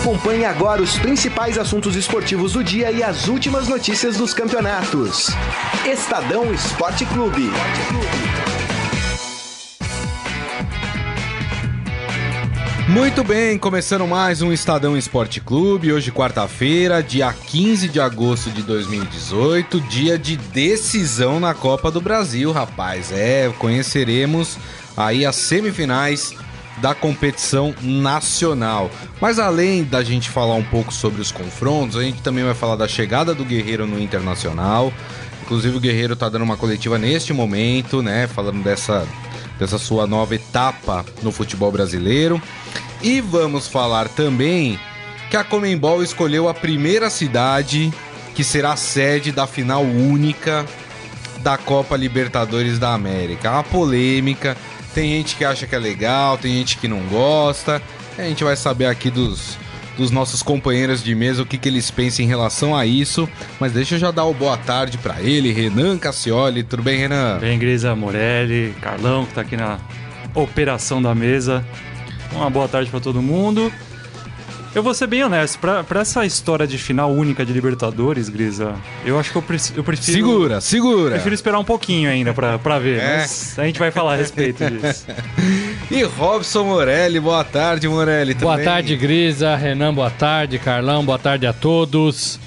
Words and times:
Acompanhe 0.00 0.46
agora 0.46 0.80
os 0.80 0.98
principais 0.98 1.58
assuntos 1.58 1.94
esportivos 1.94 2.54
do 2.54 2.64
dia 2.64 2.90
e 2.90 3.02
as 3.02 3.28
últimas 3.28 3.68
notícias 3.68 4.16
dos 4.16 4.32
campeonatos. 4.32 5.26
Estadão 5.84 6.50
Esporte 6.54 7.04
Clube. 7.04 7.50
Muito 12.88 13.22
bem, 13.22 13.58
começando 13.58 14.06
mais 14.06 14.40
um 14.40 14.50
Estadão 14.50 14.96
Esporte 14.96 15.38
Clube, 15.38 15.92
hoje 15.92 16.10
quarta-feira, 16.10 17.02
dia 17.02 17.30
15 17.30 17.86
de 17.86 18.00
agosto 18.00 18.50
de 18.50 18.62
2018, 18.62 19.82
dia 19.82 20.18
de 20.18 20.38
decisão 20.38 21.38
na 21.38 21.52
Copa 21.52 21.90
do 21.90 22.00
Brasil, 22.00 22.50
rapaz. 22.52 23.12
É, 23.12 23.52
conheceremos 23.58 24.56
aí 24.96 25.26
as 25.26 25.36
semifinais 25.36 26.34
da 26.80 26.94
competição 26.94 27.74
nacional. 27.82 28.90
Mas 29.20 29.38
além 29.38 29.84
da 29.84 30.02
gente 30.02 30.28
falar 30.28 30.54
um 30.54 30.64
pouco 30.64 30.92
sobre 30.92 31.20
os 31.20 31.30
confrontos, 31.30 31.96
a 31.96 32.02
gente 32.02 32.22
também 32.22 32.44
vai 32.44 32.54
falar 32.54 32.76
da 32.76 32.88
chegada 32.88 33.34
do 33.34 33.44
Guerreiro 33.44 33.86
no 33.86 34.00
Internacional. 34.00 34.92
Inclusive 35.42 35.76
o 35.76 35.80
Guerreiro 35.80 36.16
tá 36.16 36.28
dando 36.28 36.42
uma 36.42 36.56
coletiva 36.56 36.98
neste 36.98 37.32
momento, 37.32 38.02
né, 38.02 38.26
falando 38.26 38.62
dessa 38.62 39.06
dessa 39.58 39.76
sua 39.76 40.06
nova 40.06 40.34
etapa 40.34 41.04
no 41.22 41.30
futebol 41.30 41.70
brasileiro. 41.70 42.40
E 43.02 43.20
vamos 43.20 43.68
falar 43.68 44.08
também 44.08 44.80
que 45.28 45.36
a 45.36 45.44
Comembol 45.44 46.02
escolheu 46.02 46.48
a 46.48 46.54
primeira 46.54 47.10
cidade 47.10 47.92
que 48.34 48.42
será 48.42 48.74
sede 48.74 49.30
da 49.30 49.46
final 49.46 49.82
única 49.82 50.64
da 51.42 51.58
Copa 51.58 51.96
Libertadores 51.96 52.78
da 52.78 52.94
América. 52.94 53.50
Uma 53.50 53.62
polêmica, 53.62 54.56
tem 55.00 55.12
gente 55.12 55.34
que 55.34 55.46
acha 55.46 55.66
que 55.66 55.74
é 55.74 55.78
legal, 55.78 56.36
tem 56.36 56.52
gente 56.52 56.76
que 56.76 56.86
não 56.86 57.00
gosta. 57.06 57.80
A 58.18 58.22
gente 58.22 58.44
vai 58.44 58.54
saber 58.54 58.84
aqui 58.84 59.10
dos, 59.10 59.56
dos 59.96 60.10
nossos 60.10 60.42
companheiros 60.42 61.02
de 61.02 61.14
mesa 61.14 61.42
o 61.42 61.46
que, 61.46 61.56
que 61.56 61.70
eles 61.70 61.90
pensam 61.90 62.22
em 62.22 62.28
relação 62.28 62.76
a 62.76 62.84
isso. 62.84 63.26
Mas 63.58 63.72
deixa 63.72 63.94
eu 63.94 63.98
já 63.98 64.10
dar 64.10 64.26
o 64.26 64.34
boa 64.34 64.58
tarde 64.58 64.98
para 64.98 65.22
ele, 65.22 65.52
Renan 65.52 65.96
Cassioli. 65.96 66.62
Tudo 66.62 66.82
bem, 66.82 66.98
Renan? 66.98 67.38
Bem, 67.38 67.58
Grisa 67.58 67.96
Morelli, 67.96 68.74
Carlão, 68.82 69.24
que 69.24 69.32
tá 69.32 69.40
aqui 69.40 69.56
na 69.56 69.78
operação 70.34 71.00
da 71.00 71.14
mesa. 71.14 71.64
Uma 72.30 72.50
boa 72.50 72.68
tarde 72.68 72.90
para 72.90 73.00
todo 73.00 73.22
mundo. 73.22 73.72
Eu 74.72 74.84
vou 74.84 74.94
ser 74.94 75.08
bem 75.08 75.24
honesto, 75.24 75.58
pra, 75.58 75.82
pra 75.82 76.02
essa 76.02 76.24
história 76.24 76.64
de 76.64 76.78
final 76.78 77.10
única 77.10 77.44
de 77.44 77.52
Libertadores, 77.52 78.28
Grisa, 78.28 78.76
eu 79.04 79.18
acho 79.18 79.32
que 79.32 79.36
eu, 79.36 79.42
pre 79.42 79.58
eu 79.74 79.82
prefiro. 79.82 80.16
Segura, 80.16 80.60
segura! 80.60 81.10
Prefiro 81.10 81.34
esperar 81.34 81.58
um 81.58 81.64
pouquinho 81.64 82.08
ainda 82.08 82.32
pra, 82.32 82.56
pra 82.56 82.78
ver, 82.78 83.00
é. 83.00 83.16
mas 83.16 83.58
a 83.58 83.64
gente 83.64 83.80
vai 83.80 83.90
falar 83.90 84.12
a 84.12 84.16
respeito 84.16 84.64
disso. 84.70 85.06
e 85.90 86.04
Robson 86.04 86.62
Morelli, 86.62 87.18
boa 87.18 87.42
tarde, 87.42 87.88
Morelli. 87.88 88.34
Boa 88.34 88.52
também. 88.52 88.64
tarde, 88.64 88.96
Grisa, 88.96 89.56
Renan, 89.56 89.92
boa 89.92 90.10
tarde, 90.10 90.56
Carlão, 90.60 91.04
boa 91.04 91.18
tarde 91.18 91.48
a 91.48 91.52
todos. 91.52 92.38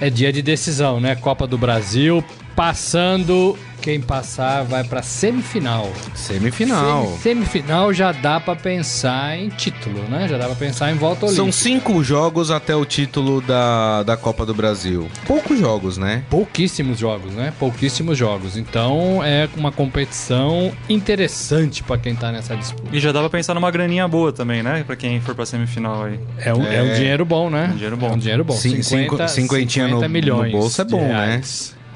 É 0.00 0.10
dia 0.10 0.32
de 0.32 0.42
decisão, 0.42 0.98
né? 0.98 1.14
Copa 1.14 1.46
do 1.46 1.56
Brasil, 1.56 2.24
passando 2.58 3.56
quem 3.80 4.00
passar 4.00 4.64
vai 4.64 4.82
para 4.82 5.00
semifinal. 5.00 5.88
Semifinal. 6.12 7.06
Sem, 7.06 7.18
semifinal 7.18 7.94
já 7.94 8.10
dá 8.10 8.40
para 8.40 8.56
pensar 8.56 9.38
em 9.38 9.48
título, 9.48 10.02
né? 10.08 10.26
Já 10.26 10.36
dá 10.36 10.46
para 10.46 10.56
pensar 10.56 10.90
em 10.90 10.96
volta 10.96 11.26
olímpica. 11.26 11.44
São 11.44 11.52
cinco 11.52 12.02
jogos 12.02 12.50
até 12.50 12.74
o 12.74 12.84
título 12.84 13.40
da, 13.40 14.02
da 14.02 14.16
Copa 14.16 14.44
do 14.44 14.52
Brasil. 14.52 15.08
Poucos 15.24 15.56
jogos, 15.56 15.96
né? 15.96 16.24
Pouquíssimos 16.28 16.98
jogos, 16.98 17.32
né? 17.32 17.54
Pouquíssimos 17.60 18.18
jogos. 18.18 18.56
Então 18.56 19.22
é 19.22 19.48
uma 19.56 19.70
competição 19.70 20.72
interessante 20.88 21.84
para 21.84 21.96
quem 21.96 22.16
tá 22.16 22.32
nessa 22.32 22.56
disputa. 22.56 22.88
E 22.92 22.98
já 22.98 23.12
dá 23.12 23.20
pra 23.20 23.30
pensar 23.30 23.54
numa 23.54 23.70
graninha 23.70 24.08
boa 24.08 24.32
também, 24.32 24.64
né? 24.64 24.82
Para 24.84 24.96
quem 24.96 25.20
for 25.20 25.36
pra 25.36 25.46
semifinal 25.46 26.02
aí. 26.02 26.18
É 26.38 26.52
um, 26.52 26.66
é... 26.66 26.74
é 26.74 26.82
um 26.82 26.92
dinheiro 26.92 27.24
bom, 27.24 27.48
né? 27.48 27.70
Um 27.72 27.76
dinheiro 27.76 27.96
bom. 27.96 28.08
É 28.08 28.12
um 28.14 28.18
dinheiro 28.18 28.42
bom. 28.42 28.54
Cin 28.54 28.82
50, 28.82 29.28
50 29.28 29.86
no, 29.86 30.08
milhões 30.08 30.52
no 30.52 30.58
bolso 30.58 30.80
é 30.82 30.84
bom, 30.84 31.06
né? 31.06 31.40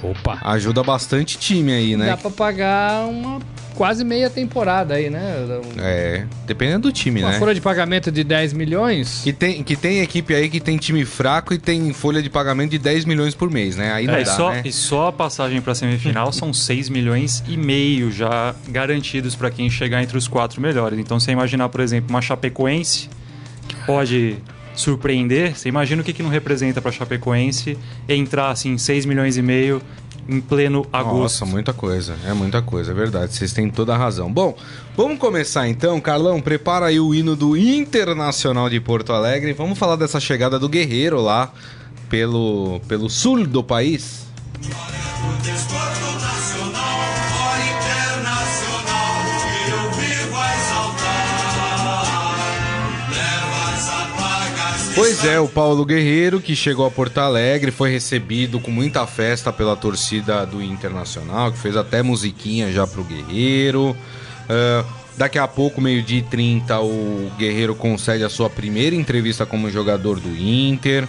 Opa! 0.02 0.38
Ajuda 0.42 0.82
bastante 0.82 1.38
time 1.38 1.72
aí, 1.72 1.96
né? 1.96 2.06
Dá 2.06 2.16
pra 2.16 2.30
pagar 2.30 3.06
uma 3.06 3.40
quase 3.74 4.04
meia 4.04 4.28
temporada 4.28 4.94
aí, 4.94 5.08
né? 5.08 5.60
É, 5.78 6.26
dependendo 6.46 6.88
do 6.88 6.92
time, 6.92 7.20
uma 7.20 7.28
né? 7.28 7.34
Uma 7.34 7.40
folha 7.40 7.54
de 7.54 7.60
pagamento 7.60 8.10
de 8.10 8.22
10 8.22 8.52
milhões. 8.52 9.20
Que 9.24 9.32
tem, 9.32 9.62
que 9.62 9.76
tem 9.76 10.00
equipe 10.00 10.34
aí 10.34 10.48
que 10.48 10.60
tem 10.60 10.76
time 10.76 11.04
fraco 11.04 11.54
e 11.54 11.58
tem 11.58 11.92
folha 11.92 12.22
de 12.22 12.28
pagamento 12.28 12.70
de 12.70 12.78
10 12.78 13.04
milhões 13.04 13.34
por 13.34 13.50
mês, 13.50 13.76
né? 13.76 13.92
Aí 13.92 14.06
não 14.06 14.14
é, 14.14 14.22
dá, 14.24 14.32
e 14.32 14.36
só, 14.36 14.50
né? 14.50 14.62
E 14.64 14.72
só 14.72 15.08
a 15.08 15.12
passagem 15.12 15.60
pra 15.60 15.74
semifinal 15.74 16.32
são 16.32 16.52
6 16.52 16.88
milhões 16.88 17.42
e 17.48 17.56
meio 17.56 18.10
já 18.10 18.54
garantidos 18.68 19.34
para 19.34 19.50
quem 19.50 19.70
chegar 19.70 20.02
entre 20.02 20.16
os 20.16 20.28
quatro 20.28 20.60
melhores. 20.60 20.98
Então, 20.98 21.18
você 21.18 21.32
imaginar, 21.32 21.68
por 21.68 21.80
exemplo, 21.80 22.10
uma 22.10 22.20
Chapecoense 22.20 23.08
que 23.68 23.76
pode 23.86 24.36
surpreender, 24.74 25.56
você 25.56 25.68
imagina 25.68 26.02
o 26.02 26.04
que, 26.04 26.12
que 26.12 26.22
não 26.22 26.30
representa 26.30 26.80
para 26.80 26.90
Chapecoense 26.90 27.78
entrar 28.08 28.50
assim 28.50 28.78
6 28.78 29.04
milhões 29.06 29.36
e 29.36 29.42
meio 29.42 29.82
em 30.28 30.40
pleno 30.40 30.86
agosto. 30.92 31.40
Nossa, 31.42 31.46
muita 31.46 31.72
coisa. 31.72 32.16
É 32.24 32.32
muita 32.32 32.62
coisa, 32.62 32.92
é 32.92 32.94
verdade. 32.94 33.34
Vocês 33.34 33.52
têm 33.52 33.68
toda 33.68 33.94
a 33.94 33.98
razão. 33.98 34.32
Bom, 34.32 34.56
vamos 34.96 35.18
começar 35.18 35.68
então. 35.68 36.00
Carlão, 36.00 36.40
prepara 36.40 36.86
aí 36.86 37.00
o 37.00 37.14
hino 37.14 37.34
do 37.34 37.56
Internacional 37.56 38.70
de 38.70 38.80
Porto 38.80 39.12
Alegre. 39.12 39.52
Vamos 39.52 39.78
falar 39.78 39.96
dessa 39.96 40.20
chegada 40.20 40.58
do 40.58 40.68
Guerreiro 40.68 41.20
lá 41.20 41.52
pelo, 42.08 42.80
pelo 42.86 43.10
sul 43.10 43.46
do 43.46 43.64
país. 43.64 44.26
Pois 54.94 55.24
é, 55.24 55.40
o 55.40 55.48
Paulo 55.48 55.86
Guerreiro, 55.86 56.38
que 56.38 56.54
chegou 56.54 56.84
a 56.84 56.90
Porto 56.90 57.16
Alegre, 57.16 57.70
foi 57.70 57.90
recebido 57.90 58.60
com 58.60 58.70
muita 58.70 59.06
festa 59.06 59.50
pela 59.50 59.74
torcida 59.74 60.44
do 60.44 60.62
Internacional, 60.62 61.50
que 61.50 61.58
fez 61.58 61.76
até 61.78 62.02
musiquinha 62.02 62.70
já 62.70 62.86
pro 62.86 63.02
Guerreiro. 63.02 63.90
Uh, 63.90 64.86
daqui 65.16 65.38
a 65.38 65.48
pouco, 65.48 65.80
meio-dia 65.80 66.18
e 66.18 66.22
30, 66.22 66.78
o 66.80 67.32
Guerreiro 67.38 67.74
concede 67.74 68.22
a 68.22 68.28
sua 68.28 68.50
primeira 68.50 68.94
entrevista 68.94 69.46
como 69.46 69.70
jogador 69.70 70.20
do 70.20 70.28
Inter. 70.36 71.08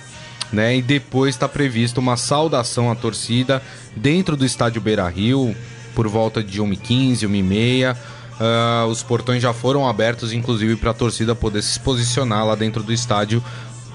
Né? 0.52 0.78
E 0.78 0.82
depois 0.82 1.36
está 1.36 1.50
prevista 1.50 2.00
uma 2.00 2.16
saudação 2.16 2.90
à 2.90 2.96
torcida 2.96 3.62
dentro 3.96 4.38
do 4.38 4.46
estádio 4.46 4.80
Beira 4.80 5.10
Rio, 5.10 5.54
por 5.94 6.08
volta 6.08 6.42
de 6.42 6.62
1h15, 6.62 7.28
1h30. 7.28 7.98
Uh, 8.34 8.88
os 8.88 9.04
portões 9.04 9.42
já 9.42 9.54
foram 9.54 9.88
abertos, 9.88 10.32
inclusive, 10.32 10.76
para 10.78 10.92
a 10.92 10.94
torcida 10.94 11.36
poder 11.36 11.62
se 11.62 11.80
posicionar 11.80 12.46
lá 12.46 12.56
dentro 12.56 12.82
do 12.82 12.94
estádio 12.94 13.44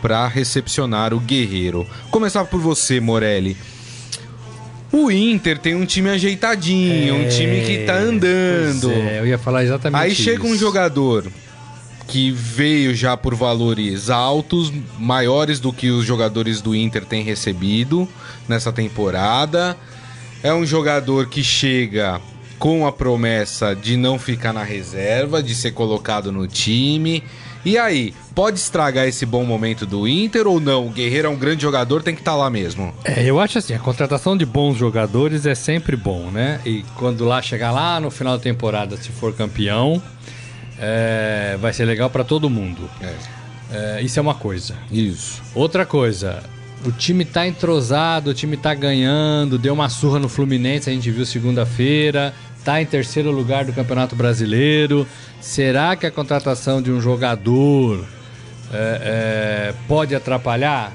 para 0.00 0.26
recepcionar 0.26 1.12
o 1.12 1.20
Guerreiro. 1.20 1.86
Começar 2.10 2.44
por 2.44 2.60
você, 2.60 3.00
Morelli. 3.00 3.56
O 4.90 5.10
Inter 5.10 5.58
tem 5.58 5.74
um 5.74 5.84
time 5.84 6.08
ajeitadinho, 6.08 7.14
é, 7.14 7.26
um 7.26 7.28
time 7.28 7.60
que 7.60 7.84
tá 7.84 7.98
andando. 7.98 8.90
É, 8.90 9.20
eu 9.20 9.26
ia 9.26 9.38
falar 9.38 9.62
exatamente 9.62 10.00
Aí 10.00 10.12
isso. 10.12 10.22
chega 10.22 10.46
um 10.46 10.56
jogador 10.56 11.26
que 12.06 12.30
veio 12.30 12.94
já 12.94 13.14
por 13.16 13.34
valores 13.34 14.08
altos, 14.08 14.72
maiores 14.98 15.60
do 15.60 15.72
que 15.74 15.90
os 15.90 16.06
jogadores 16.06 16.62
do 16.62 16.74
Inter 16.74 17.04
têm 17.04 17.22
recebido 17.22 18.08
nessa 18.48 18.72
temporada. 18.72 19.76
É 20.42 20.54
um 20.54 20.64
jogador 20.64 21.26
que 21.26 21.44
chega 21.44 22.18
com 22.58 22.86
a 22.86 22.92
promessa 22.92 23.76
de 23.76 23.96
não 23.96 24.18
ficar 24.18 24.54
na 24.54 24.62
reserva, 24.62 25.42
de 25.42 25.54
ser 25.54 25.72
colocado 25.72 26.32
no 26.32 26.46
time. 26.48 27.22
E 27.64 27.76
aí, 27.76 28.14
pode 28.34 28.58
estragar 28.58 29.06
esse 29.06 29.26
bom 29.26 29.44
momento 29.44 29.84
do 29.84 30.06
Inter 30.06 30.46
ou 30.46 30.60
não? 30.60 30.86
O 30.86 30.90
Guerreiro 30.90 31.28
é 31.28 31.30
um 31.30 31.36
grande 31.36 31.62
jogador, 31.62 32.02
tem 32.02 32.14
que 32.14 32.20
estar 32.20 32.32
tá 32.32 32.36
lá 32.36 32.48
mesmo. 32.48 32.94
É, 33.04 33.24
eu 33.24 33.40
acho 33.40 33.58
assim, 33.58 33.74
a 33.74 33.78
contratação 33.78 34.36
de 34.36 34.46
bons 34.46 34.76
jogadores 34.76 35.44
é 35.44 35.54
sempre 35.54 35.96
bom, 35.96 36.30
né? 36.30 36.60
E 36.64 36.84
quando 36.96 37.24
lá 37.24 37.42
chegar 37.42 37.72
lá 37.72 37.98
no 38.00 38.10
final 38.10 38.36
da 38.36 38.42
temporada, 38.42 38.96
se 38.96 39.10
for 39.10 39.34
campeão, 39.34 40.02
é, 40.78 41.58
vai 41.60 41.72
ser 41.72 41.84
legal 41.84 42.08
para 42.08 42.24
todo 42.24 42.48
mundo. 42.48 42.88
É. 43.00 43.38
É, 43.70 44.02
isso 44.02 44.18
é 44.18 44.22
uma 44.22 44.34
coisa. 44.34 44.74
Isso. 44.90 45.42
Outra 45.54 45.84
coisa, 45.84 46.42
o 46.84 46.92
time 46.92 47.24
tá 47.24 47.46
entrosado, 47.46 48.30
o 48.30 48.34
time 48.34 48.56
tá 48.56 48.74
ganhando, 48.74 49.58
deu 49.58 49.74
uma 49.74 49.88
surra 49.88 50.18
no 50.18 50.28
Fluminense, 50.28 50.88
a 50.88 50.92
gente 50.92 51.10
viu 51.10 51.26
segunda-feira, 51.26 52.34
tá 52.68 52.82
em 52.82 52.84
terceiro 52.84 53.30
lugar 53.30 53.64
do 53.64 53.72
Campeonato 53.72 54.14
Brasileiro. 54.14 55.08
Será 55.40 55.96
que 55.96 56.04
a 56.04 56.10
contratação 56.10 56.82
de 56.82 56.92
um 56.92 57.00
jogador 57.00 58.04
é, 58.70 59.70
é, 59.70 59.74
pode 59.88 60.14
atrapalhar? 60.14 60.92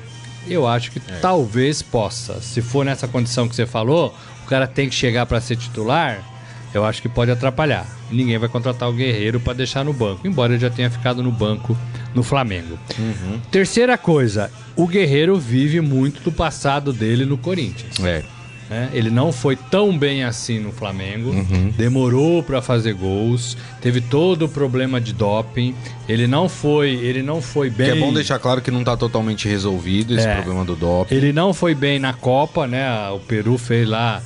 Eu 0.47 0.67
acho 0.67 0.91
que 0.91 0.99
é. 0.99 1.15
talvez 1.19 1.81
possa. 1.81 2.39
Se 2.41 2.61
for 2.61 2.85
nessa 2.85 3.07
condição 3.07 3.49
que 3.49 3.55
você 3.55 3.65
falou, 3.65 4.15
o 4.45 4.47
cara 4.47 4.67
tem 4.67 4.87
que 4.87 4.93
chegar 4.93 5.25
para 5.25 5.41
ser 5.41 5.55
titular. 5.55 6.21
Eu 6.75 6.85
acho 6.85 7.01
que 7.01 7.09
pode 7.09 7.31
atrapalhar. 7.31 7.87
Ninguém 8.11 8.37
vai 8.37 8.49
contratar 8.49 8.87
o 8.87 8.93
Guerreiro 8.93 9.39
para 9.39 9.53
deixar 9.53 9.83
no 9.83 9.93
banco, 9.93 10.27
embora 10.27 10.53
ele 10.53 10.61
já 10.61 10.69
tenha 10.69 10.91
ficado 10.91 11.23
no 11.23 11.31
banco 11.31 11.75
no 12.13 12.21
Flamengo. 12.21 12.77
Uhum. 12.99 13.39
Terceira 13.49 13.97
coisa, 13.97 14.51
o 14.75 14.85
Guerreiro 14.85 15.39
vive 15.39 15.81
muito 15.81 16.21
do 16.21 16.31
passado 16.31 16.93
dele 16.93 17.25
no 17.25 17.35
Corinthians. 17.35 17.99
É. 18.03 18.23
né? 18.69 18.89
Ele 18.93 19.09
não 19.09 19.31
foi 19.31 19.55
tão 19.55 19.97
bem 19.97 20.23
assim 20.23 20.59
no 20.59 20.71
Flamengo. 20.71 21.31
Demorou 21.77 22.41
para 22.41 22.61
fazer 22.61 22.93
gols. 22.93 23.57
Teve 23.81 24.01
todo 24.01 24.45
o 24.45 24.49
problema 24.49 24.99
de 25.01 25.13
doping. 25.13 25.75
Ele 26.07 26.27
não 26.27 26.47
foi, 26.49 26.91
ele 26.91 27.21
não 27.21 27.41
foi 27.41 27.69
bem. 27.69 27.91
Que 27.91 27.97
é 27.97 27.99
bom 27.99 28.13
deixar 28.13 28.39
claro 28.39 28.61
que 28.61 28.71
não 28.71 28.83
tá 28.83 28.95
totalmente 28.97 29.47
resolvido 29.47 30.15
esse 30.17 30.27
É. 30.27 30.35
problema 30.35 30.63
do 30.65 30.75
doping. 30.75 31.13
Ele 31.13 31.33
não 31.33 31.53
foi 31.53 31.75
bem 31.75 31.99
na 31.99 32.13
Copa, 32.13 32.65
né? 32.67 33.09
O 33.09 33.19
Peru 33.19 33.57
fez 33.57 33.87
lá 33.87 34.21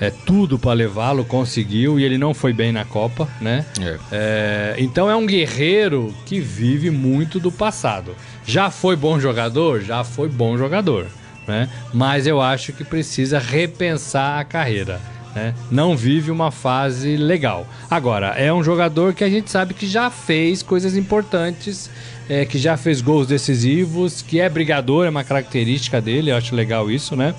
é, 0.00 0.10
tudo 0.10 0.58
para 0.58 0.72
levá-lo, 0.74 1.24
conseguiu 1.24 1.98
e 1.98 2.04
ele 2.04 2.18
não 2.18 2.34
foi 2.34 2.52
bem 2.52 2.70
na 2.70 2.84
Copa, 2.84 3.26
né? 3.40 3.64
É. 3.80 3.96
É, 4.12 4.74
então 4.78 5.10
é 5.10 5.16
um 5.16 5.24
guerreiro 5.26 6.14
que 6.26 6.38
vive 6.38 6.90
muito 6.90 7.40
do 7.40 7.50
passado. 7.50 8.14
Já 8.44 8.70
foi 8.70 8.94
bom 8.94 9.18
jogador? 9.18 9.80
Já 9.80 10.04
foi 10.04 10.28
bom 10.28 10.56
jogador, 10.58 11.06
né? 11.46 11.68
Mas 11.92 12.26
eu 12.26 12.40
acho 12.40 12.72
que 12.72 12.84
precisa 12.84 13.38
repensar 13.38 14.40
a 14.40 14.44
carreira. 14.44 15.00
né? 15.34 15.54
Não 15.70 15.96
vive 15.96 16.30
uma 16.30 16.50
fase 16.50 17.16
legal. 17.16 17.66
Agora, 17.90 18.28
é 18.28 18.52
um 18.52 18.64
jogador 18.64 19.12
que 19.14 19.22
a 19.22 19.28
gente 19.28 19.50
sabe 19.50 19.74
que 19.74 19.86
já 19.86 20.10
fez 20.10 20.62
coisas 20.62 20.96
importantes, 20.96 21.90
é, 22.28 22.44
que 22.44 22.58
já 22.58 22.76
fez 22.76 23.00
gols 23.00 23.26
decisivos, 23.26 24.22
que 24.22 24.40
é 24.40 24.48
brigador, 24.48 25.06
é 25.06 25.10
uma 25.10 25.22
característica 25.24 26.00
dele, 26.00 26.30
eu 26.30 26.36
acho 26.36 26.54
legal 26.54 26.90
isso, 26.90 27.14
né? 27.14 27.34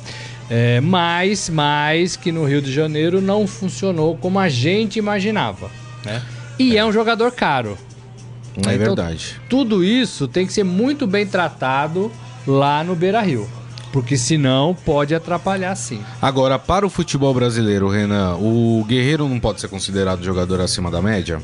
É, 0.49 0.79
mas, 0.79 1.49
mas 1.49 2.15
que 2.15 2.31
no 2.31 2.45
Rio 2.45 2.61
de 2.61 2.71
Janeiro 2.71 3.19
não 3.19 3.45
funcionou 3.45 4.15
como 4.15 4.39
a 4.39 4.47
gente 4.47 4.97
imaginava, 4.97 5.69
né? 6.05 6.21
E 6.57 6.77
é 6.77 6.85
um 6.85 6.91
jogador 6.91 7.31
caro. 7.31 7.77
É 8.55 8.59
Então, 8.59 8.77
verdade. 8.77 9.35
Tudo 9.49 9.83
isso 9.83 10.27
tem 10.27 10.45
que 10.47 10.53
ser 10.53 10.63
muito 10.63 11.05
bem 11.05 11.25
tratado 11.27 12.11
lá 12.47 12.83
no 12.83 12.95
Beira 12.95 13.21
Rio. 13.21 13.47
Porque 13.97 14.15
senão 14.15 14.75
pode 14.85 15.15
atrapalhar 15.15 15.73
sim. 15.75 16.03
Agora, 16.21 16.59
para 16.59 16.85
o 16.85 16.89
futebol 16.89 17.33
brasileiro, 17.33 17.89
Renan, 17.89 18.35
o 18.35 18.85
Guerreiro 18.87 19.27
não 19.27 19.39
pode 19.39 19.59
ser 19.59 19.67
considerado 19.69 20.23
jogador 20.23 20.61
acima 20.61 20.91
da 20.91 21.01
média? 21.01 21.41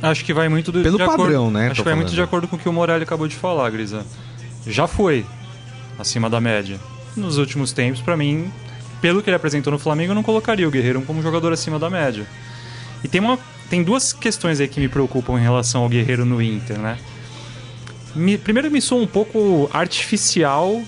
Acho 0.00 0.24
que 0.24 0.32
vai 0.32 0.48
muito 0.48 0.70
do, 0.70 0.80
Pelo 0.80 0.96
de 0.96 1.02
acordo- 1.02 1.24
padrão, 1.24 1.50
né, 1.50 1.66
Acho 1.72 1.80
que 1.80 1.82
vai 1.82 1.94
muito 1.96 2.06
falando. 2.10 2.14
de 2.14 2.22
acordo 2.22 2.46
com 2.46 2.54
o 2.54 2.58
que 2.60 2.68
o 2.68 2.72
Morelli 2.72 3.02
acabou 3.02 3.26
de 3.26 3.34
falar, 3.34 3.68
Grisa. 3.70 4.06
Já 4.64 4.86
foi 4.86 5.26
acima 5.98 6.30
da 6.30 6.40
média. 6.40 6.78
Nos 7.16 7.36
últimos 7.36 7.72
tempos, 7.72 8.00
pra 8.00 8.16
mim, 8.16 8.48
pelo 9.00 9.20
que 9.20 9.28
ele 9.28 9.34
apresentou 9.34 9.72
no 9.72 9.78
Flamengo, 9.80 10.12
eu 10.12 10.14
não 10.14 10.22
colocaria 10.22 10.68
o 10.68 10.70
Guerreiro 10.70 11.02
como 11.02 11.20
jogador 11.20 11.52
acima 11.52 11.80
da 11.80 11.90
média. 11.90 12.24
E 13.02 13.08
tem, 13.08 13.20
uma, 13.20 13.36
tem 13.68 13.82
duas 13.82 14.12
questões 14.12 14.60
aí 14.60 14.68
que 14.68 14.78
me 14.78 14.88
preocupam 14.88 15.32
em 15.36 15.42
relação 15.42 15.82
ao 15.82 15.88
Guerreiro 15.88 16.24
no 16.24 16.40
Inter, 16.40 16.78
né? 16.78 16.96
Me- 18.14 18.38
primeiro, 18.38 18.70
me 18.70 18.80
soa 18.80 19.02
um 19.02 19.06
pouco 19.06 19.68
artificial 19.72 20.80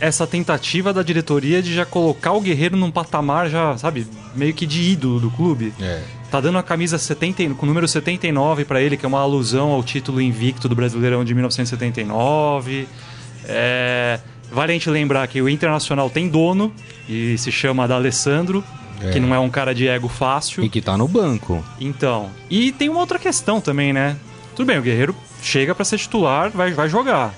essa 0.00 0.26
tentativa 0.26 0.92
da 0.92 1.02
diretoria 1.02 1.62
de 1.62 1.72
já 1.74 1.84
colocar 1.86 2.32
o 2.32 2.40
Guerreiro 2.40 2.76
num 2.76 2.90
patamar 2.90 3.48
já, 3.48 3.76
sabe, 3.78 4.06
meio 4.34 4.52
que 4.52 4.66
de 4.66 4.82
ídolo 4.82 5.20
do 5.20 5.30
clube. 5.30 5.72
É. 5.80 6.02
Tá 6.30 6.40
dando 6.40 6.58
a 6.58 6.62
camisa 6.62 6.98
70, 6.98 7.54
com 7.54 7.64
o 7.64 7.68
número 7.68 7.86
79 7.86 8.64
pra 8.64 8.80
ele, 8.82 8.96
que 8.96 9.04
é 9.06 9.08
uma 9.08 9.20
alusão 9.20 9.70
ao 9.70 9.82
título 9.84 10.20
invicto 10.20 10.68
do 10.68 10.74
Brasileirão 10.74 11.24
de 11.24 11.32
1979. 11.32 12.88
É, 13.46 14.18
vale 14.50 14.72
a 14.72 14.74
gente 14.74 14.90
lembrar 14.90 15.26
que 15.28 15.40
o 15.40 15.48
Internacional 15.48 16.10
tem 16.10 16.28
dono 16.28 16.72
e 17.08 17.36
se 17.38 17.52
chama 17.52 17.86
D'Alessandro, 17.86 18.64
É. 19.00 19.10
que 19.12 19.20
não 19.20 19.34
é 19.34 19.38
um 19.38 19.50
cara 19.50 19.74
de 19.74 19.86
ego 19.86 20.08
fácil. 20.08 20.64
E 20.64 20.68
que 20.68 20.80
tá 20.80 20.96
no 20.96 21.06
banco. 21.06 21.64
Então, 21.80 22.30
e 22.50 22.72
tem 22.72 22.88
uma 22.88 23.00
outra 23.00 23.18
questão 23.18 23.60
também, 23.60 23.92
né? 23.92 24.16
Tudo 24.56 24.66
bem, 24.66 24.78
o 24.78 24.82
Guerreiro 24.82 25.14
chega 25.42 25.74
pra 25.74 25.84
ser 25.84 25.98
titular, 25.98 26.50
vai, 26.50 26.72
vai 26.72 26.88
jogar. 26.88 27.34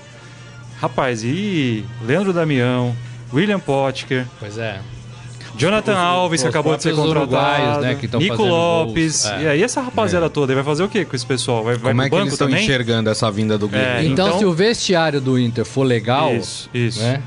Rapaz, 0.80 1.22
e 1.24 1.84
Leandro 2.04 2.32
Damião, 2.32 2.94
William 3.32 3.58
Potker, 3.60 4.26
Pois 4.38 4.58
é. 4.58 4.78
Jonathan 5.56 5.92
Os- 5.92 5.98
Alves, 5.98 6.42
que 6.42 6.48
os 6.48 6.54
acabou 6.54 6.76
de 6.76 6.82
ser 6.82 6.94
contratado. 6.94 7.80
né, 7.80 7.94
que 7.94 8.06
Nico 8.18 8.42
Lopes. 8.44 9.24
É. 9.24 9.42
E 9.42 9.48
aí, 9.48 9.62
essa 9.62 9.80
rapaziada 9.80 10.28
toda, 10.28 10.52
aí 10.52 10.54
vai 10.54 10.62
fazer 10.64 10.82
o 10.82 10.88
quê 10.88 11.02
com 11.06 11.16
esse 11.16 11.24
pessoal? 11.24 11.64
Vai, 11.64 11.76
vai 11.76 11.92
Como 11.92 11.96
pro 11.96 12.04
é 12.04 12.10
que 12.10 12.16
eles 12.16 12.32
estão 12.34 12.46
também? 12.48 12.62
enxergando 12.62 13.08
essa 13.08 13.30
vinda 13.30 13.56
do 13.56 13.66
Guerreiro? 13.66 14.12
Então, 14.12 14.26
então- 14.28 14.38
se 14.38 14.44
o 14.44 14.52
vestiário 14.52 15.18
do 15.18 15.38
Inter 15.38 15.64
for 15.64 15.84
legal, 15.84 16.34
Isso, 16.34 16.68
isso. 16.74 17.00
né? 17.00 17.22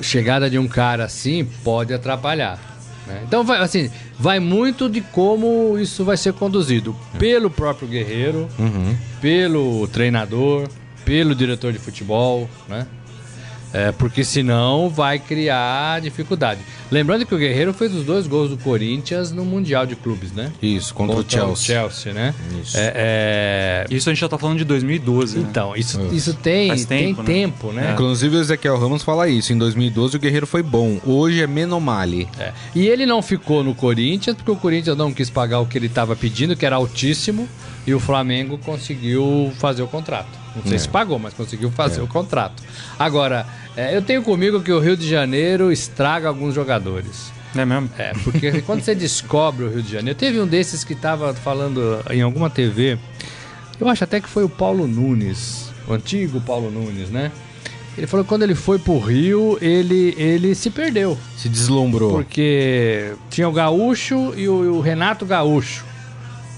Chegada 0.00 0.48
de 0.50 0.58
um 0.58 0.66
cara 0.66 1.04
assim 1.04 1.44
pode 1.62 1.92
atrapalhar. 1.92 2.58
né? 3.06 3.20
Então, 3.26 3.44
vai, 3.44 3.58
assim, 3.60 3.90
vai 4.18 4.38
muito 4.40 4.88
de 4.88 5.00
como 5.00 5.76
isso 5.78 6.04
vai 6.04 6.16
ser 6.16 6.32
conduzido 6.32 6.96
pelo 7.18 7.50
próprio 7.50 7.86
guerreiro, 7.88 8.48
Uhum. 8.58 8.96
pelo 9.20 9.86
treinador, 9.88 10.66
pelo 11.04 11.34
diretor 11.34 11.72
de 11.72 11.78
futebol, 11.78 12.48
né? 12.68 12.86
É, 13.72 13.90
porque 13.90 14.22
senão 14.22 14.90
vai 14.90 15.18
criar 15.18 16.00
dificuldade. 16.00 16.60
Lembrando 16.90 17.24
que 17.24 17.34
o 17.34 17.38
Guerreiro 17.38 17.72
fez 17.72 17.94
os 17.94 18.04
dois 18.04 18.26
gols 18.26 18.50
do 18.50 18.58
Corinthians 18.58 19.32
no 19.32 19.46
Mundial 19.46 19.86
de 19.86 19.96
Clubes, 19.96 20.30
né? 20.30 20.52
Isso, 20.60 20.92
contra, 20.92 21.16
o 21.16 21.24
Chelsea. 21.26 21.74
Chelsea, 21.76 22.12
né? 22.12 22.34
Isso. 22.62 22.76
É, 22.76 22.92
é, 22.94 23.86
Isso 23.90 24.10
a 24.10 24.12
gente 24.12 24.20
já 24.20 24.28
tá 24.28 24.36
falando 24.36 24.58
de 24.58 24.64
2012, 24.66 25.38
né? 25.38 25.46
Então, 25.48 25.74
isso, 25.74 25.98
isso 26.12 26.34
tem, 26.34 26.68
Faz 26.68 26.84
tem 26.84 27.14
tempo, 27.14 27.24
tempo, 27.24 27.72
né? 27.72 27.82
né? 27.82 27.92
Inclusive 27.94 28.36
o 28.36 28.40
Ezequiel 28.40 28.78
Ramos 28.78 29.02
fala 29.02 29.26
isso. 29.26 29.54
Em 29.54 29.58
2012 29.58 30.18
o 30.18 30.20
Guerreiro 30.20 30.46
foi 30.46 30.62
bom. 30.62 31.00
Hoje 31.06 31.40
é 31.40 31.46
Menomale. 31.46 32.28
É. 32.38 32.52
E 32.74 32.86
ele 32.86 33.06
não 33.06 33.22
ficou 33.22 33.64
no 33.64 33.74
Corinthians 33.74 34.36
porque 34.36 34.50
o 34.50 34.56
Corinthians 34.56 34.96
não 34.96 35.14
quis 35.14 35.30
pagar 35.30 35.60
o 35.60 35.66
que 35.66 35.78
ele 35.78 35.86
estava 35.86 36.14
pedindo, 36.14 36.54
que 36.54 36.66
era 36.66 36.76
altíssimo, 36.76 37.48
e 37.86 37.94
o 37.94 38.00
Flamengo 38.00 38.58
conseguiu 38.58 39.52
fazer 39.58 39.82
o 39.82 39.86
contrato. 39.88 40.28
Não 40.54 40.62
sei 40.64 40.74
É. 40.74 40.78
se 40.78 40.88
pagou, 40.88 41.18
mas 41.18 41.34
conseguiu 41.34 41.70
fazer 41.70 42.00
o 42.00 42.06
contrato. 42.06 42.62
Agora, 42.98 43.46
é, 43.76 43.96
eu 43.96 44.02
tenho 44.02 44.22
comigo 44.22 44.60
que 44.60 44.70
o 44.72 44.78
Rio 44.78 44.96
de 44.96 45.08
Janeiro 45.08 45.72
estraga 45.72 46.28
alguns 46.28 46.54
jogadores. 46.54 47.32
Não 47.54 47.62
é 47.62 47.66
mesmo? 47.66 47.90
É, 47.98 48.12
porque 48.24 48.62
quando 48.66 48.82
você 48.82 48.94
descobre 48.94 49.64
o 49.64 49.70
Rio 49.70 49.82
de 49.82 49.92
Janeiro, 49.92 50.18
teve 50.18 50.40
um 50.40 50.46
desses 50.46 50.84
que 50.84 50.92
estava 50.92 51.34
falando 51.34 52.00
em 52.10 52.22
alguma 52.22 52.48
TV, 52.48 52.98
eu 53.80 53.88
acho 53.88 54.04
até 54.04 54.20
que 54.20 54.28
foi 54.28 54.44
o 54.44 54.48
Paulo 54.48 54.86
Nunes, 54.86 55.70
o 55.88 55.92
antigo 55.92 56.40
Paulo 56.40 56.70
Nunes, 56.70 57.10
né? 57.10 57.32
Ele 57.98 58.06
falou 58.06 58.24
que 58.24 58.28
quando 58.30 58.42
ele 58.42 58.54
foi 58.54 58.78
pro 58.78 58.98
Rio, 58.98 59.58
ele, 59.60 60.14
ele 60.16 60.54
se 60.54 60.70
perdeu. 60.70 61.18
Se 61.36 61.46
deslumbrou. 61.46 62.12
Porque 62.12 63.12
tinha 63.28 63.46
o 63.46 63.52
Gaúcho 63.52 64.32
e 64.34 64.48
o, 64.48 64.64
e 64.64 64.68
o 64.68 64.80
Renato 64.80 65.26
Gaúcho, 65.26 65.84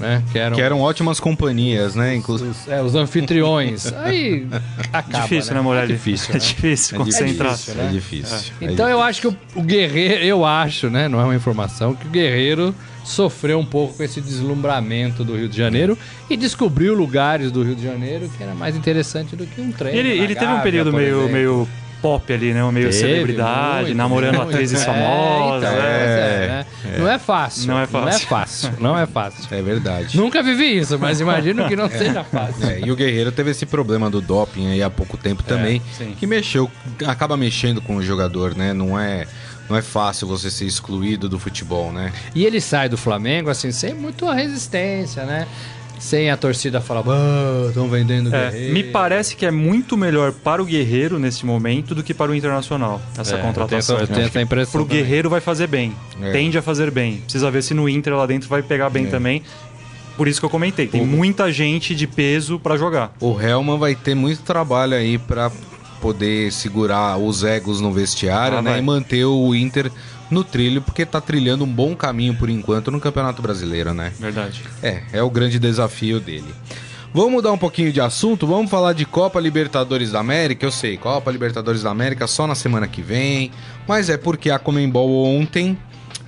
né? 0.00 0.23
Que 0.32 0.38
eram, 0.38 0.56
Que 0.56 0.62
eram 0.62 0.81
ótimas 0.81 1.20
companhias, 1.20 1.94
né? 1.94 2.14
Inclusive. 2.14 2.50
os, 2.50 2.69
é, 2.69 2.82
os 2.82 2.94
anfitriões. 2.94 3.93
Aí 4.05 4.46
acaba, 4.93 5.23
difícil, 5.23 5.55
né, 5.55 5.61
Morelli? 5.61 5.93
É 5.93 5.96
difícil, 5.96 6.31
É 6.31 6.32
né? 6.35 6.38
difícil 6.41 6.94
É 6.96 6.99
concentrar. 7.05 7.52
difícil, 7.52 7.75
né? 7.75 7.87
É 7.87 7.93
difícil. 7.93 8.52
é 8.61 8.64
Então 8.73 8.88
eu 8.88 8.99
difícil. 8.99 9.00
acho 9.02 9.20
que 9.20 9.26
o, 9.29 9.37
o 9.61 9.62
Guerreiro, 9.62 10.25
eu 10.25 10.44
acho, 10.44 10.91
né? 10.91 11.08
Não 11.08 11.20
é 11.20 11.25
uma 11.25 11.35
informação, 11.37 11.94
que 11.94 12.06
o 12.06 12.11
Guerreiro 12.11 12.75
sofreu 13.05 13.58
um 13.58 13.67
pouco 13.67 13.94
com 13.99 14.02
esse 14.02 14.19
deslumbramento 14.20 15.23
do 15.25 15.37
Rio 15.37 15.46
de 15.49 15.56
Janeiro 15.58 15.96
e 16.31 16.37
descobriu 16.38 16.94
lugares 16.94 17.52
do 17.52 17.62
Rio 17.62 17.75
de 17.76 17.82
Janeiro 17.85 18.31
que 18.35 18.43
era 18.43 18.55
mais 18.55 18.74
interessante 18.77 19.36
do 19.36 19.46
que 19.46 19.60
um 19.60 19.70
treino. 19.70 19.98
Ele, 19.98 20.08
ele 20.08 20.34
teve 20.34 20.46
um 20.46 20.56
Gávea, 20.56 20.63
período 20.63 20.93
meio, 20.93 21.17
exemplo. 21.19 21.32
meio 21.32 21.69
pop 22.05 22.31
ali, 22.31 22.53
né? 22.53 22.63
Um 22.63 22.70
meio 22.70 22.91
Teve, 22.91 22.99
celebridade, 22.99 23.84
muito, 23.87 23.96
namorando 23.96 24.37
muito. 24.37 24.51
atrizes 24.51 24.82
É, 24.82 24.84
famosas. 24.84 25.70
então, 25.70 25.82
né? 25.82 25.89
mas 25.89 26.11
é, 26.11 26.46
né? 26.49 26.99
Não 26.99 27.08
é 27.11 27.19
fácil. 27.19 27.67
Não 27.67 27.75
é 27.81 27.89
Não 27.91 28.08
é 28.08 28.13
fácil. 28.13 28.29
fácil. 28.29 28.73
Não 28.79 28.99
é 28.99 29.06
fácil. 29.06 29.44
É 29.51 29.63
verdade. 29.63 30.15
Nunca 30.15 30.43
vivi 30.43 30.77
isso, 30.77 30.99
mas 30.99 31.19
imagino 31.19 31.67
que 31.67 31.75
não 31.75 31.89
seja 31.89 32.23
fácil. 32.23 32.67
É, 32.69 32.81
e 32.81 32.93
o 32.93 32.96
Guerreiro 32.96 33.32
teve 33.32 33.53
esse 33.53 33.65
problema 33.65 34.11
do 34.11 34.20
doping 34.20 34.70
aí 34.70 34.82
há 34.82 34.91
pouco 34.91 35.17
tempo 35.17 35.43
também, 35.43 35.81
sim. 35.96 36.15
que 36.19 36.27
mexeu, 36.27 36.70
acaba 37.06 37.39
mexendo 37.39 37.81
com 37.81 37.96
o 37.96 38.03
jogador, 38.03 38.55
né? 38.55 38.75
Não 38.75 39.01
é, 39.01 39.27
não 39.70 39.75
é 39.75 39.81
fácil 39.81 40.29
você 40.29 40.51
ser 40.51 40.67
excluído 40.67 41.27
do 41.27 41.39
futebol, 41.39 41.91
né? 41.91 42.13
E 42.34 42.44
ele 42.44 42.61
sai 42.61 42.87
do 42.87 42.99
Flamengo, 42.99 43.49
assim, 43.49 43.73
sem 43.73 43.94
muita 43.94 44.31
resistência, 44.34 45.25
né? 45.25 45.46
Sem 46.05 46.29
a 46.31 46.37
torcida 46.37 46.82
falar, 46.82 47.03
estão 47.69 47.89
vendendo 47.89 48.29
o 48.29 48.34
É, 48.34 48.51
Guerreiro. 48.51 48.75
me 48.75 48.84
parece 48.84 49.34
que 49.34 49.46
é 49.46 49.51
muito 49.51 49.96
melhor 49.96 50.32
para 50.32 50.61
o 50.61 50.65
Guerreiro 50.67 51.19
nesse 51.19 51.46
momento 51.46 51.94
do 51.94 52.03
que 52.03 52.13
para 52.13 52.31
o 52.31 52.34
Internacional, 52.34 53.01
essa 53.19 53.37
É, 53.37 53.39
contratação. 53.41 53.96
Eu 53.96 54.06
tenho, 54.06 54.11
eu 54.11 54.15
tenho 54.17 54.27
essa 54.29 54.41
impressão. 54.43 54.73
Pro 54.73 54.84
também. 54.84 55.03
Guerreiro 55.03 55.31
vai 55.31 55.41
fazer 55.41 55.67
bem. 55.67 55.94
É. 56.20 56.31
Tende 56.31 56.58
a 56.58 56.63
fazer 56.63 56.91
bem. 56.91 57.23
Precisa 57.23 57.51
ver 57.51 57.63
se 57.63 57.73
no 57.73 57.89
Inter 57.89 58.15
lá 58.15 58.27
dentro 58.27 58.51
vai 58.51 58.63
pegar 58.63 58.91
bem 58.91 59.06
também. 59.06 59.43
Por 60.15 60.29
isso 60.29 60.41
que 60.41 60.44
eu 60.44 60.51
comentei. 60.51 60.87
Tem 60.89 61.01
O- 61.01 61.06
muita 61.06 61.51
gente 61.51 61.94
de 61.94 62.06
peso 62.06 62.58
para 62.61 62.77
jogar. 62.77 63.15
O 63.19 63.41
Helman 63.41 63.79
vai 63.79 63.94
ter 63.94 64.15
muito 64.15 64.43
trabalho 64.43 64.94
aí 64.94 65.17
pra 65.17 65.51
poder 66.03 66.53
segurar 66.53 67.17
os 67.17 67.43
egos 67.44 67.81
no 67.81 67.91
vestiário, 67.91 68.58
Ah, 68.58 68.63
né? 68.63 68.70
vai. 68.73 68.79
E 68.79 68.82
manter 68.82 69.25
o 69.25 69.55
Inter 69.55 69.91
no 70.31 70.43
trilho, 70.43 70.81
porque 70.83 71.05
tá 71.05 71.21
trilhando 71.21 71.65
um 71.65 71.73
bom 71.73 71.95
caminho 71.95 72.35
por 72.35 72.49
enquanto 72.49 72.91
no 72.91 73.01
Campeonato 73.01 73.43
Brasileiro, 73.43 73.93
né? 73.93 74.13
Verdade. 74.19 74.63
É, 74.83 75.03
é 75.13 75.23
o 75.23 75.31
grande 75.31 75.59
desafio 75.59 76.21
dele. 76.21 76.55
Vamos 77.13 77.31
mudar 77.31 77.53
um 77.53 77.59
pouquinho 77.59 77.93
de 77.93 78.01
assunto, 78.01 78.45
vamos 78.45 78.69
falar 78.69 78.93
de 78.93 79.05
Copa 79.05 79.39
Libertadores 79.39 80.11
da 80.11 80.19
América. 80.19 80.67
Eu 80.67 80.73
sei, 80.73 80.97
Copa 80.97 81.31
Libertadores 81.31 81.83
da 81.83 81.91
América 81.91 82.27
só 82.27 82.45
na 82.45 82.57
semana 82.57 82.89
que 82.89 83.03
vem, 83.03 83.53
mas 83.87 84.11
é 84.11 84.17
porque 84.17 84.51
a 84.51 84.59
Comembol 84.59 85.25
ontem 85.25 85.79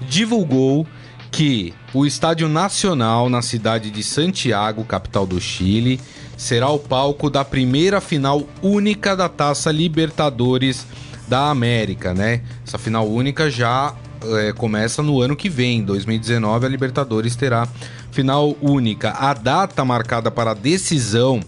divulgou 0.08 0.86
que 1.32 1.74
o 1.92 2.06
Estádio 2.06 2.48
Nacional 2.48 3.28
na 3.28 3.42
cidade 3.42 3.90
de 3.90 4.02
Santiago, 4.02 4.84
capital 4.84 5.26
do 5.26 5.40
Chile, 5.40 6.00
será 6.36 6.68
o 6.68 6.78
palco 6.78 7.28
da 7.28 7.44
primeira 7.44 8.00
final 8.00 8.44
única 8.62 9.16
da 9.16 9.28
Taça 9.28 9.72
Libertadores 9.72 10.86
da 11.28 11.50
América, 11.50 12.14
né? 12.14 12.42
Essa 12.66 12.78
final 12.78 13.08
única 13.08 13.50
já 13.50 13.94
é, 14.38 14.52
começa 14.52 15.02
no 15.02 15.20
ano 15.20 15.36
que 15.36 15.48
vem, 15.48 15.82
2019, 15.84 16.66
a 16.66 16.68
Libertadores 16.68 17.36
terá 17.36 17.68
final 18.10 18.56
única. 18.60 19.10
A 19.10 19.34
data 19.34 19.84
marcada 19.84 20.30
para 20.30 20.52
a 20.52 20.54
decisão 20.54 21.40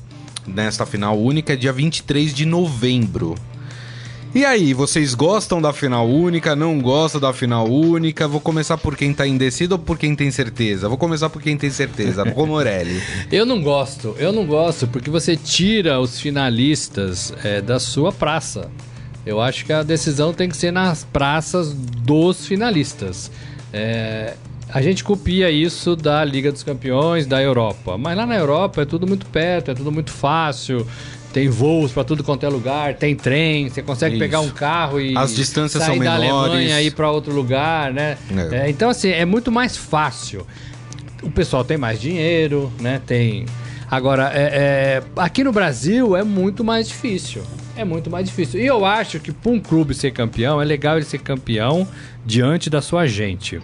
nesta 0.47 0.85
final 0.87 1.19
única 1.19 1.53
é 1.53 1.57
dia 1.57 1.73
23 1.73 2.33
de 2.33 2.45
novembro. 2.45 3.35
E 4.35 4.45
aí, 4.45 4.75
vocês 4.75 5.15
gostam 5.15 5.61
da 5.61 5.73
final 5.73 6.07
única? 6.07 6.55
Não 6.55 6.79
gostam 6.81 7.19
da 7.19 7.33
final 7.33 7.67
única? 7.67 8.29
Vou 8.29 8.41
começar 8.41 8.77
por 8.77 8.95
quem 8.95 9.13
tá 9.15 9.27
indecido 9.27 9.73
ou 9.73 9.79
por 9.79 9.97
quem 9.97 10.15
tem 10.15 10.31
certeza? 10.31 10.87
Vou 10.87 10.99
começar 10.99 11.31
por 11.31 11.41
quem 11.41 11.57
tem 11.57 11.71
certeza, 11.71 12.27
por 12.27 12.47
Morelli. 12.47 13.03
Eu 13.33 13.47
não 13.47 13.63
gosto, 13.63 14.15
eu 14.19 14.31
não 14.31 14.47
gosto, 14.47 14.87
porque 14.87 15.09
você 15.09 15.35
tira 15.35 15.99
os 15.99 16.21
finalistas 16.21 17.33
é, 17.43 17.63
da 17.63 17.81
sua 17.81 18.13
praça. 18.13 18.71
Eu 19.29 19.43
acho 19.43 19.67
que 19.67 19.73
a 19.75 19.83
decisão 19.83 20.33
tem 20.33 20.49
que 20.49 20.57
ser 20.57 20.73
nas 20.73 21.05
praças 21.05 21.75
dos 21.75 22.47
finalistas. 22.47 23.31
É, 23.71 24.33
a 24.71 24.81
gente 24.81 25.05
copia 25.05 25.51
isso 25.51 25.95
da 25.95 26.25
Liga 26.25 26.51
dos 26.51 26.63
Campeões 26.63 27.27
da 27.27 27.43
Europa, 27.43 27.99
mas 27.99 28.17
lá 28.17 28.25
na 28.25 28.37
Europa 28.37 28.81
é 28.81 28.85
tudo 28.87 29.07
muito 29.07 29.27
perto, 29.27 29.71
é 29.71 29.75
tudo 29.75 29.93
muito 29.93 30.11
fácil. 30.11 30.87
Tem 31.31 31.47
voos 31.47 31.93
para 31.93 32.05
tudo 32.05 32.25
quanto 32.25 32.47
é 32.47 32.49
lugar, 32.49 32.95
tem 32.95 33.15
trem, 33.15 33.69
você 33.69 33.83
consegue 33.83 34.15
Isso. 34.15 34.25
pegar 34.25 34.41
um 34.41 34.49
carro 34.49 34.99
e 34.99 35.15
As 35.15 35.37
distâncias 35.37 35.83
sair 35.83 35.97
são 35.97 36.03
da 36.03 36.19
menores. 36.19 36.55
Alemanha 36.55 36.81
e 36.81 36.87
ir 36.87 36.93
para 36.93 37.11
outro 37.11 37.35
lugar, 37.35 37.93
né? 37.93 38.17
É. 38.51 38.57
É, 38.65 38.71
então 38.71 38.89
assim 38.89 39.11
é 39.11 39.27
muito 39.27 39.53
mais 39.53 39.77
fácil. 39.77 40.47
O 41.23 41.31
pessoal 41.31 41.63
tem 41.63 41.77
mais 41.77 42.01
dinheiro, 42.01 42.73
né? 42.81 43.03
Tem 43.07 43.45
agora 43.91 44.31
é- 44.35 44.51
é, 44.53 45.03
aqui 45.17 45.43
no 45.45 45.53
Brasil 45.53 46.17
é 46.17 46.23
muito 46.23 46.63
mais 46.65 46.89
difícil. 46.89 47.43
É 47.77 47.85
muito 47.85 48.11
mais 48.11 48.27
difícil. 48.27 48.61
E 48.61 48.67
eu 48.67 48.85
acho 48.85 49.21
que 49.21 49.31
para 49.33 49.53
um 49.53 49.61
clube 49.61 49.95
ser 49.95 50.11
campeão 50.13 50.61
é 50.61 50.65
legal 50.65 50.97
ele 50.97 51.05
ser 51.05 51.19
campeão 51.19 51.87
diante 52.27 52.69
da 52.69 52.83
sua 52.83 53.07
gente. 53.07 53.61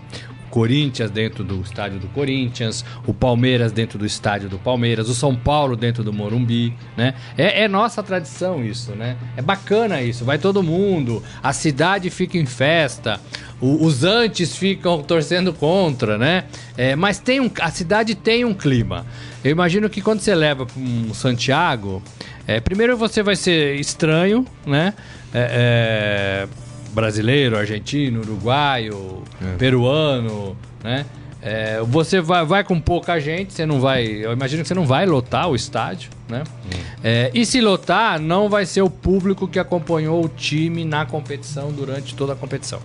Corinthians 0.55 1.11
dentro 1.11 1.43
do 1.43 1.61
estádio 1.63 1.99
do 1.99 2.07
Corinthians, 2.07 2.85
o 3.09 3.13
Palmeiras 3.13 3.73
dentro 3.73 3.99
do 3.99 4.07
estádio 4.07 4.49
do 4.49 4.57
Palmeiras, 4.57 5.09
o 5.09 5.15
São 5.15 5.35
Paulo 5.35 5.75
dentro 5.75 6.05
do 6.05 6.13
Morumbi, 6.13 6.73
né? 6.97 7.15
É, 7.37 7.65
é 7.65 7.69
nossa 7.69 8.05
tradição 8.05 8.65
isso, 8.65 8.93
né? 8.93 9.17
É 9.37 9.43
bacana 9.43 10.01
isso, 10.01 10.25
vai 10.25 10.39
todo 10.39 10.63
mundo, 10.63 11.21
a 11.43 11.53
cidade 11.53 12.09
fica 12.09 12.39
em 12.39 12.47
festa, 12.47 13.21
o- 13.61 13.85
os 13.85 14.05
antes 14.05 14.57
ficam 14.57 15.03
torcendo 15.03 15.53
contra, 15.53 16.17
né? 16.17 16.45
É, 16.77 16.95
mas 16.95 17.19
tem 17.19 17.41
um, 17.41 17.51
a 17.61 17.71
cidade 17.73 18.15
tem 18.15 18.45
um 18.45 18.55
clima. 18.55 19.05
Eu 19.43 19.51
imagino 19.51 19.91
que 19.91 20.01
quando 20.01 20.21
você 20.21 20.37
leva 20.37 20.65
para 20.67 20.81
um 20.81 21.13
Santiago, 21.13 22.01
é, 22.47 22.61
primeiro 22.61 22.97
você 22.97 23.25
vai 23.25 23.35
ser 23.35 23.75
estranho, 23.81 24.47
né? 24.65 24.95
É, 25.35 26.47
é, 26.47 26.64
brasileiro, 26.95 27.59
argentino, 27.59 28.21
uruguaio, 28.21 29.23
peruano, 29.59 30.57
né? 30.83 31.05
É, 31.47 31.79
você 31.83 32.23
vai, 32.23 32.43
vai 32.43 32.65
com 32.65 32.81
pouca 32.81 33.21
gente, 33.21 33.53
você 33.53 33.67
não 33.67 33.79
vai. 33.79 34.07
Eu 34.07 34.33
imagino 34.33 34.63
que 34.63 34.69
você 34.69 34.73
não 34.75 34.87
vai 34.87 35.05
lotar 35.05 35.47
o 35.51 35.55
estádio, 35.55 36.11
né? 36.27 36.43
É, 37.03 37.31
e 37.35 37.45
se 37.45 37.61
lotar, 37.61 38.19
não 38.19 38.49
vai 38.49 38.65
ser 38.65 38.81
o 38.81 38.89
público 38.89 39.47
que 39.47 39.59
acompanhou 39.59 40.25
o 40.25 40.29
time 40.29 40.87
na 40.87 41.05
competição 41.05 41.71
durante 41.71 42.15
toda 42.15 42.33
a 42.33 42.37
competição. 42.37 42.81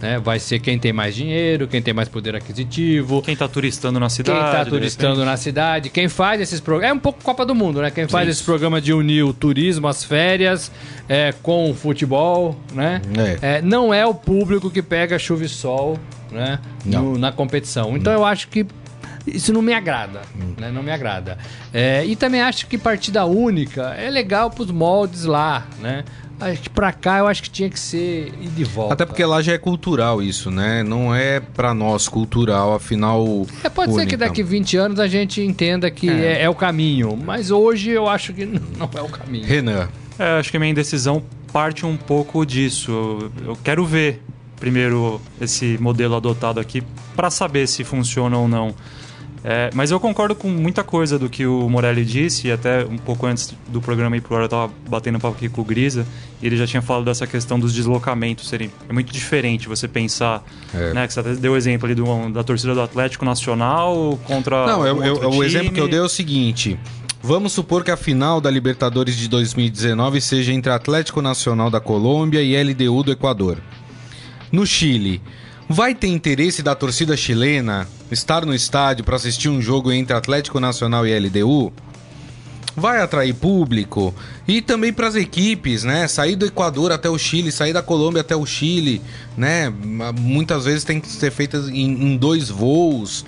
Né? 0.00 0.18
Vai 0.18 0.38
ser 0.38 0.60
quem 0.60 0.78
tem 0.78 0.92
mais 0.92 1.14
dinheiro, 1.14 1.66
quem 1.66 1.82
tem 1.82 1.92
mais 1.92 2.08
poder 2.08 2.36
aquisitivo, 2.36 3.20
Quem 3.20 3.34
tá 3.34 3.48
turistando 3.48 3.98
na 3.98 4.06
quem 4.06 4.14
cidade. 4.16 4.44
está 4.46 4.64
de 4.64 4.70
turistando 4.70 5.24
na 5.24 5.36
cidade, 5.36 5.90
quem 5.90 6.08
faz 6.08 6.40
esses 6.40 6.60
programas. 6.60 6.94
É 6.94 6.98
um 6.98 7.00
pouco 7.00 7.22
Copa 7.22 7.44
do 7.44 7.54
Mundo, 7.54 7.82
né? 7.82 7.90
Quem 7.90 8.06
faz 8.06 8.28
esse 8.28 8.42
programa 8.44 8.80
de 8.80 8.92
unir 8.92 9.24
o 9.24 9.32
turismo, 9.32 9.88
as 9.88 10.04
férias, 10.04 10.70
é, 11.08 11.32
com 11.42 11.70
o 11.70 11.74
futebol, 11.74 12.56
né? 12.72 13.02
É, 13.42 13.60
não 13.60 13.92
é 13.92 14.06
o 14.06 14.14
público 14.14 14.70
que 14.70 14.80
pega 14.82 15.18
chuva 15.18 15.44
e 15.44 15.48
sol, 15.48 15.98
né? 16.30 16.60
Não. 16.84 17.02
no- 17.02 17.18
na 17.18 17.32
competição. 17.32 17.96
Então 17.96 18.12
eu 18.12 18.24
acho 18.24 18.46
que 18.48 18.64
isso 19.26 19.52
não 19.52 19.60
me 19.60 19.74
agrada, 19.74 20.22
né? 20.58 20.70
Não 20.72 20.82
me 20.82 20.90
agrada. 20.92 21.36
É, 21.74 22.04
e 22.06 22.14
também 22.14 22.40
acho 22.40 22.66
que 22.66 22.78
partida 22.78 23.24
única 23.26 23.94
é 23.98 24.08
legal 24.08 24.48
para 24.50 24.62
os 24.62 24.70
moldes 24.70 25.24
lá, 25.24 25.66
né? 25.80 26.04
Acho 26.40 26.62
que 26.62 26.70
pra 26.70 26.92
cá 26.92 27.18
eu 27.18 27.26
acho 27.26 27.42
que 27.42 27.50
tinha 27.50 27.68
que 27.68 27.78
ser 27.78 28.32
ir 28.40 28.48
de 28.48 28.64
volta. 28.64 28.94
Até 28.94 29.04
porque 29.04 29.24
lá 29.24 29.42
já 29.42 29.52
é 29.52 29.58
cultural 29.58 30.22
isso, 30.22 30.50
né? 30.50 30.82
Não 30.82 31.14
é 31.14 31.40
pra 31.40 31.74
nós 31.74 32.08
cultural, 32.08 32.74
afinal. 32.74 33.46
É, 33.64 33.68
pode 33.68 33.94
ser 33.94 34.06
que 34.06 34.16
daqui 34.16 34.42
20 34.42 34.76
anos 34.76 35.00
a 35.00 35.08
gente 35.08 35.42
entenda 35.42 35.90
que 35.90 36.08
é. 36.08 36.42
é 36.42 36.48
o 36.48 36.54
caminho, 36.54 37.16
mas 37.16 37.50
hoje 37.50 37.90
eu 37.90 38.08
acho 38.08 38.32
que 38.32 38.46
não 38.78 38.88
é 38.94 39.02
o 39.02 39.08
caminho. 39.08 39.46
Renan. 39.46 39.88
É, 40.18 40.38
acho 40.38 40.50
que 40.50 40.56
a 40.56 40.60
minha 40.60 40.70
indecisão 40.70 41.22
parte 41.52 41.84
um 41.84 41.96
pouco 41.96 42.44
disso. 42.44 43.30
Eu, 43.40 43.48
eu 43.48 43.56
quero 43.56 43.84
ver 43.84 44.22
primeiro 44.58 45.20
esse 45.40 45.78
modelo 45.78 46.16
adotado 46.16 46.60
aqui 46.60 46.82
para 47.16 47.30
saber 47.30 47.66
se 47.66 47.84
funciona 47.84 48.36
ou 48.36 48.46
não. 48.46 48.74
É, 49.44 49.70
mas 49.72 49.90
eu 49.92 50.00
concordo 50.00 50.34
com 50.34 50.48
muita 50.48 50.82
coisa 50.82 51.18
do 51.18 51.28
que 51.28 51.46
o 51.46 51.68
Morelli 51.68 52.04
disse, 52.04 52.48
e 52.48 52.52
até 52.52 52.84
um 52.84 52.98
pouco 52.98 53.24
antes 53.26 53.54
do 53.68 53.80
programa 53.80 54.16
ir 54.16 54.20
pro 54.20 54.34
ar 54.36 54.42
eu 54.42 54.48
tava 54.48 54.72
batendo 54.88 55.18
papo 55.20 55.36
aqui 55.36 55.48
com 55.48 55.60
o 55.60 55.64
Grisa, 55.64 56.04
e 56.42 56.46
ele 56.46 56.56
já 56.56 56.66
tinha 56.66 56.82
falado 56.82 57.04
dessa 57.04 57.26
questão 57.26 57.58
dos 57.58 57.72
deslocamentos 57.72 58.48
serem. 58.48 58.70
É 58.88 58.92
muito 58.92 59.12
diferente 59.12 59.68
você 59.68 59.86
pensar, 59.86 60.42
É. 60.74 60.92
né? 60.92 61.06
Que 61.06 61.12
você 61.12 61.20
até 61.20 61.34
deu 61.36 61.52
o 61.52 61.56
exemplo 61.56 61.86
ali 61.86 61.94
do- 61.94 62.28
da 62.30 62.42
torcida 62.42 62.74
do 62.74 62.80
Atlético 62.82 63.24
Nacional 63.24 64.18
contra. 64.24 64.66
Não, 64.66 64.86
eu, 64.86 65.04
eu- 65.04 65.30
o 65.30 65.44
exemplo 65.44 65.72
que 65.72 65.80
eu 65.80 65.88
dei 65.88 66.00
é 66.00 66.02
o 66.02 66.08
seguinte. 66.08 66.78
Vamos 67.22 67.52
supor 67.52 67.82
que 67.84 67.90
a 67.90 67.96
final 67.96 68.40
da 68.40 68.50
Libertadores 68.50 69.16
de 69.16 69.28
2019 69.28 70.20
seja 70.20 70.52
entre 70.52 70.70
Atlético 70.72 71.20
Nacional 71.22 71.70
da 71.70 71.80
Colômbia 71.80 72.42
e 72.42 72.54
LDU 72.56 73.02
do 73.02 73.12
Equador. 73.12 73.58
No 74.52 74.64
Chile, 74.66 75.20
vai 75.68 75.94
ter 75.94 76.06
interesse 76.08 76.62
da 76.62 76.74
torcida 76.74 77.16
chilena 77.16 77.86
estar 78.10 78.44
no 78.44 78.54
estádio 78.54 79.04
para 79.04 79.16
assistir 79.16 79.48
um 79.48 79.60
jogo 79.60 79.92
entre 79.92 80.16
Atlético 80.16 80.60
Nacional 80.60 81.06
e 81.06 81.18
LDU? 81.18 81.72
Vai 82.76 83.00
atrair 83.00 83.34
público 83.34 84.14
e 84.46 84.62
também 84.62 84.92
para 84.92 85.08
as 85.08 85.16
equipes, 85.16 85.82
né? 85.82 86.06
Sair 86.06 86.36
do 86.36 86.46
Equador 86.46 86.92
até 86.92 87.10
o 87.10 87.18
Chile, 87.18 87.50
sair 87.50 87.72
da 87.72 87.82
Colômbia 87.82 88.20
até 88.20 88.36
o 88.36 88.46
Chile, 88.46 89.02
né? 89.36 89.72
Muitas 90.18 90.64
vezes 90.64 90.84
tem 90.84 91.00
que 91.00 91.08
ser 91.08 91.32
feitas 91.32 91.68
em, 91.68 92.12
em 92.12 92.16
dois 92.16 92.48
voos. 92.48 93.26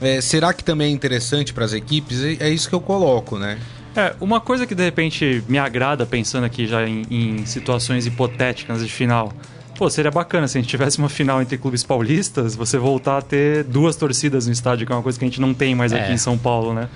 É, 0.00 0.20
será 0.20 0.52
que 0.52 0.62
também 0.62 0.88
é 0.88 0.90
interessante 0.90 1.52
para 1.52 1.64
as 1.64 1.72
equipes? 1.72 2.22
É, 2.22 2.48
é 2.48 2.50
isso 2.50 2.68
que 2.68 2.74
eu 2.74 2.80
coloco, 2.80 3.38
né? 3.38 3.58
É, 3.94 4.14
uma 4.20 4.40
coisa 4.40 4.66
que 4.66 4.74
de 4.74 4.82
repente 4.82 5.44
me 5.48 5.58
agrada, 5.58 6.06
pensando 6.06 6.44
aqui 6.44 6.66
já 6.66 6.86
em, 6.88 7.04
em 7.10 7.46
situações 7.46 8.06
hipotéticas 8.06 8.82
de 8.82 8.90
final. 8.90 9.32
Pô, 9.76 9.88
seria 9.90 10.10
bacana 10.10 10.46
se 10.46 10.58
a 10.58 10.60
gente 10.60 10.70
tivesse 10.70 10.98
uma 10.98 11.08
final 11.08 11.40
entre 11.42 11.56
clubes 11.58 11.82
paulistas, 11.82 12.54
você 12.54 12.78
voltar 12.78 13.18
a 13.18 13.22
ter 13.22 13.64
duas 13.64 13.96
torcidas 13.96 14.46
no 14.46 14.52
estádio, 14.52 14.86
que 14.86 14.92
é 14.92 14.96
uma 14.96 15.02
coisa 15.02 15.18
que 15.18 15.24
a 15.24 15.28
gente 15.28 15.40
não 15.40 15.52
tem 15.54 15.74
mais 15.74 15.92
aqui 15.92 16.10
É. 16.10 16.14
em 16.14 16.16
São 16.18 16.36
Paulo, 16.38 16.72
né? 16.74 16.88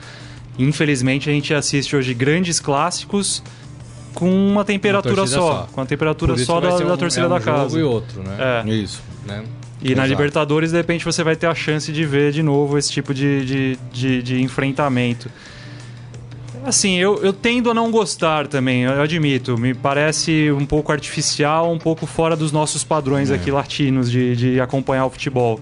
Infelizmente 0.58 1.28
a 1.28 1.32
gente 1.32 1.52
assiste 1.52 1.96
hoje 1.96 2.14
grandes 2.14 2.60
clássicos 2.60 3.42
com 4.14 4.30
uma 4.30 4.64
temperatura 4.64 5.14
torcida 5.14 5.38
só, 5.40 5.52
só. 5.52 5.68
com 5.72 5.80
a 5.80 5.86
temperatura 5.86 6.36
só 6.38 6.60
da, 6.60 6.76
ser 6.78 6.86
da 6.86 6.94
um- 6.94 6.96
torcida 6.96 7.24
é 7.24 7.26
um 7.26 7.30
da 7.30 7.38
jogo 7.38 7.50
casa. 7.56 7.78
e 7.78 7.82
outro, 7.82 8.22
né? 8.22 8.62
É. 8.64 8.68
Isso. 8.70 9.02
Né? 9.26 9.42
E 9.82 9.88
na 9.94 10.04
Exato. 10.04 10.08
Libertadores, 10.08 10.70
de 10.70 10.76
repente, 10.78 11.04
você 11.04 11.22
vai 11.22 11.36
ter 11.36 11.46
a 11.46 11.54
chance 11.54 11.92
de 11.92 12.04
ver 12.06 12.32
de 12.32 12.42
novo 12.42 12.78
esse 12.78 12.90
tipo 12.90 13.12
de, 13.12 13.44
de, 13.44 13.78
de, 13.92 14.22
de 14.22 14.40
enfrentamento. 14.42 15.30
Assim, 16.66 16.96
eu, 16.96 17.22
eu 17.22 17.32
tendo 17.32 17.70
a 17.70 17.74
não 17.74 17.90
gostar 17.90 18.46
também, 18.48 18.82
eu 18.82 19.00
admito. 19.00 19.56
Me 19.56 19.72
parece 19.72 20.50
um 20.50 20.66
pouco 20.66 20.90
artificial, 20.92 21.72
um 21.72 21.78
pouco 21.78 22.06
fora 22.06 22.34
dos 22.36 22.50
nossos 22.50 22.82
padrões 22.82 23.30
aqui 23.30 23.50
latinos 23.50 24.10
de, 24.10 24.34
de 24.36 24.60
acompanhar 24.60 25.06
o 25.06 25.10
futebol. 25.10 25.60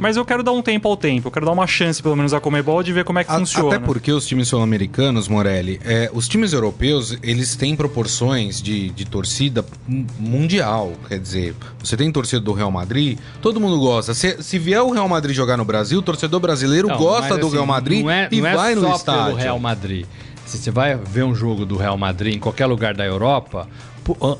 Mas 0.00 0.16
eu 0.16 0.24
quero 0.24 0.44
dar 0.44 0.52
um 0.52 0.62
tempo 0.62 0.86
ao 0.88 0.96
tempo, 0.96 1.26
eu 1.26 1.32
quero 1.32 1.44
dar 1.44 1.50
uma 1.50 1.66
chance, 1.66 2.00
pelo 2.00 2.14
menos, 2.14 2.32
à 2.32 2.38
Comebol 2.38 2.84
de 2.84 2.92
ver 2.92 3.02
como 3.02 3.18
é 3.18 3.24
que 3.24 3.32
A- 3.32 3.38
funciona. 3.40 3.74
Até 3.74 3.84
porque 3.84 4.12
os 4.12 4.24
times 4.28 4.46
sul-americanos, 4.46 5.26
Morelli, 5.26 5.80
é, 5.84 6.08
os 6.14 6.28
times 6.28 6.52
europeus, 6.52 7.18
eles 7.20 7.56
têm 7.56 7.74
proporções 7.74 8.62
de, 8.62 8.90
de 8.90 9.04
torcida 9.04 9.64
mu- 9.88 10.06
mundial. 10.20 10.92
Quer 11.08 11.18
dizer, 11.18 11.56
você 11.82 11.96
tem 11.96 12.12
torcida 12.12 12.40
do 12.40 12.52
Real 12.52 12.70
Madrid, 12.70 13.18
todo 13.42 13.58
mundo 13.58 13.76
gosta. 13.80 14.14
Se, 14.14 14.40
se 14.40 14.56
vier 14.56 14.80
o 14.82 14.92
Real 14.92 15.08
Madrid 15.08 15.34
jogar 15.34 15.56
no 15.56 15.64
Brasil, 15.64 15.98
o 15.98 16.02
torcedor 16.02 16.38
brasileiro 16.38 16.86
Não, 16.86 16.96
gosta 16.96 17.30
mas, 17.30 17.40
do 17.40 17.46
assim, 17.48 17.56
Real 17.56 17.66
Madrid 17.66 18.02
não 18.04 18.10
é, 18.12 18.28
e 18.30 18.40
não 18.40 18.46
é 18.46 18.54
vai 18.54 18.74
no 18.76 18.82
só 18.82 18.94
estádio. 18.94 19.24
pelo 19.24 19.36
Real 19.38 19.58
Madrid. 19.58 20.06
Se 20.48 20.58
você 20.58 20.70
vai 20.70 20.96
ver 20.96 21.24
um 21.24 21.34
jogo 21.34 21.64
do 21.66 21.76
Real 21.76 21.96
Madrid 21.98 22.34
em 22.36 22.38
qualquer 22.38 22.66
lugar 22.66 22.94
da 22.94 23.04
Europa, 23.04 23.68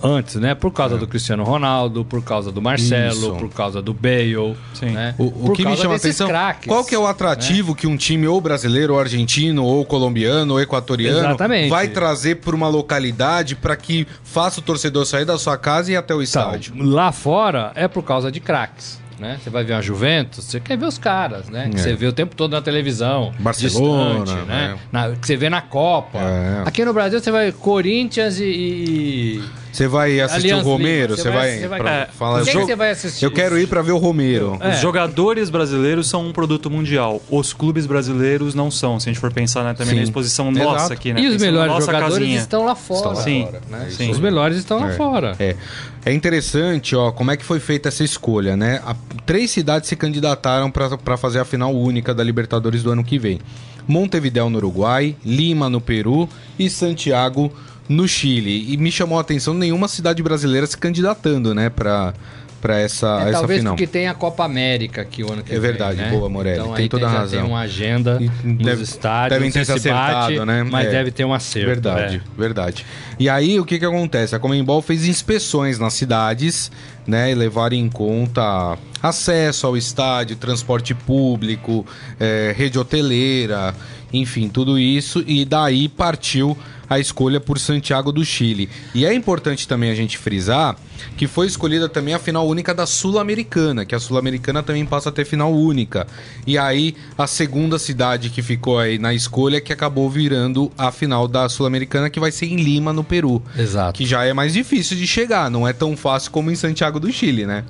antes, 0.02 0.36
né? 0.36 0.54
Por 0.54 0.72
causa 0.72 0.96
do 0.96 1.06
Cristiano 1.06 1.44
Ronaldo, 1.44 2.02
por 2.02 2.24
causa 2.24 2.50
do 2.50 2.62
Marcelo, 2.62 3.04
É. 3.04 3.08
Isso. 3.28 3.34
por 3.34 3.50
causa 3.50 3.82
do 3.82 3.92
Bale, 3.92 4.56
Sim. 4.72 4.92
né? 4.92 5.14
O, 5.18 5.50
o 5.50 5.52
que 5.52 5.66
me 5.66 5.76
chama 5.76 5.92
a 5.92 5.96
atenção, 5.98 6.26
craques, 6.26 6.66
qual 6.66 6.82
que 6.82 6.94
é 6.94 6.98
o 6.98 7.04
né? 7.04 7.10
atrativo 7.10 7.74
que 7.74 7.86
um 7.86 7.94
time 7.96 8.26
ou 8.26 8.40
brasileiro, 8.40 8.94
ou 8.94 8.98
argentino, 9.00 9.62
ou 9.62 9.84
colombiano, 9.84 10.54
ou 10.54 10.60
equatoriano 10.62 11.18
Exatamente. 11.18 11.68
vai 11.68 11.88
trazer 11.88 12.36
para 12.36 12.56
uma 12.56 12.68
localidade 12.68 13.54
para 13.54 13.76
que 13.76 14.06
faça 14.24 14.60
o 14.60 14.62
torcedor 14.62 15.04
sair 15.04 15.26
da 15.26 15.36
sua 15.36 15.58
casa 15.58 15.90
e 15.90 15.94
ir 15.94 15.96
até 15.98 16.14
o 16.14 16.22
Então, 16.22 16.22
estádio? 16.22 16.72
lá 16.78 17.12
fora 17.12 17.70
é 17.74 17.86
por 17.86 18.02
causa 18.02 18.32
de 18.32 18.40
craques. 18.40 18.98
Né? 19.18 19.38
Você 19.42 19.50
vai 19.50 19.64
ver 19.64 19.74
a 19.74 19.80
Juventus, 19.80 20.44
você 20.44 20.60
quer 20.60 20.76
ver 20.78 20.86
os 20.86 20.96
caras, 20.98 21.48
né? 21.48 21.68
Que 21.70 21.76
É. 21.76 21.82
você 21.82 21.94
vê 21.94 22.06
o 22.06 22.12
tempo 22.12 22.36
todo 22.36 22.52
na 22.52 22.62
televisão. 22.62 23.32
Barcelona, 23.40 24.24
distante, 24.24 24.46
né? 24.46 24.78
Na- 24.92 25.10
que 25.16 25.26
você 25.26 25.36
vê 25.36 25.48
na 25.50 25.60
Copa. 25.60 26.18
É. 26.18 26.62
Aqui 26.66 26.84
no 26.84 26.92
Brasil 26.92 27.18
você 27.20 27.30
vai 27.30 27.50
Corinthians 27.52 28.38
e, 28.38 28.44
e- 28.44 29.42
Você 29.72 29.86
vai 29.86 30.18
assistir 30.20 30.50
Allianz 30.52 30.66
o 30.66 30.70
Romero? 30.70 31.16
Você 31.16 31.30
vai, 31.30 31.32
vai- 31.34 31.58
você 31.58 31.68
vai- 31.68 31.80
É, 32.02 32.08
falar- 32.18 32.42
Quem 32.44 32.54
eu, 32.54 32.60
que 32.60 32.66
você 32.66 32.76
vai 32.76 32.90
assistir? 32.90 33.24
eu 33.24 33.30
quero 33.30 33.58
ir 33.58 33.66
pra 33.68 33.82
ver 33.82 33.92
o 33.92 33.98
Romero. 33.98 34.56
É. 34.60 34.70
Os 34.70 34.80
jogadores 34.80 35.50
brasileiros 35.50 36.08
são 36.08 36.26
um 36.26 36.32
produto 36.32 36.70
mundial. 36.70 37.22
Os 37.30 37.52
clubes 37.52 37.86
brasileiros 37.86 38.54
não 38.54 38.70
são. 38.70 38.98
Se 38.98 39.08
a 39.08 39.12
gente 39.12 39.20
for 39.20 39.32
pensar 39.32 39.62
né, 39.64 39.74
também 39.74 39.90
Sim. 39.92 39.96
na 39.98 40.02
exposição 40.04 40.50
Exato. 40.50 40.64
nossa 40.64 40.94
aqui, 40.94 41.12
né? 41.12 41.20
E 41.20 41.26
os 41.26 41.32
Pensando 41.34 41.46
melhores 41.46 41.72
nossa 41.74 41.86
jogadores 41.86 42.18
casinha. 42.18 42.38
estão 42.38 42.64
lá 42.64 42.74
fora. 42.74 43.08
lá 43.08 43.14
Sim, 43.16 43.44
fora, 43.44 43.62
né? 43.70 43.86
sim. 43.90 44.10
Os 44.10 44.18
melhores 44.18 44.56
estão 44.58 44.78
lá 44.80 44.90
É. 44.90 44.96
fora. 44.96 45.36
É. 45.38 45.56
É 46.04 46.12
interessante, 46.12 46.96
ó, 46.96 47.10
como 47.12 47.30
é 47.30 47.36
que 47.36 47.44
foi 47.44 47.60
feita 47.60 47.88
essa 47.88 48.02
escolha, 48.02 48.56
né? 48.56 48.80
A- 48.86 48.96
três 49.26 49.50
cidades 49.50 49.88
se 49.88 49.96
candidataram 49.96 50.70
para 50.70 51.16
fazer 51.16 51.38
a 51.40 51.44
final 51.44 51.74
única 51.74 52.14
da 52.14 52.24
Libertadores 52.24 52.82
do 52.82 52.90
ano 52.90 53.04
que 53.04 53.18
vem. 53.18 53.38
Montevideo 53.86 54.48
no 54.50 54.58
Uruguai, 54.58 55.16
Lima 55.24 55.68
no 55.70 55.80
Peru 55.80 56.28
e 56.58 56.68
Santiago 56.68 57.42
no 57.42 57.67
Chile. 58.08 58.72
E 58.72 58.76
me 58.76 58.90
chamou 58.92 59.18
a 59.18 59.20
atenção 59.20 59.54
nenhuma 59.54 59.88
cidade 59.88 60.22
brasileira 60.22 60.66
se 60.66 60.76
candidatando, 60.76 61.54
né, 61.54 61.70
para 61.70 62.12
para 62.60 62.76
essa, 62.76 63.20
É, 63.20 63.28
essa 63.28 63.32
talvez 63.38 63.60
final. 63.60 63.74
porque 63.76 63.86
tem 63.86 64.08
a 64.08 64.14
Copa 64.14 64.44
América 64.44 65.00
aqui 65.02 65.22
o 65.22 65.32
ano 65.32 65.44
que 65.44 65.50
É 65.52 65.60
vem. 65.60 65.60
verdade, 65.60 65.96
né? 65.98 66.10
boa, 66.10 66.28
Morelli, 66.28 66.58
Então, 66.58 66.74
tem 66.74 66.88
toda 66.88 67.06
a 67.06 67.08
já 67.12 67.18
razão. 67.18 67.40
Tem 67.42 67.48
uma 67.48 67.60
agenda 67.60 68.18
E 68.20 68.28
nos 68.44 68.64
deve- 68.66 68.82
estádios. 68.82 69.38
devem 69.38 69.52
ter 69.52 69.64
se 69.64 69.70
acertado, 69.70 70.44
né? 70.44 70.64
Mas 70.64 70.88
É. 70.88 70.90
deve 70.90 71.12
ter 71.12 71.24
um 71.24 71.32
acerto. 71.32 71.68
Verdade, 71.68 72.16
é. 72.16 72.40
verdade. 72.40 72.84
E 73.16 73.28
aí, 73.28 73.60
o 73.60 73.64
que 73.64 73.78
que 73.78 73.84
acontece? 73.84 74.34
A 74.34 74.40
Comembol 74.40 74.82
fez 74.82 75.06
inspeções 75.06 75.78
nas 75.78 75.94
cidades, 75.94 76.68
né? 77.08 77.32
E 77.32 77.34
levaram 77.34 77.74
em 77.74 77.88
conta 77.88 78.78
acesso 79.02 79.66
ao 79.66 79.76
estádio, 79.76 80.36
transporte 80.36 80.94
público, 80.94 81.86
eh, 82.20 82.54
rede 82.54 82.78
hoteleira, 82.78 83.74
enfim, 84.12 84.48
tudo 84.48 84.78
isso. 84.78 85.24
E 85.26 85.44
daí 85.46 85.88
partiu 85.88 86.56
a 86.88 86.98
escolha 86.98 87.40
por 87.40 87.58
Santiago 87.58 88.12
do 88.12 88.24
Chile. 88.24 88.68
E 88.94 89.04
é 89.04 89.12
importante 89.12 89.66
também 89.66 89.90
a 89.90 89.94
gente 89.94 90.18
frisar 90.18 90.76
que 91.16 91.26
foi 91.26 91.46
escolhida 91.46 91.88
também 91.88 92.14
a 92.14 92.18
final 92.18 92.46
única 92.46 92.74
da 92.74 92.86
Sul-Americana, 92.86 93.84
que 93.84 93.94
a 93.94 94.00
Sul-Americana 94.00 94.62
também 94.62 94.84
passa 94.84 95.08
a 95.08 95.12
ter 95.12 95.24
final 95.24 95.52
única. 95.52 96.06
E 96.46 96.58
aí 96.58 96.94
a 97.16 97.26
segunda 97.26 97.78
cidade 97.78 98.30
que 98.30 98.42
ficou 98.42 98.78
aí 98.78 98.98
na 98.98 99.14
escolha 99.14 99.60
que 99.60 99.72
acabou 99.72 100.08
virando 100.10 100.70
a 100.76 100.90
final 100.90 101.28
da 101.28 101.48
Sul-Americana, 101.48 102.10
que 102.10 102.20
vai 102.20 102.32
ser 102.32 102.46
em 102.46 102.56
Lima, 102.56 102.92
no 102.92 103.04
Peru. 103.04 103.42
Exato. 103.56 103.96
Que 103.96 104.06
já 104.06 104.24
é 104.24 104.32
mais 104.32 104.52
difícil 104.52 104.96
de 104.96 105.06
chegar, 105.06 105.50
não 105.50 105.66
é 105.66 105.72
tão 105.72 105.96
fácil 105.96 106.30
como 106.30 106.50
em 106.50 106.56
Santiago 106.56 106.97
do 106.98 107.12
Chile, 107.12 107.46
né? 107.46 107.64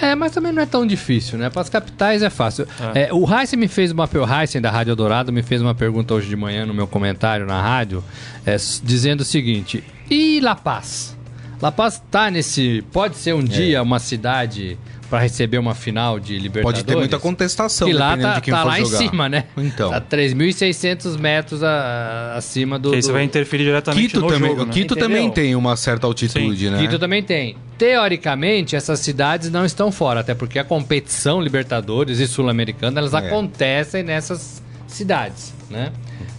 É, 0.00 0.14
mas 0.14 0.32
também 0.32 0.52
não 0.52 0.62
é 0.62 0.66
tão 0.66 0.86
difícil, 0.86 1.38
né? 1.38 1.50
Para 1.50 1.62
as 1.62 1.68
capitais 1.68 2.22
é 2.22 2.30
fácil. 2.30 2.66
É, 2.94 3.12
o 3.12 3.26
Heisen 3.28 3.58
me 3.58 3.68
fez 3.68 3.90
uma... 3.90 4.04
O 4.04 4.40
Heisen 4.40 4.60
da 4.60 4.70
Rádio 4.70 4.94
Dourado 4.94 5.32
me 5.32 5.42
fez 5.42 5.60
uma 5.60 5.74
pergunta 5.74 6.14
hoje 6.14 6.28
de 6.28 6.36
manhã 6.36 6.64
no 6.64 6.72
meu 6.72 6.86
comentário 6.86 7.44
na 7.44 7.60
rádio, 7.60 8.02
é, 8.46 8.56
dizendo 8.82 9.20
o 9.20 9.24
seguinte... 9.24 9.82
E 10.08 10.40
La 10.40 10.54
Paz? 10.54 11.16
La 11.60 11.70
Paz 11.70 12.02
tá 12.10 12.30
nesse... 12.30 12.84
Pode 12.92 13.16
ser 13.16 13.34
um 13.34 13.42
dia 13.42 13.82
uma 13.82 13.98
cidade 13.98 14.78
para 15.10 15.18
receber 15.18 15.58
uma 15.58 15.74
final 15.74 16.18
de 16.20 16.38
Libertadores? 16.38 16.78
Pode 16.80 16.84
ter 16.86 16.96
muita 16.96 17.18
contestação, 17.18 17.88
Que 17.88 17.92
lá 17.92 18.10
dependendo 18.10 18.28
tá, 18.32 18.38
de 18.38 18.44
quem 18.44 18.54
tá 18.54 18.62
for 18.62 18.68
lá 18.68 18.78
jogar. 18.78 18.94
em 19.04 19.08
cima, 19.08 19.28
né? 19.28 19.44
Então. 19.58 19.90
Tá 19.90 20.00
3.600 20.00 21.16
metros 21.18 21.62
a- 21.62 22.34
acima 22.36 22.78
do... 22.78 22.90
Que 22.90 22.96
aí 22.96 23.02
você 23.02 23.08
do- 23.08 23.14
vai 23.14 23.24
interferir 23.24 23.64
diretamente 23.64 24.06
Quito 24.06 24.20
no 24.20 24.28
também, 24.28 24.48
jogo, 24.50 24.62
o 24.62 24.66
né? 24.66 24.72
Quito 24.72 24.94
Entendeu? 24.94 25.08
também 25.08 25.30
tem 25.30 25.54
uma 25.56 25.76
certa 25.76 26.06
altitude, 26.06 26.64
Sim. 26.66 26.70
né? 26.70 26.78
Quito 26.78 26.98
também 26.98 27.22
tem. 27.22 27.56
Teoricamente, 27.76 28.76
essas 28.76 29.00
cidades 29.00 29.50
não 29.50 29.64
estão 29.64 29.90
fora, 29.90 30.20
até 30.20 30.34
porque 30.34 30.58
a 30.58 30.64
competição 30.64 31.40
Libertadores 31.42 32.18
e 32.20 32.26
Sul-Americana, 32.26 33.00
elas 33.00 33.12
É. 33.12 33.18
acontecem 33.18 34.02
nessas 34.02 34.62
cidades, 34.86 35.52
né? 35.68 35.90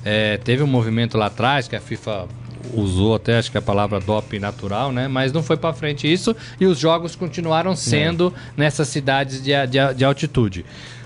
É, 0.06 0.38
teve 0.38 0.64
um 0.64 0.68
movimento 0.68 1.18
lá 1.18 1.28
atrás 1.28 1.68
que 1.68 1.76
a 1.76 1.80
FIFA 1.82 2.28
usou 2.74 3.16
até, 3.16 3.38
acho 3.38 3.52
que 3.52 3.58
a 3.58 3.62
palavra 3.62 4.00
doping 4.00 4.40
natural, 4.40 4.92
né? 4.92 5.08
Mas 5.08 5.32
não 5.32 5.44
foi 5.44 5.58
pra 5.58 5.74
frente 5.74 6.12
isso 6.12 6.36
e 6.60 6.66
os 6.66 6.78
jogos 6.78 7.16
continuaram 7.16 7.76
sendo 7.76 8.34
nessas 8.56 8.88
cidades 8.88 9.42
de, 9.42 9.52
de, 9.68 9.94
de 9.96 10.06
altitude. 10.06 10.66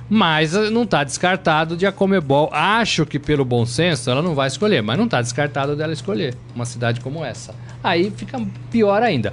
Mas 0.09 0.53
eh, 0.53 0.69
não 0.69 0.83
está 0.83 1.03
descartado 1.03 1.75
de 1.75 1.85
a 1.85 1.91
Comebol. 1.91 2.50
Acho 2.51 3.05
que 3.05 3.17
pelo 3.17 3.43
bom 3.43 3.65
senso 3.65 4.09
ela 4.09 4.21
não 4.21 4.35
vai 4.35 4.47
escolher, 4.47 4.81
mas 4.81 4.97
não 4.97 5.05
está 5.05 5.21
descartado 5.21 5.75
dela 5.75 5.93
escolher 5.93 6.35
uma 6.53 6.65
cidade 6.65 7.00
como 7.01 7.24
essa. 7.24 7.55
Aí 7.83 8.12
fica 8.15 8.39
pior 8.71 9.01
ainda. 9.01 9.32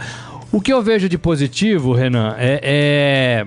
O 0.51 0.61
que 0.61 0.73
eu 0.73 0.83
vejo 0.83 1.09
de 1.09 1.16
positivo, 1.16 1.92
Renan, 1.92 2.35
é, 2.38 2.61
é 2.62 3.47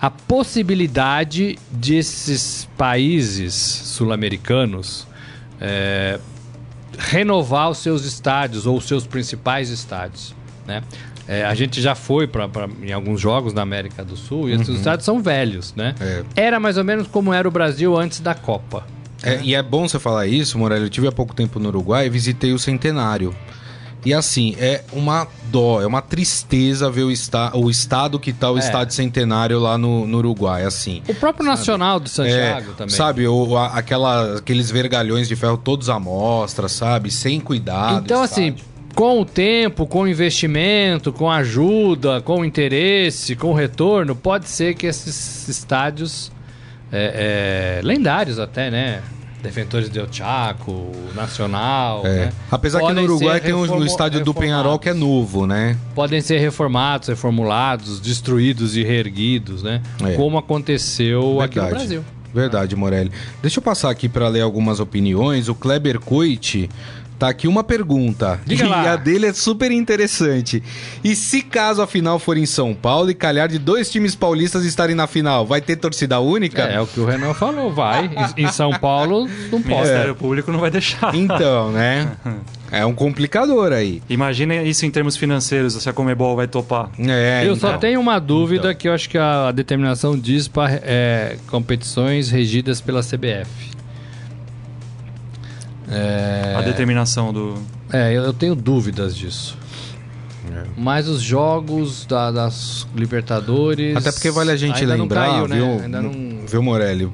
a 0.00 0.10
possibilidade 0.10 1.58
desses 1.70 2.68
países 2.76 3.54
sul-americanos 3.54 5.06
é, 5.60 6.18
renovar 6.98 7.70
os 7.70 7.78
seus 7.78 8.04
estádios 8.04 8.66
ou 8.66 8.76
os 8.78 8.84
seus 8.84 9.06
principais 9.06 9.68
estádios, 9.70 10.34
né? 10.66 10.82
É, 11.28 11.44
a 11.44 11.54
gente 11.54 11.80
já 11.80 11.94
foi 11.94 12.26
pra, 12.26 12.48
pra- 12.48 12.68
em 12.82 12.92
alguns 12.92 13.20
jogos 13.20 13.54
na 13.54 13.62
América 13.62 14.04
do 14.04 14.16
Sul 14.16 14.48
e 14.48 14.52
esses 14.54 14.68
estádios 14.76 15.04
são 15.04 15.22
velhos, 15.22 15.72
né? 15.76 15.94
É. 16.00 16.22
Era 16.34 16.58
mais 16.58 16.76
ou 16.76 16.82
menos 16.84 17.06
como 17.06 17.32
era 17.32 17.46
o 17.46 17.50
Brasil 17.50 17.96
antes 17.96 18.18
da 18.20 18.34
Copa. 18.34 18.84
É, 19.22 19.40
e 19.40 19.54
é 19.54 19.62
bom 19.62 19.86
você 19.88 20.00
falar 20.00 20.26
isso, 20.26 20.58
Morelli. 20.58 20.82
Eu 20.86 20.90
tive 20.90 21.06
há 21.06 21.12
pouco 21.12 21.32
tempo 21.32 21.60
no 21.60 21.68
Uruguai 21.68 22.06
e 22.06 22.10
visitei 22.10 22.52
o 22.52 22.58
Centenário. 22.58 23.32
E 24.04 24.12
assim, 24.12 24.56
é 24.58 24.82
uma 24.92 25.28
dó, 25.44 25.80
é 25.80 25.86
uma 25.86 26.02
tristeza 26.02 26.90
ver 26.90 27.04
o, 27.04 27.10
esta 27.12 27.56
o 27.56 27.70
estado 27.70 28.18
que 28.18 28.32
tá 28.32 28.50
o 28.50 28.56
É. 28.56 28.60
estádio 28.60 28.94
Centenário 28.94 29.60
lá 29.60 29.78
no, 29.78 30.06
no 30.06 30.18
Uruguai, 30.18 30.64
assim. 30.64 31.02
O 31.08 31.14
próprio 31.14 31.46
Nacional 31.46 32.00
do 32.00 32.08
Santiago 32.08 32.70
É, 32.72 32.74
também. 32.74 32.94
Sabe, 32.96 33.28
o, 33.28 33.56
a- 33.56 33.68
aquela, 33.78 34.38
aqueles 34.38 34.70
vergalhões 34.70 35.28
de 35.28 35.36
ferro 35.36 35.56
todos 35.56 35.88
à 35.88 36.00
mostra, 36.00 36.68
sabe? 36.68 37.10
Sem 37.12 37.38
cuidado. 37.38 38.04
Então, 38.04 38.22
assim, 38.22 38.56
com 38.94 39.20
o 39.20 39.24
tempo, 39.24 39.86
com 39.86 40.02
o 40.02 40.08
investimento, 40.08 41.12
com 41.12 41.30
a 41.30 41.36
ajuda, 41.36 42.20
com 42.20 42.40
o 42.40 42.44
interesse, 42.44 43.36
com 43.36 43.52
o 43.52 43.54
retorno, 43.54 44.16
pode 44.16 44.48
ser 44.48 44.74
que 44.74 44.86
esses 44.86 45.48
estádios 45.48 46.32
é, 46.90 47.78
é, 47.78 47.86
lendários 47.86 48.38
até, 48.38 48.70
né? 48.70 49.00
Defensores 49.42 49.88
del 49.88 50.06
Chaco, 50.10 50.92
Nacional, 51.14 52.06
É. 52.06 52.26
né? 52.26 52.32
Apesar 52.50 52.78
que 52.78 52.84
no 52.84 52.90
Podem 52.90 53.04
Uruguai 53.04 53.40
tem 53.40 53.52
o, 53.52 53.58
o 53.60 53.84
estádio 53.84 54.24
do 54.24 54.32
Penharol 54.32 54.78
que 54.78 54.88
é 54.88 54.94
novo, 54.94 55.46
né? 55.46 55.76
Podem 55.94 56.20
ser 56.20 56.38
reformados, 56.38 57.08
reformulados, 57.08 57.98
destruídos 58.00 58.76
e 58.76 58.84
reerguidos, 58.84 59.62
né? 59.62 59.82
É. 60.04 60.14
Como 60.14 60.38
aconteceu 60.38 61.40
aqui 61.40 61.56
no 61.56 61.62
Verdade. 61.64 61.70
Brasil. 61.86 62.04
Verdade, 62.34 62.74
Morelli. 62.76 63.12
Deixa 63.42 63.58
eu 63.58 63.62
passar 63.62 63.90
aqui 63.90 64.08
para 64.08 64.26
ler 64.28 64.40
algumas 64.40 64.80
opiniões. 64.80 65.48
O 65.48 65.54
Kleber 65.54 66.00
Coit 66.00 66.70
tá 67.22 67.28
aqui 67.28 67.46
uma 67.46 67.62
pergunta. 67.62 68.40
Diga 68.44 68.64
e 68.64 68.68
lá. 68.68 68.92
a 68.94 68.96
dele 68.96 69.26
é 69.26 69.32
super 69.32 69.70
interessante. 69.70 70.60
E 71.04 71.14
se 71.14 71.40
caso 71.40 71.80
a 71.80 71.86
final 71.86 72.18
for 72.18 72.36
em 72.36 72.46
São 72.46 72.74
Paulo 72.74 73.10
e 73.10 73.14
calhar 73.14 73.48
de 73.48 73.60
dois 73.60 73.88
times 73.88 74.16
paulistas 74.16 74.64
estarem 74.64 74.96
na 74.96 75.06
final, 75.06 75.46
vai 75.46 75.60
ter 75.60 75.76
torcida 75.76 76.18
única? 76.18 76.62
É, 76.62 76.74
é 76.74 76.80
o 76.80 76.86
que 76.86 76.98
o 76.98 77.04
Renan 77.06 77.32
falou, 77.32 77.72
vai. 77.72 78.10
Em, 78.36 78.44
em 78.44 78.48
São 78.50 78.72
Paulo, 78.72 79.28
não 79.52 79.60
O 79.60 79.62
pode. 79.62 79.68
Ministério 79.68 80.14
Público 80.16 80.50
não 80.50 80.58
vai 80.58 80.70
deixar. 80.72 81.14
Então, 81.14 81.70
né? 81.70 82.10
É 82.72 82.86
um 82.86 82.94
complicador 82.94 83.70
aí. 83.70 84.02
Imagina 84.08 84.54
isso 84.62 84.86
em 84.86 84.90
termos 84.90 85.14
financeiros, 85.14 85.74
se 85.74 85.86
a 85.90 85.92
Comebol 85.92 86.34
vai 86.34 86.48
topar. 86.48 86.88
É, 86.98 87.42
Eu 87.44 87.52
então. 87.54 87.70
só 87.70 87.76
tenho 87.76 88.00
uma 88.00 88.18
dúvida 88.18 88.68
Então. 88.68 88.74
que 88.74 88.88
eu 88.88 88.94
acho 88.94 89.10
que 89.10 89.18
a, 89.18 89.48
a 89.48 89.52
determinação 89.52 90.18
diz 90.18 90.48
para 90.48 90.80
é, 90.82 91.36
competições 91.48 92.30
regidas 92.30 92.80
pela 92.80 93.02
CBF. 93.02 93.71
É, 95.92 96.54
A 96.56 96.60
determinação 96.62 97.32
do. 97.32 97.54
é, 97.92 98.12
eu 98.12 98.22
eu 98.24 98.32
tenho 98.32 98.54
dúvidas 98.54 99.16
disso. 99.16 99.56
É. 100.52 100.64
Mas 100.76 101.06
os 101.08 101.22
jogos 101.22 102.04
da- 102.06 102.30
das 102.30 102.86
Libertadores. 102.94 103.96
Até 103.96 104.10
porque 104.10 104.30
vale 104.30 104.50
a 104.50 104.56
gente 104.56 104.80
ainda 104.80 104.96
não 104.96 105.04
lembrar, 105.04 105.30
caiu, 105.30 105.48
né? 105.48 105.56
viu, 105.56 105.66
Ainda 105.84 106.02
não... 106.02 106.12
viu, 106.46 106.62
Morelli? 106.62 107.08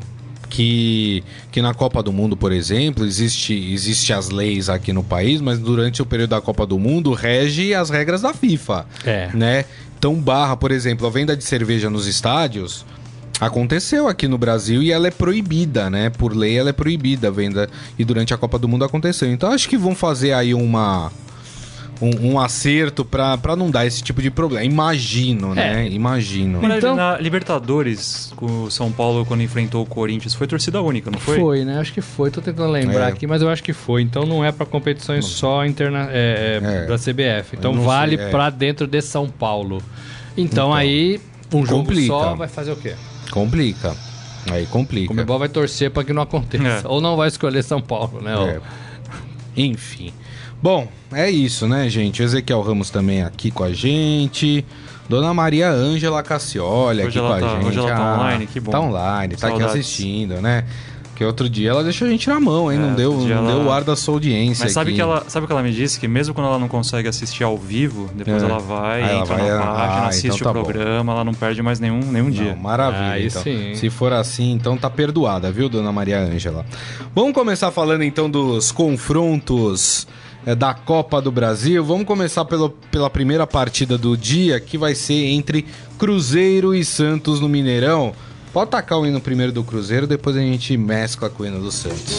Que, 0.48 1.22
que 1.52 1.60
na 1.60 1.74
Copa 1.74 2.02
do 2.02 2.10
Mundo, 2.10 2.34
por 2.34 2.52
exemplo, 2.52 3.04
existe, 3.04 3.52
existe 3.52 4.14
as 4.14 4.30
leis 4.30 4.70
aqui 4.70 4.94
no 4.94 5.04
país, 5.04 5.42
mas 5.42 5.58
durante 5.58 6.00
o 6.00 6.06
período 6.06 6.30
da 6.30 6.40
Copa 6.40 6.64
do 6.64 6.78
Mundo 6.78 7.12
rege 7.12 7.74
as 7.74 7.90
regras 7.90 8.22
da 8.22 8.32
FIFA. 8.32 8.86
É. 9.04 9.28
Né? 9.34 9.66
Então, 9.98 10.14
barra, 10.14 10.56
por 10.56 10.70
exemplo, 10.70 11.06
a 11.06 11.10
venda 11.10 11.36
de 11.36 11.44
cerveja 11.44 11.90
nos 11.90 12.06
estádios 12.06 12.86
aconteceu 13.40 14.08
aqui 14.08 14.26
no 14.28 14.36
Brasil 14.38 14.82
e 14.82 14.90
ela 14.92 15.08
é 15.08 15.10
proibida, 15.10 15.88
né? 15.90 16.10
Por 16.10 16.34
lei 16.34 16.56
ela 16.58 16.70
é 16.70 16.72
proibida 16.72 17.28
a 17.28 17.30
venda. 17.30 17.68
E 17.98 18.04
durante 18.04 18.32
a 18.34 18.36
Copa 18.36 18.58
do 18.58 18.68
Mundo 18.68 18.84
aconteceu. 18.84 19.30
Então 19.30 19.52
acho 19.52 19.68
que 19.68 19.76
vão 19.76 19.94
fazer 19.94 20.32
aí 20.32 20.54
uma. 20.54 21.10
Um, 22.00 22.34
um 22.34 22.38
acerto 22.40 23.04
pra, 23.04 23.36
pra 23.36 23.56
não 23.56 23.72
dar 23.72 23.84
esse 23.84 24.00
tipo 24.04 24.22
de 24.22 24.30
problema. 24.30 24.64
Imagino, 24.64 25.52
né? 25.52 25.88
Imagino. 25.88 26.60
Mas 26.62 26.76
Então- 26.78 26.94
Na 26.94 27.18
Libertadores, 27.18 28.32
com 28.36 28.62
o 28.66 28.70
São 28.70 28.92
Paulo, 28.92 29.26
quando 29.26 29.42
enfrentou 29.42 29.82
o 29.82 29.86
Corinthians, 29.86 30.32
foi 30.32 30.46
torcida 30.46 30.80
única, 30.80 31.10
não 31.10 31.18
foi? 31.18 31.40
Foi? 31.40 31.64
né? 31.64 31.80
Acho 31.80 31.92
que 31.92 32.00
foi. 32.00 32.30
Tô 32.30 32.40
tentando 32.40 32.70
lembrar 32.70 33.06
É. 33.06 33.08
aqui, 33.08 33.26
mas 33.26 33.42
eu 33.42 33.48
acho 33.48 33.64
que 33.64 33.72
foi. 33.72 34.00
Então 34.02 34.24
não 34.24 34.44
é 34.44 34.52
para 34.52 34.64
competições 34.64 35.24
só 35.24 35.66
interna 35.66 36.08
é, 36.12 36.60
é, 36.62 36.84
É. 36.84 36.86
da 36.86 36.96
CBF. 36.96 37.56
Então 37.58 37.74
não 37.74 37.82
vale 37.82 38.14
é. 38.14 38.28
pra 38.30 38.48
dentro 38.48 38.86
de 38.86 39.00
São 39.02 39.28
Paulo. 39.28 39.82
Então, 40.36 40.44
Então, 40.68 40.74
aí 40.74 41.20
um 41.52 41.66
jogo 41.66 41.82
complica. 41.82 42.06
só 42.06 42.36
vai 42.36 42.46
fazer 42.46 42.70
o 42.70 42.76
quê? 42.76 42.94
Complica. 43.30 43.94
Aí 44.50 44.64
O 44.64 44.66
complica. 44.68 45.08
Comebol 45.08 45.38
vai 45.38 45.48
torcer 45.48 45.90
para 45.90 46.04
que 46.04 46.12
não 46.12 46.22
aconteça. 46.22 46.86
É. 46.86 46.88
Ou 46.88 47.00
não 47.00 47.16
vai 47.16 47.28
escolher 47.28 47.62
São 47.62 47.80
Paulo, 47.80 48.20
né? 48.22 48.34
É. 48.56 48.60
Enfim. 49.60 50.12
Bom, 50.62 50.88
é 51.12 51.30
isso, 51.30 51.68
né, 51.68 51.88
gente? 51.88 52.22
O 52.22 52.24
Ezequiel 52.24 52.60
Ramos 52.62 52.90
também 52.90 53.22
aqui 53.22 53.50
com 53.50 53.62
a 53.64 53.72
gente. 53.72 54.64
Dona 55.08 55.32
Maria 55.32 55.70
Ângela 55.70 56.22
Cassioli 56.22 57.02
aqui 57.02 57.18
com 57.18 57.26
a 57.32 57.40
tá- 57.40 57.48
gente. 57.48 57.64
hoje 57.66 57.78
ela 57.78 57.88
tá 57.90 57.96
Ah, 57.96 58.14
online, 58.20 58.46
que 58.46 58.60
bom. 58.60 58.70
Tá 58.70 58.80
online, 58.80 59.36
tá 59.36 59.46
aqui 59.48 59.58
Saudades. 59.58 59.80
assistindo, 59.80 60.40
né? 60.42 60.64
Que 61.18 61.24
outro 61.24 61.50
dia 61.50 61.70
ela 61.70 61.82
deixou 61.82 62.06
a 62.06 62.10
gente 62.12 62.28
na 62.28 62.38
mão, 62.38 62.70
hein? 62.70 62.78
É, 62.78 62.80
não 62.80 62.94
deu, 62.94 63.12
não 63.12 63.28
ela- 63.28 63.46
deu 63.52 63.62
o 63.66 63.72
ar 63.72 63.82
da 63.82 63.96
sua 63.96 64.14
audiência 64.14 64.64
Mas 64.64 64.72
sabe 64.72 64.90
aqui. 64.90 64.96
que 64.96 65.02
ela, 65.02 65.24
sabe 65.26 65.44
o 65.44 65.46
que 65.48 65.52
ela 65.52 65.64
me 65.64 65.72
disse? 65.72 65.98
Que 65.98 66.06
mesmo 66.06 66.32
quando 66.32 66.46
ela 66.46 66.60
não 66.60 66.68
consegue 66.68 67.08
assistir 67.08 67.42
ao 67.42 67.58
vivo, 67.58 68.08
depois 68.14 68.40
É. 68.40 68.46
ela 68.46 68.60
vai, 68.60 69.02
Aí 69.02 69.10
ela 69.10 69.20
entra 69.22 69.36
vai, 69.36 69.48
na 69.48 69.58
ah, 69.58 69.66
página, 69.66 69.96
então 69.96 70.08
assiste 70.08 70.42
tá 70.44 70.50
o 70.50 70.54
bom. 70.54 70.62
programa, 70.62 71.12
ela 71.12 71.24
não 71.24 71.34
perde 71.34 71.60
mais 71.60 71.80
nenhum, 71.80 71.98
nenhum 71.98 72.26
Não, 72.26 72.30
dia. 72.30 72.54
maravilha. 72.54 73.26
Então. 73.26 73.42
sim. 73.42 73.74
Se 73.74 73.90
for 73.90 74.12
assim, 74.12 74.52
então 74.52 74.76
tá 74.76 74.88
perdoada, 74.88 75.50
viu, 75.50 75.68
dona 75.68 75.90
Maria 75.90 76.20
Ângela? 76.20 76.64
Vamos 77.12 77.32
começar 77.32 77.72
falando 77.72 78.04
então 78.04 78.30
dos 78.30 78.70
confrontos 78.70 80.06
é, 80.46 80.54
da 80.54 80.72
Copa 80.72 81.20
do 81.20 81.32
Brasil. 81.32 81.84
Vamos 81.84 82.06
começar 82.06 82.44
pelo, 82.44 82.70
pela 82.70 83.10
primeira 83.10 83.44
partida 83.44 83.98
do 83.98 84.16
dia, 84.16 84.60
que 84.60 84.78
vai 84.78 84.94
ser 84.94 85.24
entre 85.26 85.66
Cruzeiro 85.98 86.74
e 86.74 86.84
Santos 86.84 87.40
no 87.40 87.48
Mineirão. 87.48 88.12
Pode 88.52 88.70
tacar 88.70 88.98
o 88.98 89.06
hino 89.06 89.20
primeiro 89.20 89.52
do 89.52 89.62
Cruzeiro, 89.62 90.06
depois 90.06 90.36
a 90.36 90.40
gente 90.40 90.76
mescla 90.76 91.28
com 91.28 91.42
o 91.42 91.46
hino 91.46 91.60
do 91.60 91.70
Santos. 91.70 92.14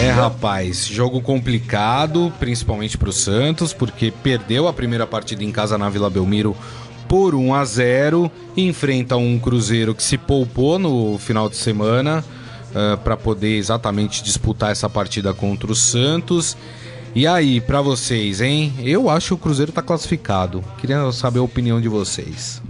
É, 0.00 0.10
rapaz, 0.10 0.86
jogo 0.86 1.20
complicado, 1.20 2.32
principalmente 2.38 2.96
pro 2.96 3.12
Santos, 3.12 3.72
porque 3.72 4.12
perdeu 4.22 4.66
a 4.66 4.72
primeira 4.72 5.06
partida 5.06 5.44
em 5.44 5.52
casa 5.52 5.76
na 5.76 5.88
Vila 5.88 6.10
Belmiro 6.10 6.56
por 7.08 7.34
1 7.34 7.54
a 7.54 7.64
0 7.64 8.30
e 8.56 8.66
enfrenta 8.66 9.16
um 9.16 9.38
Cruzeiro 9.38 9.94
que 9.94 10.02
se 10.02 10.16
poupou 10.16 10.78
no 10.78 11.18
final 11.18 11.48
de 11.48 11.56
semana 11.56 12.24
para 13.04 13.16
poder 13.16 13.56
exatamente 13.56 14.22
disputar 14.22 14.72
essa 14.72 14.90
partida 14.90 15.32
contra 15.32 15.70
o 15.70 15.74
Santos. 15.74 16.56
E 17.14 17.26
aí, 17.26 17.60
pra 17.60 17.80
vocês, 17.80 18.40
hein? 18.40 18.72
Eu 18.80 19.08
acho 19.08 19.28
que 19.28 19.34
o 19.34 19.38
Cruzeiro 19.38 19.70
tá 19.70 19.80
classificado. 19.80 20.64
Queria 20.78 21.10
saber 21.12 21.38
a 21.38 21.42
opinião 21.42 21.80
de 21.80 21.88
vocês. 21.88 22.60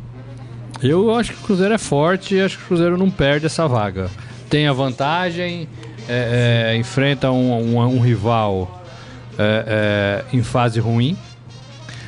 Eu 0.83 1.15
acho 1.15 1.33
que 1.33 1.39
o 1.39 1.43
Cruzeiro 1.43 1.73
é 1.73 1.79
forte 1.79 2.35
e 2.35 2.41
acho 2.43 2.59
que 2.59 2.65
o 2.65 2.67
Cruzeiro 2.67 2.99
não 2.99 3.11
perde 3.11 3.47
essa 3.47 3.67
vaga. 3.67 4.11
Tem 4.51 4.67
a 4.69 4.73
vantagem, 4.73 5.67
é, 6.07 6.73
é, 6.73 6.77
enfrenta 6.77 7.31
um, 7.31 7.55
um- 7.77 7.79
um 7.79 8.01
rival 8.01 8.83
é, 9.39 10.23
é, 10.31 10.37
em 10.37 10.43
fase 10.43 10.79
ruim, 10.79 11.17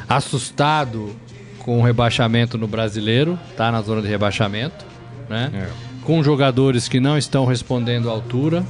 assustado 0.09 1.17
com 1.61 1.81
o 1.81 1.83
rebaixamento 1.83 2.57
no 2.59 2.69
brasileiro, 2.69 3.39
tá 3.57 3.73
na 3.73 3.81
zona 3.83 4.03
de 4.03 4.09
rebaixamento, 4.09 4.85
né? 5.29 5.51
Com 6.05 6.23
jogadores 6.23 6.87
que 6.87 7.01
não 7.01 7.17
estão 7.19 7.45
respondendo 7.47 8.09
à 8.09 8.13
altura. 8.13 8.63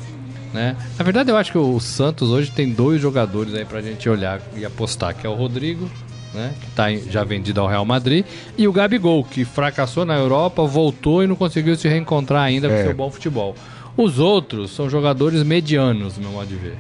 Né? 0.57 0.75
Na 0.97 1.05
verdade, 1.05 1.31
eu 1.31 1.37
acho 1.37 1.53
que 1.53 1.59
o 1.59 1.79
Santos 1.79 2.31
hoje 2.31 2.51
tem 2.51 2.71
dois 2.73 2.99
jogadores 2.99 3.53
aí 3.55 3.67
pra 3.67 3.83
gente 3.83 4.09
olhar 4.09 4.41
e 4.57 4.65
apostar, 4.65 5.15
que 5.15 5.27
é 5.27 5.29
o 5.29 5.35
Rodrigo, 5.35 5.87
né? 6.33 6.55
Que 6.59 6.67
tá 6.71 6.87
já 7.11 7.23
vendido 7.25 7.61
ao 7.61 7.67
Real 7.67 7.85
Madrid, 7.85 8.25
e 8.57 8.67
o 8.67 8.73
Gabigol, 8.73 9.23
que 9.23 9.45
fracassou 9.45 10.07
na 10.07 10.17
Europa, 10.17 10.65
voltou 10.65 11.23
e 11.23 11.27
não 11.27 11.37
conseguiu 11.37 11.77
se 11.77 11.87
reencontrar 11.89 12.43
ainda 12.43 12.69
com 12.71 12.75
É. 12.75 12.85
seu 12.85 12.95
bom 12.95 13.11
futebol. 13.11 13.55
Os 13.99 14.19
outros 14.19 14.71
são 14.71 14.89
jogadores 14.89 15.43
medianos, 15.43 16.17
no 16.17 16.23
meu 16.23 16.33
modo 16.33 16.47
de 16.47 16.57
ver. 16.57 16.79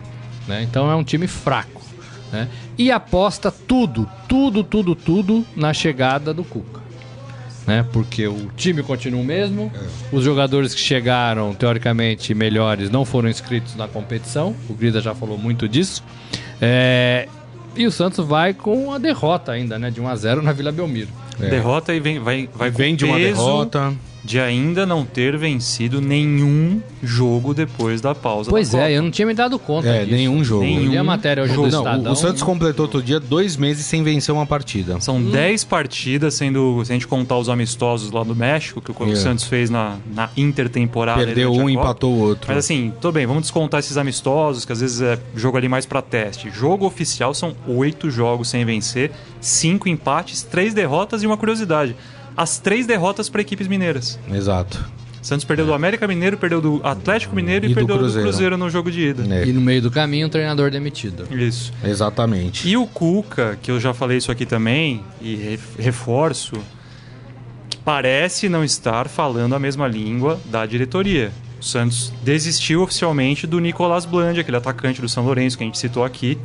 Né? 0.48 0.62
Então 0.62 0.90
é 0.90 0.94
um 0.94 1.04
time 1.04 1.26
fraco. 1.26 1.82
Né? 2.32 2.48
E 2.78 2.90
aposta 2.90 3.50
tudo, 3.52 4.08
tudo, 4.26 4.64
tudo, 4.64 4.94
tudo 4.94 5.44
na 5.54 5.74
chegada 5.74 6.32
do 6.32 6.42
Cuca 6.42 6.80
né? 7.66 7.84
Porque 7.92 8.26
o 8.26 8.50
time 8.56 8.82
continua 8.82 9.20
o 9.20 9.24
mesmo, 9.24 9.72
os 10.12 10.22
jogadores 10.24 10.74
que 10.74 10.80
chegaram, 10.80 11.54
teoricamente, 11.54 12.34
melhores, 12.34 12.90
não 12.90 13.04
foram 13.04 13.28
inscritos 13.28 13.74
na 13.74 13.88
competição, 13.88 14.54
o 14.68 14.74
Grida 14.74 15.00
já 15.00 15.14
falou 15.14 15.36
muito 15.36 15.68
disso. 15.68 16.02
É, 16.60 17.28
E 17.76 17.86
o 17.86 17.92
Santos 17.92 18.26
vai 18.26 18.54
com 18.54 18.92
a 18.92 18.98
derrota 18.98 19.52
ainda, 19.52 19.78
né? 19.78 19.90
De 19.90 20.00
1 20.00 20.08
a 20.08 20.16
0 20.16 20.42
na 20.42 20.52
Vila 20.52 20.72
Belmiro. 20.72 21.08
É. 21.38 21.50
Derrota 21.50 21.92
e 21.94 22.00
vem, 22.00 22.18
vai, 22.18 22.48
vai 22.54 22.70
Vem 22.70 22.96
de 22.96 23.04
uma 23.04 23.18
derrota. 23.18 23.92
De 24.26 24.40
ainda 24.40 24.84
não 24.84 25.04
ter 25.06 25.36
vencido 25.38 26.00
nenhum 26.00 26.82
jogo 27.02 27.54
depois 27.54 28.00
da 28.00 28.14
pausa. 28.14 28.50
Pois 28.50 28.70
da 28.70 28.78
é, 28.78 28.80
Copa. 28.82 28.90
eu 28.92 29.02
não 29.02 29.10
tinha 29.10 29.26
me 29.26 29.32
dado 29.34 29.56
conta 29.58 29.86
É, 29.88 30.00
disso. 30.00 30.10
nenhum 30.16 30.42
jogo. 30.42 30.64
Eu 30.64 30.84
li 30.86 30.98
a 30.98 31.04
matéria 31.04 31.44
hoje 31.44 31.52
do 31.54 31.58
Não, 31.58 31.64
o- 31.64 31.68
Estadão. 31.86 32.12
o 32.12 32.16
Santos 32.16 32.42
completou 32.42 32.86
outro 32.86 33.00
dia 33.02 33.20
dois 33.20 33.56
meses 33.56 33.86
sem 33.86 34.02
vencer 34.02 34.34
uma 34.34 34.44
partida. 34.44 35.00
São 35.00 35.22
10 35.22 35.62
partidas, 35.64 36.34
sendo, 36.34 36.84
se 36.84 36.90
a 36.90 36.94
gente 36.94 37.06
contar 37.06 37.38
os 37.38 37.48
amistosos 37.48 38.10
lá 38.10 38.24
do 38.24 38.34
México, 38.34 38.80
que 38.80 38.90
o 38.90 39.12
É. 39.12 39.14
Santos 39.16 39.44
fez 39.44 39.70
na, 39.70 39.96
na 40.12 40.28
intertemporada. 40.36 41.24
Perdeu 41.24 41.52
um, 41.52 41.70
empatou 41.70 42.12
o 42.12 42.18
outro. 42.18 42.46
Mas 42.48 42.58
assim, 42.58 42.92
tudo 43.00 43.12
bem, 43.12 43.26
vamos 43.26 43.42
descontar 43.44 43.78
esses 43.80 43.96
amistosos, 43.96 44.64
que 44.64 44.72
às 44.72 44.80
vezes 44.80 45.00
é 45.00 45.18
jogo 45.36 45.56
ali 45.56 45.68
mais 45.68 45.86
pra 45.86 46.02
teste. 46.02 46.50
Jogo 46.50 46.84
oficial 46.86 47.32
são 47.32 47.54
oito 47.68 48.10
jogos 48.10 48.48
sem 48.48 48.64
vencer, 48.64 49.12
cinco 49.40 49.88
empates, 49.88 50.42
três 50.42 50.74
derrotas 50.74 51.22
e 51.22 51.26
uma 51.26 51.36
curiosidade. 51.36 51.94
As 52.36 52.58
três 52.58 52.86
derrotas 52.86 53.28
para 53.28 53.40
equipes 53.40 53.66
mineiras. 53.66 54.18
Exato. 54.30 54.84
Santos 55.22 55.44
perdeu 55.44 55.66
do 55.66 55.74
América 55.74 56.06
Mineiro, 56.06 56.36
perdeu 56.36 56.60
do 56.60 56.80
Atlético 56.84 57.34
Mineiro 57.34 57.64
e, 57.66 57.66
E 57.66 57.68
do 57.70 57.74
perdeu 57.74 57.96
Cruzeiro. 57.98 58.20
do 58.28 58.30
Cruzeiro 58.30 58.56
no 58.56 58.70
jogo 58.70 58.92
de 58.92 59.08
ida. 59.08 59.34
É, 59.34 59.46
E 59.46 59.52
no 59.52 59.60
meio 59.60 59.82
do 59.82 59.90
caminho, 59.90 60.26
um 60.28 60.30
treinador 60.30 60.70
demitido. 60.70 61.26
Isso. 61.36 61.72
exatamente. 61.82 62.68
E 62.68 62.76
o 62.76 62.86
Cuca, 62.86 63.58
que 63.60 63.70
eu 63.70 63.80
já 63.80 63.92
falei 63.92 64.18
isso 64.18 64.30
aqui 64.30 64.46
também, 64.46 65.02
e 65.20 65.34
re- 65.34 65.58
reforço, 65.82 66.54
que 67.68 67.76
parece 67.78 68.48
não 68.48 68.62
estar 68.62 69.08
falando 69.08 69.54
a 69.54 69.58
mesma 69.58 69.88
língua 69.88 70.38
da 70.44 70.64
diretoria. 70.64 71.32
O 71.60 71.64
Santos 71.64 72.12
desistiu 72.22 72.82
oficialmente 72.82 73.48
do 73.48 73.58
Nicolás 73.58 74.04
Bland, 74.04 74.38
aquele 74.38 74.58
atacante 74.58 75.00
do 75.00 75.08
São 75.08 75.24
Lourenço 75.24 75.56
que 75.58 75.64
a 75.64 75.66
gente 75.66 75.78
citou 75.78 76.04
aqui. 76.04 76.38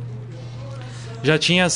Já 1.22 1.38
tinha. 1.38 1.68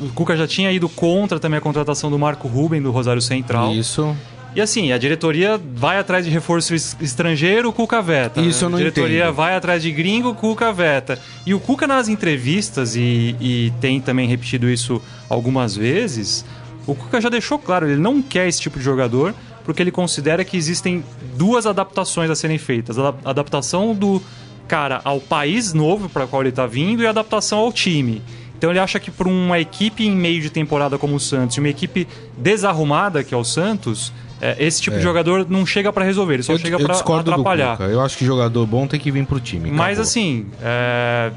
O 0.00 0.08
Cuca 0.10 0.36
já 0.36 0.46
tinha 0.46 0.70
ido 0.72 0.88
contra 0.88 1.38
também 1.40 1.58
a 1.58 1.60
contratação 1.60 2.10
do 2.10 2.18
Marco 2.18 2.46
Ruben, 2.48 2.80
do 2.80 2.90
Rosário 2.90 3.20
Central. 3.22 3.72
Isso. 3.74 4.14
E 4.54 4.60
assim, 4.60 4.92
a 4.92 4.98
diretoria 4.98 5.60
vai 5.74 5.98
atrás 5.98 6.24
de 6.24 6.30
reforço 6.30 6.74
es- 6.74 6.96
estrangeiro, 7.00 7.68
o 7.68 7.72
Cuca 7.72 8.00
veta. 8.00 8.40
Isso 8.40 8.64
eu 8.64 8.70
não 8.70 8.76
A 8.76 8.80
diretoria 8.80 9.24
entendo. 9.24 9.34
vai 9.34 9.54
atrás 9.54 9.82
de 9.82 9.90
gringo, 9.92 10.30
o 10.30 10.34
Cuca 10.34 10.72
veta. 10.72 11.18
E 11.44 11.52
o 11.52 11.60
Cuca 11.60 11.86
nas 11.86 12.08
entrevistas, 12.08 12.96
e, 12.96 13.36
e 13.40 13.72
tem 13.80 14.00
também 14.00 14.26
repetido 14.26 14.68
isso 14.70 15.02
algumas 15.28 15.76
vezes, 15.76 16.44
o 16.86 16.94
Cuca 16.94 17.20
já 17.20 17.28
deixou 17.28 17.58
claro, 17.58 17.86
ele 17.88 18.00
não 18.00 18.22
quer 18.22 18.48
esse 18.48 18.60
tipo 18.60 18.78
de 18.78 18.84
jogador, 18.84 19.34
porque 19.64 19.82
ele 19.82 19.90
considera 19.90 20.42
que 20.44 20.56
existem 20.56 21.04
duas 21.36 21.66
adaptações 21.66 22.30
a 22.30 22.34
serem 22.34 22.56
feitas. 22.56 22.98
A 22.98 23.02
adap- 23.08 23.20
adaptação 23.28 23.94
do 23.94 24.22
cara 24.66 25.00
ao 25.04 25.20
país 25.20 25.72
novo 25.74 26.08
para 26.08 26.26
qual 26.26 26.42
ele 26.42 26.48
está 26.48 26.66
vindo 26.66 27.02
e 27.02 27.06
a 27.06 27.10
adaptação 27.10 27.58
ao 27.58 27.72
time. 27.72 28.22
Então 28.58 28.70
ele 28.70 28.80
acha 28.80 28.98
que 28.98 29.08
para 29.08 29.28
uma 29.28 29.60
equipe 29.60 30.04
em 30.04 30.10
meio 30.10 30.42
de 30.42 30.50
temporada 30.50 30.98
como 30.98 31.14
o 31.14 31.20
Santos, 31.20 31.56
uma 31.58 31.68
equipe 31.68 32.08
desarrumada 32.36 33.22
que 33.22 33.32
é 33.32 33.36
o 33.36 33.44
Santos, 33.44 34.12
é, 34.40 34.56
esse 34.64 34.80
tipo 34.80 34.96
de 34.96 35.02
jogador 35.02 35.46
não 35.48 35.66
chega 35.66 35.92
para 35.92 36.04
resolver, 36.04 36.34
ele 36.34 36.42
só 36.42 36.52
eu, 36.52 36.58
chega 36.58 36.76
eu 36.76 36.80
para 36.84 36.94
discordo 36.94 37.30
atrapalhar. 37.32 37.72
do 37.72 37.78
Cuca. 37.78 37.90
Eu 37.90 38.00
acho 38.00 38.16
que 38.16 38.24
jogador 38.24 38.64
bom 38.66 38.86
tem 38.86 38.98
que 39.00 39.10
vir 39.10 39.26
pro 39.26 39.40
time. 39.40 39.70
Mas 39.70 39.98
acabou. 39.98 40.02
assim, 40.02 40.46
é, 40.62 41.32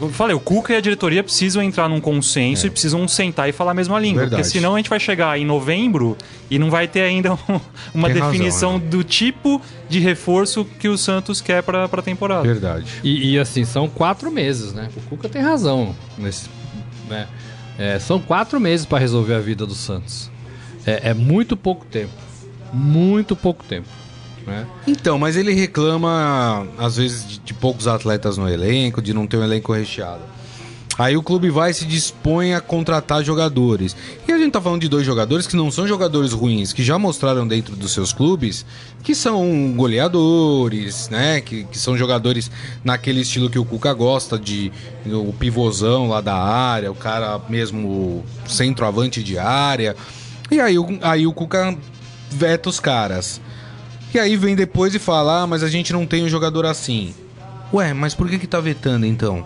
eu 0.00 0.08
falei, 0.10 0.34
o 0.34 0.40
Cuca 0.40 0.72
e 0.72 0.76
a 0.76 0.80
diretoria 0.80 1.22
precisam 1.22 1.62
entrar 1.62 1.88
num 1.88 2.00
consenso 2.00 2.66
e 2.66 2.70
precisam 2.70 3.06
sentar 3.06 3.48
e 3.48 3.52
falar 3.52 3.70
a 3.70 3.74
mesma 3.74 3.98
língua. 4.00 4.22
É. 4.22 4.24
Verdade. 4.24 4.42
Porque 4.42 4.58
senão 4.58 4.74
a 4.74 4.78
gente 4.78 4.90
vai 4.90 4.98
chegar 4.98 5.38
em 5.38 5.44
novembro 5.44 6.16
e 6.50 6.58
não 6.58 6.68
vai 6.70 6.88
ter 6.88 7.02
ainda 7.02 7.32
um- 7.48 7.60
uma 7.94 8.08
Tem 8.08 8.18
razão, 8.18 8.30
definição 8.32 8.78
né? 8.78 8.84
do 8.90 9.04
tipo 9.04 9.60
de 9.88 10.00
reforço 10.00 10.64
que 10.80 10.88
o 10.88 10.98
Santos 10.98 11.40
quer 11.40 11.62
para 11.62 11.84
a 11.84 12.02
temporada. 12.02 12.42
Verdade. 12.42 12.86
E, 13.04 13.34
e, 13.34 13.38
assim, 13.38 13.64
são 13.64 13.88
quatro 13.88 14.30
meses, 14.32 14.72
né? 14.72 14.88
O 14.96 15.00
Cuca 15.02 15.28
tem 15.28 15.42
razão 15.42 15.94
nesse. 16.18 16.48
Né? 17.08 17.28
É, 17.78 17.98
são 17.98 18.18
quatro 18.18 18.58
meses 18.60 18.84
para 18.84 18.98
resolver 18.98 19.34
a 19.34 19.40
vida 19.40 19.64
do 19.64 19.74
Santos. 19.74 20.30
É, 20.84 21.10
é 21.10 21.14
muito 21.14 21.56
pouco 21.56 21.84
tempo. 21.86 22.10
Muito 22.72 23.36
pouco 23.36 23.64
tempo. 23.64 23.88
Né? 24.46 24.66
Então, 24.86 25.18
mas 25.18 25.36
ele 25.36 25.52
reclama, 25.52 26.66
às 26.78 26.96
vezes, 26.96 27.26
de, 27.26 27.38
de 27.38 27.54
poucos 27.54 27.86
atletas 27.86 28.36
no 28.36 28.48
elenco, 28.48 29.00
de 29.00 29.14
não 29.14 29.26
ter 29.26 29.36
um 29.36 29.44
elenco 29.44 29.72
recheado. 29.72 30.22
Aí 30.98 31.16
o 31.16 31.22
clube 31.22 31.48
vai 31.48 31.70
e 31.70 31.74
se 31.74 31.86
dispõe 31.86 32.52
a 32.52 32.60
contratar 32.60 33.24
jogadores. 33.24 33.96
E 34.28 34.32
a 34.32 34.36
gente 34.36 34.52
tá 34.52 34.60
falando 34.60 34.82
de 34.82 34.88
dois 34.88 35.06
jogadores 35.06 35.46
que 35.46 35.56
não 35.56 35.70
são 35.70 35.86
jogadores 35.86 36.32
ruins, 36.32 36.72
que 36.72 36.82
já 36.82 36.98
mostraram 36.98 37.46
dentro 37.48 37.74
dos 37.74 37.92
seus 37.92 38.12
clubes 38.12 38.66
que 39.02 39.14
são 39.14 39.72
goleadores, 39.74 41.08
né? 41.08 41.40
Que, 41.40 41.64
que 41.64 41.78
são 41.78 41.96
jogadores 41.96 42.50
naquele 42.84 43.22
estilo 43.22 43.48
que 43.48 43.58
o 43.58 43.64
Cuca 43.64 43.92
gosta, 43.94 44.38
de 44.38 44.70
o 45.06 45.32
pivôzão 45.32 46.08
lá 46.08 46.20
da 46.20 46.36
área, 46.36 46.92
o 46.92 46.94
cara 46.94 47.40
mesmo 47.48 48.22
centroavante 48.46 49.22
de 49.22 49.38
área. 49.38 49.96
E 50.50 50.60
aí, 50.60 50.76
aí 51.00 51.26
o 51.26 51.32
Cuca 51.32 51.76
veta 52.32 52.68
os 52.68 52.80
caras. 52.80 53.40
E 54.14 54.18
aí 54.18 54.36
vem 54.36 54.54
depois 54.54 54.94
e 54.94 54.98
fala, 54.98 55.42
ah, 55.42 55.46
mas 55.46 55.62
a 55.62 55.68
gente 55.68 55.92
não 55.92 56.06
tem 56.06 56.24
um 56.24 56.28
jogador 56.28 56.66
assim. 56.66 57.14
Ué, 57.72 57.94
mas 57.94 58.14
por 58.14 58.28
que 58.28 58.38
que 58.38 58.46
tá 58.46 58.60
vetando 58.60 59.06
então? 59.06 59.44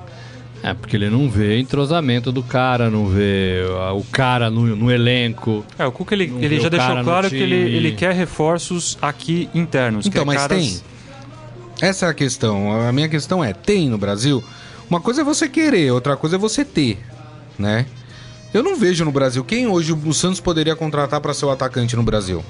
É, 0.63 0.75
porque 0.75 0.97
ele 0.97 1.09
não 1.09 1.31
vê 1.31 1.61
entrosamento 1.61 2.33
do 2.33 2.43
cara, 2.43 2.91
não 2.91 3.07
vê 3.07 3.61
ah, 3.79 3.93
o 3.93 4.03
cara 4.03 4.51
no, 4.51 4.75
no 4.75 4.91
elenco. 4.91 5.65
É, 5.79 5.87
o 5.87 5.93
Cuca 5.93 6.15
ele, 6.15 6.33
ele 6.41 6.61
já 6.61 6.69
deixou 6.69 7.05
claro 7.05 7.29
que 7.29 7.37
ele, 7.37 7.55
ele 7.55 7.93
quer 7.93 8.13
reforços 8.13 8.99
aqui 9.01 9.49
internos. 9.55 10.07
Então, 10.07 10.23
quer 10.23 10.27
mas 10.27 10.37
caras- 10.39 10.59
tem. 10.59 10.81
Essa 11.89 12.07
é 12.07 12.09
a 12.09 12.15
questão. 12.15 12.73
A 12.73 12.91
minha 12.91 13.09
questão 13.09 13.45
é: 13.45 13.53
tem 13.53 13.89
no 13.89 13.99
Brasil? 13.99 14.43
Uma 14.89 15.01
coisa 15.01 15.21
é 15.21 15.25
você 15.25 15.49
querer, 15.49 15.93
outra 15.93 16.17
coisa 16.17 16.37
é 16.37 16.39
você 16.39 16.65
ter, 16.65 16.99
né? 17.59 17.87
Eu 18.55 18.63
não 18.63 18.77
vejo 18.77 19.05
no 19.05 19.13
Brasil 19.13 19.45
quem 19.45 19.67
hoje 19.67 19.93
o 19.93 20.15
Santos 20.15 20.41
poderia 20.41 20.75
contratar 20.75 21.21
para 21.21 21.35
ser 21.35 21.45
o 21.45 21.51
atacante 21.51 21.95
no 21.95 22.03
Brasil. 22.03 22.43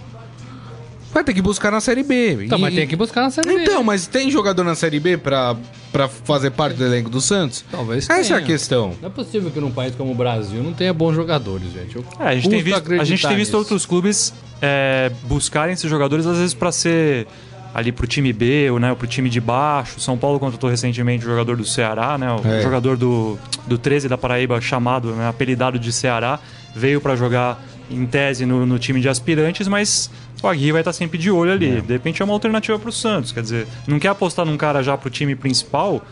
Vai 1.16 1.24
ter 1.24 1.32
que 1.32 1.40
buscar 1.40 1.70
na 1.72 1.80
Série 1.80 2.02
B. 2.02 2.44
Então, 2.44 2.58
E- 2.58 2.60
mas 2.60 2.74
tem 2.74 2.86
que 2.86 2.94
buscar 2.94 3.22
na 3.22 3.30
Série 3.30 3.54
B. 3.54 3.62
Então, 3.62 3.82
mas 3.82 4.06
tem 4.06 4.30
jogador 4.30 4.62
na 4.64 4.74
Série 4.74 5.00
B 5.00 5.16
pra, 5.16 5.56
pra 5.90 6.08
fazer 6.08 6.50
parte 6.50 6.76
do 6.76 6.84
elenco 6.84 7.08
do 7.08 7.22
Santos? 7.22 7.64
Talvez 7.70 8.04
Essa 8.10 8.12
é 8.12 8.20
a 8.20 8.24
tenha. 8.36 8.42
questão. 8.42 8.92
Não 9.00 9.08
é 9.08 9.10
possível 9.10 9.50
que 9.50 9.58
num 9.58 9.70
país 9.70 9.94
como 9.94 10.12
o 10.12 10.14
Brasil 10.14 10.62
não 10.62 10.74
tenha 10.74 10.92
bons 10.92 11.14
jogadores, 11.14 11.72
gente. 11.72 11.96
É, 12.20 12.24
a 12.28 12.34
gente, 12.34 12.50
tem 12.50 12.62
visto, 12.62 12.92
a 12.92 13.04
gente 13.04 13.26
tem 13.26 13.34
visto 13.36 13.48
nisso. 13.48 13.56
outros 13.56 13.86
clubes 13.86 14.34
é, 14.60 15.10
buscarem 15.24 15.72
esses 15.72 15.88
jogadores, 15.88 16.26
às 16.26 16.36
vezes, 16.36 16.52
para 16.52 16.70
ser 16.70 17.26
ali 17.74 17.92
pro 17.92 18.06
time 18.06 18.30
B 18.32 18.70
ou 18.70 18.78
né, 18.78 18.94
pro 18.94 19.06
time 19.06 19.30
de 19.30 19.40
baixo. 19.40 19.98
São 19.98 20.18
Paulo 20.18 20.38
contratou 20.38 20.68
recentemente 20.68 21.24
o 21.24 21.28
jogador 21.30 21.56
do 21.56 21.64
Ceará, 21.64 22.18
né? 22.18 22.30
O 22.30 22.46
É. 22.46 22.60
jogador 22.62 22.96
do, 22.98 23.38
do 23.66 23.78
13 23.78 24.06
da 24.06 24.18
Paraíba, 24.18 24.60
chamado, 24.60 25.12
né, 25.12 25.28
apelidado 25.28 25.78
de 25.78 25.92
Ceará, 25.94 26.38
veio 26.74 27.00
para 27.00 27.16
jogar 27.16 27.62
em 27.90 28.04
tese 28.06 28.44
no, 28.46 28.66
no 28.66 28.78
time 28.78 29.00
de 29.00 29.08
aspirantes, 29.08 29.68
mas 29.68 30.10
o 30.42 30.48
Aguirre 30.48 30.72
vai 30.72 30.80
estar 30.80 30.92
sempre 30.92 31.18
de 31.18 31.30
olho 31.30 31.52
ali. 31.52 31.80
De 31.80 31.92
repente 31.92 32.20
é 32.20 32.24
uma 32.24 32.34
alternativa 32.34 32.78
pro 32.78 32.90
Santos. 32.92 33.32
Quer 33.32 33.42
dizer, 33.42 33.66
não 33.86 33.98
quer 33.98 34.08
apostar 34.08 34.44
num 34.44 34.56
cara 34.56 34.82
já 34.82 34.96
pro 34.96 35.08
time 35.10 35.34
principal, 35.36 36.04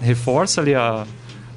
reforça 0.00 0.60
ali 0.60 0.74
a, 0.74 1.06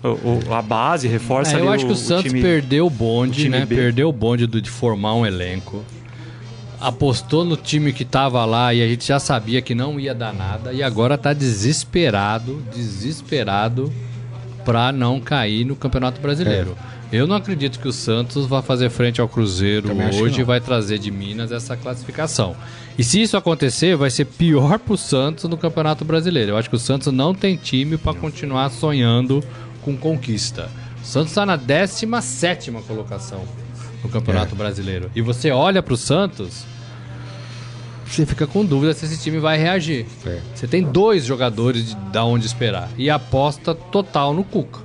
o- 0.03 0.07
o- 0.49 0.53
a 0.53 0.61
base, 0.61 1.07
reforça 1.07 1.57
É, 1.57 1.61
eu 1.61 1.69
acho 1.69 1.83
o, 1.83 1.87
que 1.87 1.93
o 1.93 1.95
o 1.95 1.99
Santos 1.99 2.25
time... 2.31 2.41
perdeu 2.41 2.85
o 2.87 2.89
bonde, 2.89 3.47
o 3.47 3.51
né? 3.51 3.65
B. 3.65 3.75
Perdeu 3.75 4.09
o 4.09 4.13
bonde 4.13 4.47
do- 4.47 4.61
de 4.61 4.69
formar 4.69 5.13
um 5.15 5.25
elenco. 5.25 5.83
Apostou 6.79 7.43
no 7.45 7.55
time 7.55 7.93
que 7.93 8.03
tava 8.05 8.43
lá 8.45 8.73
e 8.73 8.81
a 8.83 8.87
gente 8.87 9.07
já 9.07 9.17
sabia 9.19 9.61
que 9.61 9.73
não 9.73 9.99
ia 9.99 10.13
dar 10.13 10.33
nada. 10.33 10.73
E 10.73 10.83
agora 10.83 11.17
tá 11.17 11.31
desesperado, 11.33 12.61
desesperado 12.73 13.91
pra 14.65 14.91
não 14.91 15.21
cair 15.21 15.63
no 15.63 15.75
Campeonato 15.75 16.19
Brasileiro. 16.19 16.75
Eu 17.11 17.27
não 17.27 17.35
acredito 17.35 17.79
que 17.79 17.87
o 17.87 17.93
Santos 17.93 18.47
vá 18.47 18.61
fazer 18.63 18.89
frente 18.89 19.21
ao 19.21 19.29
Cruzeiro 19.29 19.89
Também 19.89 20.19
hoje 20.19 20.41
e 20.41 20.43
vai 20.43 20.59
trazer 20.59 20.97
de 20.97 21.11
Minas 21.11 21.51
essa 21.51 21.77
classificação. 21.77 22.55
E 22.97 23.03
se 23.03 23.21
isso 23.21 23.37
acontecer, 23.37 23.95
vai 23.95 24.09
ser 24.09 24.25
pior 24.25 24.79
pro 24.79 24.97
Santos 24.97 25.45
no 25.45 25.55
Campeonato 25.55 26.03
Brasileiro. 26.03 26.51
Eu 26.51 26.57
acho 26.57 26.69
que 26.69 26.75
o 26.75 26.79
Santos 26.79 27.13
não 27.13 27.33
tem 27.33 27.55
time 27.55 27.95
pra 27.95 28.13
continuar 28.13 28.69
sonhando 28.69 29.43
com 29.83 29.95
conquista. 29.95 30.67
O 31.01 31.05
Santos 31.05 31.29
está 31.29 31.45
na 31.45 31.55
17 31.55 32.71
colocação 32.87 33.43
no 34.03 34.09
Campeonato 34.09 34.55
É. 34.55 34.57
Brasileiro. 34.57 35.11
E 35.15 35.21
você 35.21 35.51
olha 35.51 35.83
pro 35.83 35.95
Santos, 35.95 36.65
você 38.15 38.25
fica 38.25 38.47
com 38.47 38.65
dúvida 38.65 38.93
se 38.93 39.05
esse 39.05 39.21
time 39.21 39.39
vai 39.39 39.57
reagir. 39.57 40.05
É. 40.25 40.39
Você 40.53 40.67
tem 40.67 40.83
dois 40.83 41.25
jogadores 41.25 41.89
de, 41.89 41.95
da 42.11 42.23
onde 42.23 42.45
esperar. 42.45 42.89
E 42.97 43.09
aposta 43.09 43.73
total 43.73 44.33
no 44.33 44.43
Cuca. 44.43 44.79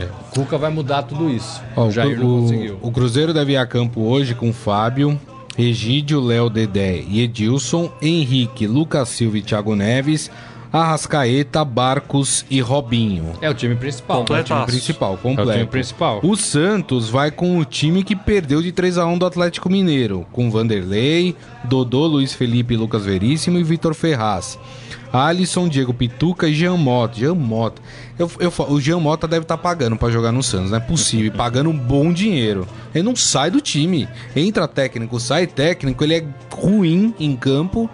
É. 0.00 0.04
O 0.04 0.34
Cuca 0.34 0.56
vai 0.56 0.70
mudar 0.70 1.02
tudo 1.02 1.30
isso. 1.30 1.62
Ó, 1.76 1.86
o 1.86 1.90
Jair 1.90 2.18
o, 2.18 2.24
não 2.24 2.40
conseguiu. 2.42 2.78
o 2.80 2.90
Cruzeiro 2.90 3.34
deve 3.34 3.52
ir 3.52 3.56
a 3.56 3.66
campo 3.66 4.00
hoje 4.00 4.34
com 4.34 4.52
Fábio, 4.52 5.20
Egídio, 5.58 6.20
Léo 6.20 6.48
Dedé 6.48 7.04
e 7.06 7.20
Edilson, 7.20 7.92
Henrique, 8.00 8.66
Lucas 8.66 9.10
Silva 9.10 9.38
e 9.38 9.42
Thiago 9.42 9.76
Neves, 9.76 10.30
Arrascaeta, 10.72 11.64
Barcos 11.64 12.44
e 12.48 12.60
Robinho. 12.60 13.32
É 13.40 13.50
o 13.50 13.54
time 13.54 13.74
principal. 13.74 14.24
É 14.30 14.40
o 14.40 14.44
time 14.44 14.66
principal, 14.66 15.12
É 15.12 15.14
o 15.14 15.18
completo. 15.18 15.52
time 15.52 15.66
principal. 15.66 16.20
O 16.22 16.36
Santos 16.36 17.08
vai 17.08 17.30
com 17.30 17.58
o 17.58 17.64
time 17.64 18.04
que 18.04 18.14
perdeu 18.14 18.62
de 18.62 18.70
3 18.72 18.98
a 18.98 19.06
1 19.06 19.18
do 19.18 19.26
Atlético 19.26 19.68
Mineiro, 19.70 20.26
com 20.32 20.50
Vanderlei, 20.50 21.34
Dodô, 21.64 22.06
Luiz 22.06 22.32
Felipe, 22.32 22.76
Lucas 22.76 23.04
Veríssimo 23.04 23.58
e 23.58 23.64
Vitor 23.64 23.94
Ferraz. 23.94 24.58
Alisson, 25.12 25.68
Diego 25.68 25.92
Pituca 25.92 26.46
e 26.48 26.54
Jean 26.54 26.76
Mota. 26.76 27.18
Jean 27.18 27.34
Mota. 27.34 27.82
Eu, 28.16 28.30
eu, 28.38 28.52
o 28.68 28.80
Jean 28.80 29.00
Mota 29.00 29.26
deve 29.26 29.42
estar 29.42 29.58
pagando 29.58 29.96
pra 29.96 30.08
jogar 30.08 30.30
no 30.30 30.42
Santos, 30.42 30.70
não 30.70 30.76
é 30.78 30.80
possível. 30.80 31.32
Pagando 31.36 31.68
um 31.70 31.76
bom 31.76 32.12
dinheiro. 32.12 32.66
Ele 32.94 33.02
não 33.02 33.16
sai 33.16 33.50
do 33.50 33.60
time. 33.60 34.06
Entra 34.36 34.68
técnico, 34.68 35.18
sai 35.18 35.48
técnico, 35.48 36.04
ele 36.04 36.14
é 36.14 36.24
ruim 36.52 37.12
em 37.18 37.34
campo 37.34 37.90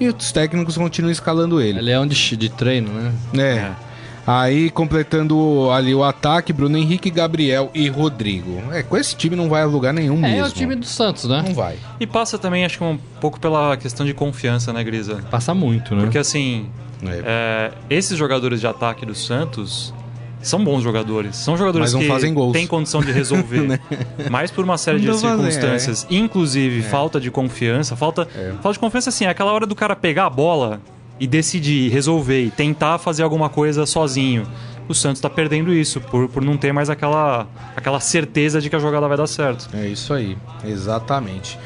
e 0.00 0.08
os 0.08 0.32
técnicos 0.32 0.76
continuam 0.76 1.10
escalando 1.12 1.60
ele. 1.60 1.78
Ele 1.78 1.90
é 1.90 1.98
um 2.00 2.06
de, 2.06 2.36
de 2.36 2.48
treino, 2.48 2.90
né? 2.92 3.12
É. 3.42 3.88
Aí, 4.30 4.68
completando 4.68 5.70
ali 5.70 5.94
o 5.94 6.04
ataque, 6.04 6.52
Bruno 6.52 6.76
Henrique, 6.76 7.10
Gabriel 7.10 7.70
e 7.72 7.88
Rodrigo. 7.88 8.62
É, 8.72 8.82
com 8.82 8.94
esse 8.94 9.16
time 9.16 9.34
não 9.34 9.48
vai 9.48 9.62
a 9.62 9.64
lugar 9.66 9.94
nenhum 9.94 10.18
É, 10.18 10.32
mesmo. 10.32 10.46
o 10.48 10.50
time 10.50 10.74
do 10.74 10.84
Santos, 10.84 11.24
né? 11.24 11.42
Não 11.46 11.54
vai. 11.54 11.78
E 11.98 12.06
passa 12.06 12.38
também, 12.38 12.62
acho 12.64 12.76
que 12.76 12.84
um 12.84 12.98
pouco 13.22 13.40
pela 13.40 13.74
questão 13.78 14.04
de 14.04 14.12
confiança, 14.12 14.70
né, 14.70 14.84
Grisa? 14.84 15.24
Passa 15.30 15.54
muito, 15.54 15.94
né? 15.94 16.02
Porque 16.02 16.18
assim, 16.18 16.66
É. 17.02 17.22
é, 17.24 17.72
esses 17.88 18.18
jogadores 18.18 18.60
de 18.60 18.66
ataque 18.66 19.06
do 19.06 19.14
Santos 19.14 19.94
são 20.42 20.62
bons 20.62 20.82
jogadores. 20.82 21.36
São 21.36 21.56
jogadores 21.56 21.94
que 21.94 22.06
fazem 22.06 22.32
gols. 22.32 22.52
têm 22.52 22.66
condição 22.66 23.00
de 23.00 23.12
resolver. 23.12 23.80
Mas 24.30 24.50
por 24.50 24.64
uma 24.64 24.78
série 24.78 25.00
de 25.00 25.10
é. 25.10 25.14
circunstâncias, 25.14 26.06
inclusive 26.10 26.82
falta 26.82 27.20
de 27.20 27.30
confiança, 27.30 27.96
falta, 27.96 28.26
falta 28.62 28.72
de 28.72 28.78
confiança 28.78 29.10
assim, 29.10 29.24
é 29.24 29.28
aquela 29.28 29.52
hora 29.52 29.66
do 29.66 29.74
cara 29.74 29.96
pegar 29.96 30.26
a 30.26 30.30
bola 30.30 30.80
e 31.20 31.26
decidir, 31.26 31.90
resolver 31.90 32.44
e 32.44 32.50
tentar 32.50 32.98
fazer 32.98 33.22
alguma 33.22 33.48
coisa 33.48 33.84
sozinho. 33.86 34.46
O 34.88 34.94
Santos 34.94 35.20
tá 35.20 35.28
perdendo 35.28 35.74
isso 35.74 36.00
por, 36.00 36.28
por 36.28 36.42
não 36.42 36.56
ter 36.56 36.72
mais 36.72 36.88
aquela, 36.88 37.46
aquela 37.76 38.00
certeza 38.00 38.60
de 38.60 38.70
que 38.70 38.76
a 38.76 38.78
jogada 38.78 39.06
vai 39.06 39.18
dar 39.18 39.26
certo. 39.26 39.68
É 39.74 39.86
isso 39.86 40.14
aí, 40.14 40.36
exatamente. 40.64 41.58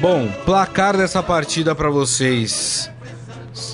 Bom, 0.00 0.28
placar 0.44 0.96
dessa 0.96 1.22
partida 1.22 1.74
pra 1.74 1.88
vocês. 1.88 2.90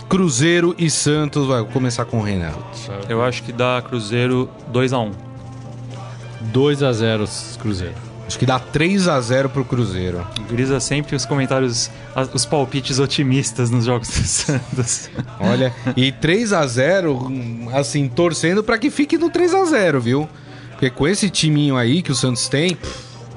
Cruzeiro 0.08 0.74
e 0.78 0.90
Santos. 0.90 1.46
Vai 1.46 1.60
vou 1.60 1.68
começar 1.70 2.04
com 2.04 2.18
o 2.18 2.22
Renato. 2.22 2.62
Eu 3.08 3.22
acho 3.22 3.42
que 3.42 3.52
dá 3.52 3.82
Cruzeiro 3.82 4.48
2 4.68 4.92
a 4.92 4.98
1 4.98 5.12
2 6.52 6.82
a 6.82 6.92
0 6.92 7.24
Cruzeiro. 7.58 7.94
Acho 8.26 8.38
que 8.38 8.46
dá 8.46 8.58
3 8.58 9.06
a 9.08 9.20
0 9.20 9.50
pro 9.50 9.64
Cruzeiro. 9.64 10.26
Grisa 10.48 10.80
sempre 10.80 11.14
os 11.14 11.26
comentários, 11.26 11.90
os 12.32 12.46
palpites 12.46 12.98
otimistas 12.98 13.70
nos 13.70 13.84
jogos 13.84 14.08
do 14.08 14.24
Santos. 14.26 15.10
Olha, 15.38 15.74
e 15.96 16.10
3 16.10 16.52
a 16.54 16.66
0 16.66 17.12
hum, 17.12 17.68
assim, 17.72 18.08
torcendo 18.08 18.64
pra 18.64 18.78
que 18.78 18.90
fique 18.90 19.18
no 19.18 19.28
3 19.28 19.54
a 19.54 19.64
0 19.64 20.00
viu? 20.00 20.28
Porque 20.70 20.88
com 20.90 21.06
esse 21.06 21.28
timinho 21.28 21.76
aí 21.76 22.02
que 22.02 22.12
o 22.12 22.14
Santos 22.14 22.48
tem, 22.48 22.76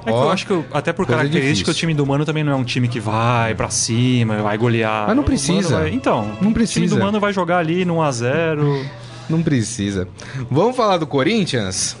É 0.08 0.12
que 0.12 0.18
Ó, 0.18 0.24
eu 0.24 0.30
acho 0.30 0.46
que, 0.46 0.52
eu- 0.52 0.64
até 0.72 0.92
por 0.92 1.06
característica, 1.06 1.50
difícil. 1.70 1.72
o 1.72 1.74
time 1.74 1.94
do 1.94 2.06
Mano 2.06 2.24
também 2.24 2.42
não 2.44 2.52
é 2.52 2.56
um 2.56 2.64
time 2.64 2.88
que 2.88 2.98
vai 3.00 3.54
pra 3.54 3.68
cima, 3.70 4.42
vai 4.42 4.56
golear. 4.58 5.06
Mas 5.08 5.16
não 5.16 5.22
precisa. 5.22 5.80
Vai- 5.80 5.90
Então, 5.94 6.22
Não 6.24 6.30
o 6.32 6.36
time 6.38 6.54
precisa. 6.54 6.96
do 6.96 7.02
Mano 7.02 7.20
vai 7.20 7.32
jogar 7.32 7.58
ali 7.58 7.84
no 7.84 7.96
1x0. 7.96 8.84
não 9.28 9.42
precisa. 9.42 10.08
Vamos 10.50 10.76
falar 10.76 10.96
do 10.98 11.06
Corinthians? 11.06 11.96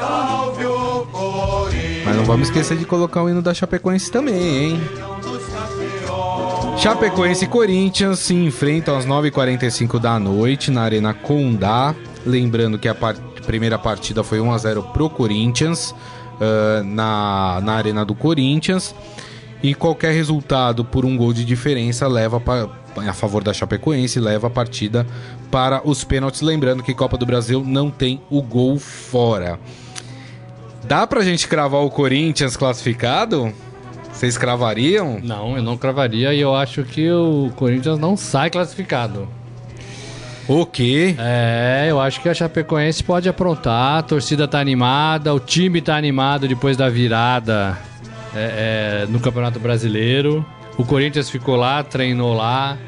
Salve 0.00 0.64
o 0.66 1.06
Corinthians, 1.12 2.02
Mas 2.04 2.16
não 2.16 2.24
vamos 2.24 2.48
esquecer 2.48 2.76
de 2.76 2.84
colocar 2.84 3.22
o 3.22 3.28
hino 3.30 3.40
da 3.42 3.52
Chapecoense 3.54 4.10
também, 4.10 4.72
hein? 4.72 4.80
Chapecoense 6.76 7.44
e 7.44 7.48
Corinthians 7.48 8.20
se 8.20 8.34
enfrentam 8.34 8.96
às 8.96 9.04
9h45 9.04 9.98
da 9.98 10.18
noite 10.18 10.70
na 10.70 10.82
Arena 10.82 11.12
Condá. 11.12 11.94
Lembrando 12.24 12.78
que 12.78 12.88
a 12.88 12.94
primeira 13.46 13.78
partida 13.78 14.22
foi 14.22 14.38
1x0 14.38 14.82
pro 14.92 15.10
Corinthians 15.10 15.94
ah, 16.40 16.82
na, 16.84 17.60
na 17.62 17.72
Arena 17.74 18.04
do 18.04 18.14
Corinthians. 18.14 18.94
E 19.62 19.74
qualquer 19.74 20.12
resultado 20.12 20.84
por 20.84 21.04
um 21.04 21.16
gol 21.16 21.32
de 21.32 21.44
diferença 21.44 22.06
leva 22.06 22.38
pa- 22.38 22.68
a 22.96 23.12
favor 23.12 23.42
da 23.42 23.52
Chapecoense, 23.52 24.20
leva 24.20 24.46
a 24.46 24.50
partida 24.50 25.04
para 25.50 25.80
os 25.88 26.04
pênaltis. 26.04 26.40
Lembrando 26.42 26.82
que 26.82 26.94
Copa 26.94 27.16
do 27.18 27.26
Brasil 27.26 27.64
não 27.66 27.90
tem 27.90 28.20
o 28.30 28.40
gol 28.40 28.78
fora. 28.78 29.58
Dá 30.84 31.06
pra 31.06 31.22
gente 31.22 31.48
cravar 31.48 31.82
o 31.82 31.90
Corinthians 31.90 32.56
classificado? 32.56 33.52
Vocês 34.12 34.38
cravariam? 34.38 35.20
Não, 35.22 35.56
eu 35.56 35.62
não 35.62 35.76
cravaria 35.76 36.32
e 36.32 36.40
eu 36.40 36.54
acho 36.54 36.82
que 36.84 37.10
o 37.10 37.50
Corinthians 37.56 37.98
não 37.98 38.16
sai 38.16 38.50
classificado. 38.50 39.28
O 40.48 40.64
quê? 40.64 41.14
É, 41.18 41.88
eu 41.90 42.00
acho 42.00 42.22
que 42.22 42.28
a 42.28 42.32
Chapecoense 42.32 43.04
pode 43.04 43.28
aprontar, 43.28 43.98
a 43.98 44.02
torcida 44.02 44.48
tá 44.48 44.58
animada, 44.58 45.34
o 45.34 45.38
time 45.38 45.82
tá 45.82 45.94
animado 45.94 46.48
depois 46.48 46.74
da 46.74 46.88
virada 46.88 47.76
é, 48.34 49.02
é, 49.04 49.06
no 49.10 49.20
Campeonato 49.20 49.60
Brasileiro. 49.60 50.44
O 50.78 50.86
Corinthians 50.86 51.28
ficou 51.28 51.54
lá, 51.54 51.82
treinou 51.82 52.32
lá, 52.34 52.78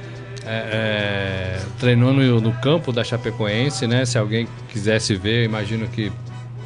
é, 0.47 1.59
é, 1.59 1.61
treinou 1.79 2.15
no, 2.15 2.41
no 2.41 2.53
campo 2.55 2.93
da 2.93 3.05
Chapecoense, 3.05 3.87
né? 3.87 4.07
Se 4.07 4.17
alguém 4.17 4.49
quisesse 4.71 5.15
ver, 5.15 5.41
eu 5.41 5.45
imagino 5.45 5.87
que 5.87 6.11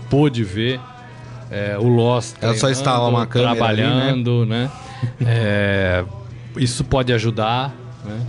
pôde 0.08 0.44
ver 0.44 0.78
é, 1.50 1.76
o 1.76 1.88
Loss 1.88 2.36
É 2.40 2.54
só 2.54 2.70
instalar 2.70 3.10
uma 3.10 3.26
câmera 3.26 3.50
ali, 3.50 3.58
trabalhando, 3.58 4.46
né? 4.46 4.70
É, 5.26 6.04
isso 6.56 6.84
pode 6.84 7.12
ajudar, 7.12 7.74
né? 8.04 8.20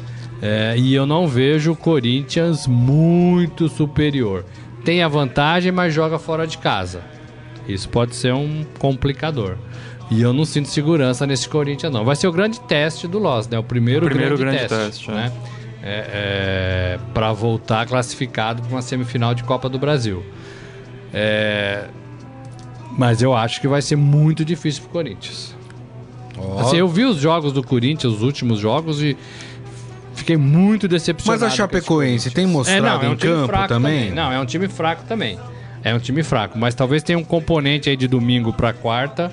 É, 0.48 0.78
e 0.78 0.94
eu 0.94 1.08
não 1.08 1.28
vejo 1.28 1.72
o 1.72 1.76
Corinthians 1.76 2.68
muito 2.68 3.68
superior. 3.68 4.46
tem 4.84 5.02
a 5.02 5.08
vantagem, 5.08 5.72
mas 5.72 5.92
joga 5.92 6.20
fora 6.20 6.46
de 6.46 6.60
casa. 6.60 7.02
Isso 7.68 7.90
pode 7.90 8.16
ser 8.16 8.32
um 8.32 8.64
complicador. 8.78 9.58
E 10.12 10.22
eu 10.22 10.32
não 10.32 10.46
sinto 10.46 10.68
segurança 10.68 11.26
nesse 11.26 11.50
Corinthians, 11.50 11.92
não. 11.92 12.06
Vai 12.06 12.16
ser 12.16 12.28
o 12.28 12.32
grande 12.32 12.60
teste 12.60 13.08
do 13.08 13.18
Loss, 13.18 13.48
né? 13.48 13.58
O 13.58 13.64
primeiro, 13.64 14.06
O 14.06 14.10
primeiro 14.10 14.38
grande, 14.38 14.58
grande 14.58 14.70
teste, 14.70 15.08
teste, 15.08 15.10
é. 15.10 15.14
né? 15.16 15.32
É, 15.82 16.06
é, 16.14 17.00
para 17.12 17.34
voltar 17.34 17.88
classificado 17.88 18.62
para 18.62 18.72
uma 18.72 18.84
semifinal 18.84 19.34
de 19.34 19.44
Copa 19.44 19.68
do 19.68 19.80
Brasil. 19.80 20.24
É, 21.12 21.86
mas 22.96 23.24
eu 23.24 23.34
acho 23.34 23.60
que 23.60 23.68
vai 23.68 23.82
ser 23.82 23.96
muito 23.96 24.46
difícil 24.46 24.84
pro 24.84 24.92
Corinthians. 24.92 25.56
Ó. 26.38 26.60
Assim, 26.60 26.78
eu 26.78 26.88
vi 26.88 27.04
os 27.04 27.18
jogos 27.18 27.52
do 27.52 27.64
Corinthians, 27.64 28.14
os 28.14 28.22
últimos 28.22 28.60
jogos, 28.60 29.02
e 29.02 29.18
fiquei 30.16 30.38
muito 30.38 30.88
decepcionado. 30.88 31.44
Mas 31.44 31.54
a 31.54 31.56
Chapecoense 31.56 32.32
tem 32.32 32.46
mostrado 32.48 33.06
é 33.06 33.10
um 33.10 33.14
em 33.14 33.16
time 33.16 33.34
campo 33.34 33.48
fraco 33.48 33.68
também? 33.68 34.12
Não, 34.12 34.32
é 34.32 34.40
um 34.40 34.46
time 34.46 34.68
fraco 34.68 35.04
também. 35.08 35.38
É 35.84 35.94
um 35.94 36.00
time 36.00 36.24
fraco, 36.24 36.58
mas 36.58 36.74
talvez 36.74 37.04
tenha 37.04 37.20
um 37.20 37.24
componente 37.24 37.90
aí 37.90 37.96
de 37.96 38.08
domingo 38.08 38.52
pra 38.52 38.74
quarta, 38.74 39.32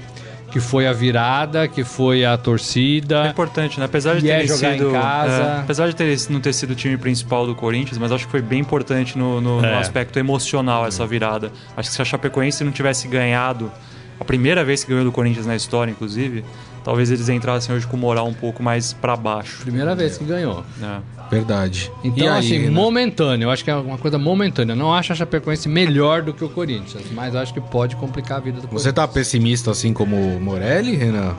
que 0.50 0.60
foi 0.60 0.86
a 0.86 0.92
virada, 0.92 1.66
que 1.66 1.82
foi 1.82 2.26
a 2.26 2.32
É 2.32 2.36
torcida. 2.36 3.26
importante, 3.28 3.80
né? 3.80 3.86
Apesar 3.86 4.20
de 4.20 4.30
é 4.30 4.40
ter 4.40 4.48
jogar 4.48 4.74
em 4.74 4.78
sido. 4.78 4.90
casa. 4.92 5.32
é, 5.42 5.58
apesar 5.60 5.88
de 5.88 5.96
ter, 5.96 6.14
não 6.28 6.40
ter 6.40 6.52
sido 6.52 6.72
o 6.72 6.74
time 6.74 6.98
principal 6.98 7.46
do 7.46 7.54
Corinthians, 7.54 7.96
mas 7.96 8.12
acho 8.12 8.26
que 8.26 8.30
foi 8.30 8.42
bem 8.42 8.60
importante 8.60 9.16
no, 9.16 9.40
no- 9.40 9.62
no 9.62 9.66
É. 9.66 9.78
aspecto 9.78 10.18
emocional 10.18 10.86
essa 10.86 11.06
virada. 11.06 11.50
Acho 11.74 11.88
que 11.88 11.94
se 11.96 12.02
a 12.02 12.04
Chapecoense 12.04 12.62
não 12.64 12.70
tivesse 12.70 13.08
ganhado, 13.08 13.72
a 14.20 14.24
primeira 14.26 14.62
vez 14.62 14.84
que 14.84 14.90
ganhou 14.90 15.04
do 15.06 15.12
Corinthians 15.12 15.46
na 15.46 15.56
história, 15.56 15.90
inclusive, 15.90 16.44
talvez 16.84 17.10
eles 17.10 17.28
entrassem 17.28 17.74
hoje 17.74 17.86
com 17.86 17.96
moral 17.96 18.26
um 18.26 18.34
pouco 18.34 18.62
mais 18.62 18.92
pra 18.92 19.16
baixo. 19.16 19.60
Primeira 19.62 19.94
vez 19.94 20.18
que 20.18 20.24
ganhou. 20.24 20.64
né? 20.78 21.00
Verdade. 21.30 21.90
Então, 22.04 22.24
E 22.24 22.28
aí, 22.28 22.38
assim, 22.38 22.58
né? 22.64 22.70
momentâneo. 22.70 23.46
Eu 23.46 23.50
acho 23.50 23.64
que 23.64 23.70
é 23.70 23.74
uma 23.74 23.96
coisa 23.98 24.18
momentânea. 24.18 24.72
Eu 24.72 24.76
não 24.76 24.92
acho 24.94 25.12
a 25.12 25.16
Chapecoense 25.16 25.68
melhor 25.68 26.22
do 26.22 26.34
que 26.34 26.44
o 26.44 26.48
Corinthians, 26.48 27.04
mas 27.12 27.34
acho 27.34 27.54
que 27.54 27.60
pode 27.60 27.96
complicar 27.96 28.38
a 28.38 28.40
vida 28.40 28.60
do 28.60 28.68
Você 28.68 28.92
tá 28.92 29.08
pessimista 29.08 29.70
assim 29.70 29.92
como 29.92 30.16
o 30.16 30.40
Morelli, 30.40 30.94
Renan? 30.94 31.34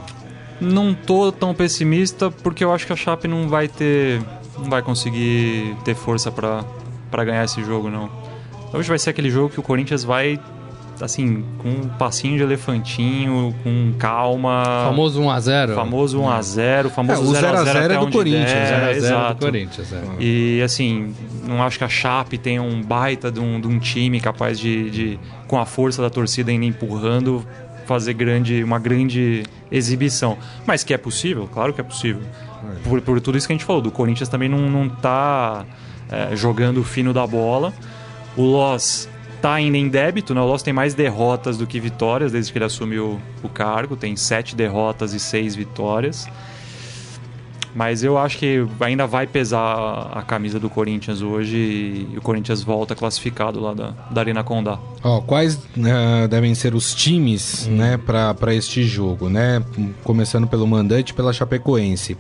Não 0.60 0.94
tô 0.94 1.32
tão 1.32 1.54
pessimista 1.54 2.32
porque 2.32 2.64
eu 2.64 2.72
acho 2.74 2.88
que 2.88 2.94
a 2.94 2.96
Chape 2.96 3.28
não 3.28 3.48
vai 3.48 3.68
ter. 3.68 4.22
não 4.58 4.70
vai 4.70 4.82
conseguir 4.82 5.76
ter 5.84 5.94
força 5.96 6.32
pra 6.32 6.64
pra 7.12 7.24
ganhar 7.24 7.44
esse 7.44 7.64
jogo, 7.64 7.92
não. 7.92 8.10
Hoje 8.74 8.90
vai 8.90 8.98
ser 8.98 9.12
aquele 9.12 9.30
jogo 9.30 9.50
que 9.50 9.60
o 9.60 9.64
Corinthians 9.64 10.04
vai, 10.04 10.40
assim, 11.02 11.44
com 11.58 11.70
um 11.70 11.90
passinho 11.90 12.38
de 12.38 12.44
elefantinho, 12.44 13.54
com 13.64 13.94
calma. 13.98 14.86
Famoso 14.86 15.22
1x0. 15.22 15.76
Famoso 15.76 16.20
1x0, 16.20 16.86
É, 16.86 16.90
famoso 16.90 17.24
o 17.24 17.34
0x0 17.34 17.42
0x0 17.42 17.66
é 17.66 17.86
até 17.86 17.88
do 17.90 18.06
onde 18.06 18.12
Corinthians, 18.12 18.52
der, 18.52 18.94
0x0 18.94 18.96
exato. 18.98 19.34
do 19.34 19.46
Corinthians, 19.46 19.94
é. 19.94 20.04
E 20.20 20.62
assim, 20.62 21.14
não 21.46 21.62
acho 21.64 21.78
que 21.78 21.84
a 21.84 21.90
Chape 21.90 22.38
tenha 22.38 22.62
um 22.62 22.82
baita 22.82 23.32
de 23.32 23.40
um, 23.40 23.60
de 23.60 23.68
um 23.68 23.80
time 23.80 24.20
capaz 24.20 24.60
de, 24.60 24.90
de, 24.90 25.20
com 25.48 25.60
a 25.60 25.66
força 25.66 26.02
da 26.02 26.10
torcida 26.10 26.52
ainda 26.52 26.66
empurrando, 26.66 27.46
fazer 27.86 28.14
grande, 28.14 28.64
uma 28.64 28.80
grande 28.80 29.44
exibição. 29.72 30.38
Mas 30.66 30.84
que 30.84 30.94
é 30.94 30.98
possível, 30.98 31.50
claro 31.52 31.74
que 31.74 31.82
é 31.82 31.84
possível. 31.84 32.22
Por, 32.84 33.02
por 33.02 33.20
tudo 33.20 33.38
isso 33.38 33.46
que 33.48 33.54
a 33.54 33.56
gente 33.56 33.66
falou, 33.66 33.82
do 33.82 33.92
Corinthians 33.92 34.30
também 34.30 34.48
não, 34.48 34.70
não 34.70 34.88
tá 34.88 35.66
é, 36.10 36.36
jogando 36.36 36.80
o 36.80 36.84
fino 36.84 37.14
da 37.14 37.26
bola. 37.28 37.74
O 38.36 38.44
Loss 38.44 39.10
tá 39.44 39.56
ainda 39.56 39.78
em 39.78 39.90
débito, 39.90 40.34
né? 40.34 40.40
O 40.40 40.46
Loss 40.46 40.64
tem 40.64 40.74
mais 40.74 40.94
derrotas 40.94 41.58
do 41.58 41.68
que 41.68 41.78
vitórias 41.78 42.32
desde 42.32 42.50
que 42.50 42.58
ele 42.58 42.64
assumiu 42.64 43.20
o 43.44 43.50
cargo. 43.50 43.98
Tem 43.98 44.16
sete 44.16 44.56
derrotas 44.56 45.14
e 45.14 45.20
seis 45.20 45.54
vitórias. 45.54 46.30
Mas 47.76 48.06
eu 48.06 48.18
acho 48.18 48.38
que 48.38 48.66
ainda 48.80 49.06
vai 49.06 49.28
pesar 49.28 50.12
a 50.14 50.22
camisa 50.22 50.62
do 50.62 50.70
Corinthians 50.70 51.22
hoje 51.22 51.58
e 51.58 52.18
o 52.18 52.22
Corinthians 52.22 52.64
volta 52.64 52.96
classificado 52.96 53.60
lá 53.60 53.74
da, 53.74 53.90
da 54.10 54.22
Arena 54.22 54.46
Condá. 54.46 54.80
Ó, 55.04 55.20
quais 55.20 55.60
eh, 55.78 56.28
devem 56.30 56.56
ser 56.56 56.74
os 56.74 56.96
times, 56.96 57.68
né, 57.68 57.98
para 57.98 58.56
este 58.56 58.84
jogo, 58.84 59.28
né? 59.28 59.62
Começando 60.06 60.48
pelo 60.48 60.66
mandante, 60.66 61.14
pela 61.14 61.34
Chapecoense. 61.34 62.16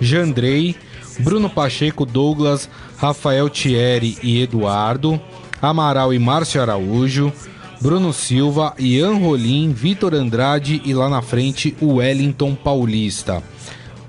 Jandrei, 0.00 0.76
Bruno 1.18 1.50
Pacheco, 1.50 2.06
Douglas, 2.06 2.70
Rafael 2.98 3.48
Thierry 3.50 4.16
e 4.22 4.42
Eduardo, 4.42 5.20
Amaral 5.60 6.12
e 6.14 6.18
Márcio 6.18 6.60
Araújo, 6.62 7.32
Bruno 7.80 8.12
Silva, 8.12 8.74
Ian 8.78 9.14
Rolim, 9.14 9.72
Vitor 9.72 10.14
Andrade 10.14 10.82
e 10.84 10.92
lá 10.92 11.08
na 11.08 11.22
frente 11.22 11.76
o 11.80 11.94
Wellington 11.94 12.54
Paulista. 12.54 13.42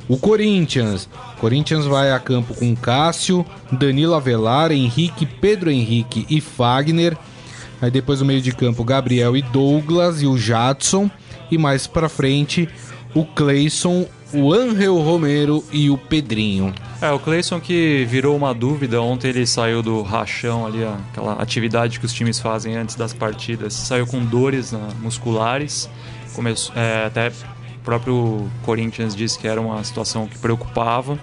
O 0.08 0.18
Corinthians. 0.18 1.08
Corinthians 1.40 1.86
vai 1.86 2.12
a 2.12 2.20
campo 2.20 2.56
com 2.56 2.76
Cássio, 2.76 3.46
Danilo 3.72 4.16
Avelar, 4.16 4.72
Henrique, 4.72 5.26
Pedro 5.26 5.70
Henrique 5.70 6.26
e 6.30 6.42
Fagner. 6.42 7.16
Aí 7.82 7.92
depois 7.92 8.20
no 8.20 8.26
meio 8.26 8.42
de 8.42 8.52
campo, 8.52 8.84
Gabriel 8.84 9.38
e 9.38 9.42
Douglas 9.42 10.22
e 10.22 10.26
o 10.26 10.38
Jadson. 10.38 11.10
E 11.52 11.58
mais 11.58 11.88
pra 11.88 12.10
frente, 12.10 12.68
o 13.14 13.24
Cleison, 13.24 14.06
o 14.34 14.54
Angel 14.54 14.96
Romero 14.98 15.63
e 15.72 15.89
o 15.89 15.98
Pedrinho. 15.98 16.74
É, 17.02 17.10
o 17.12 17.20
Cleison 17.20 17.60
que 17.60 18.06
virou 18.10 18.36
uma 18.36 18.54
dúvida, 18.54 19.02
ontem 19.02 19.30
ele 19.30 19.46
saiu 19.48 19.82
do 19.82 20.02
rachão 20.02 20.65
ali, 20.65 20.84
aquela 20.84 21.34
atividade 21.34 22.00
que 22.00 22.06
os 22.06 22.13
times 22.13 22.39
fazem 22.39 22.76
antes 22.76 22.96
das 22.96 23.13
partidas, 23.13 23.74
saiu 23.74 24.06
com 24.06 24.24
dores 24.24 24.72
né, 24.72 24.89
musculares, 25.02 25.89
começou, 26.34 26.76
é, 26.76 27.06
até 27.06 27.30
o 27.30 27.84
próprio 27.84 28.50
Corinthians 28.63 29.15
disse 29.15 29.39
que 29.39 29.48
era 29.48 29.60
uma 29.60 29.84
situação 29.84 30.28
que 30.28 30.38
preocupava, 30.38 31.18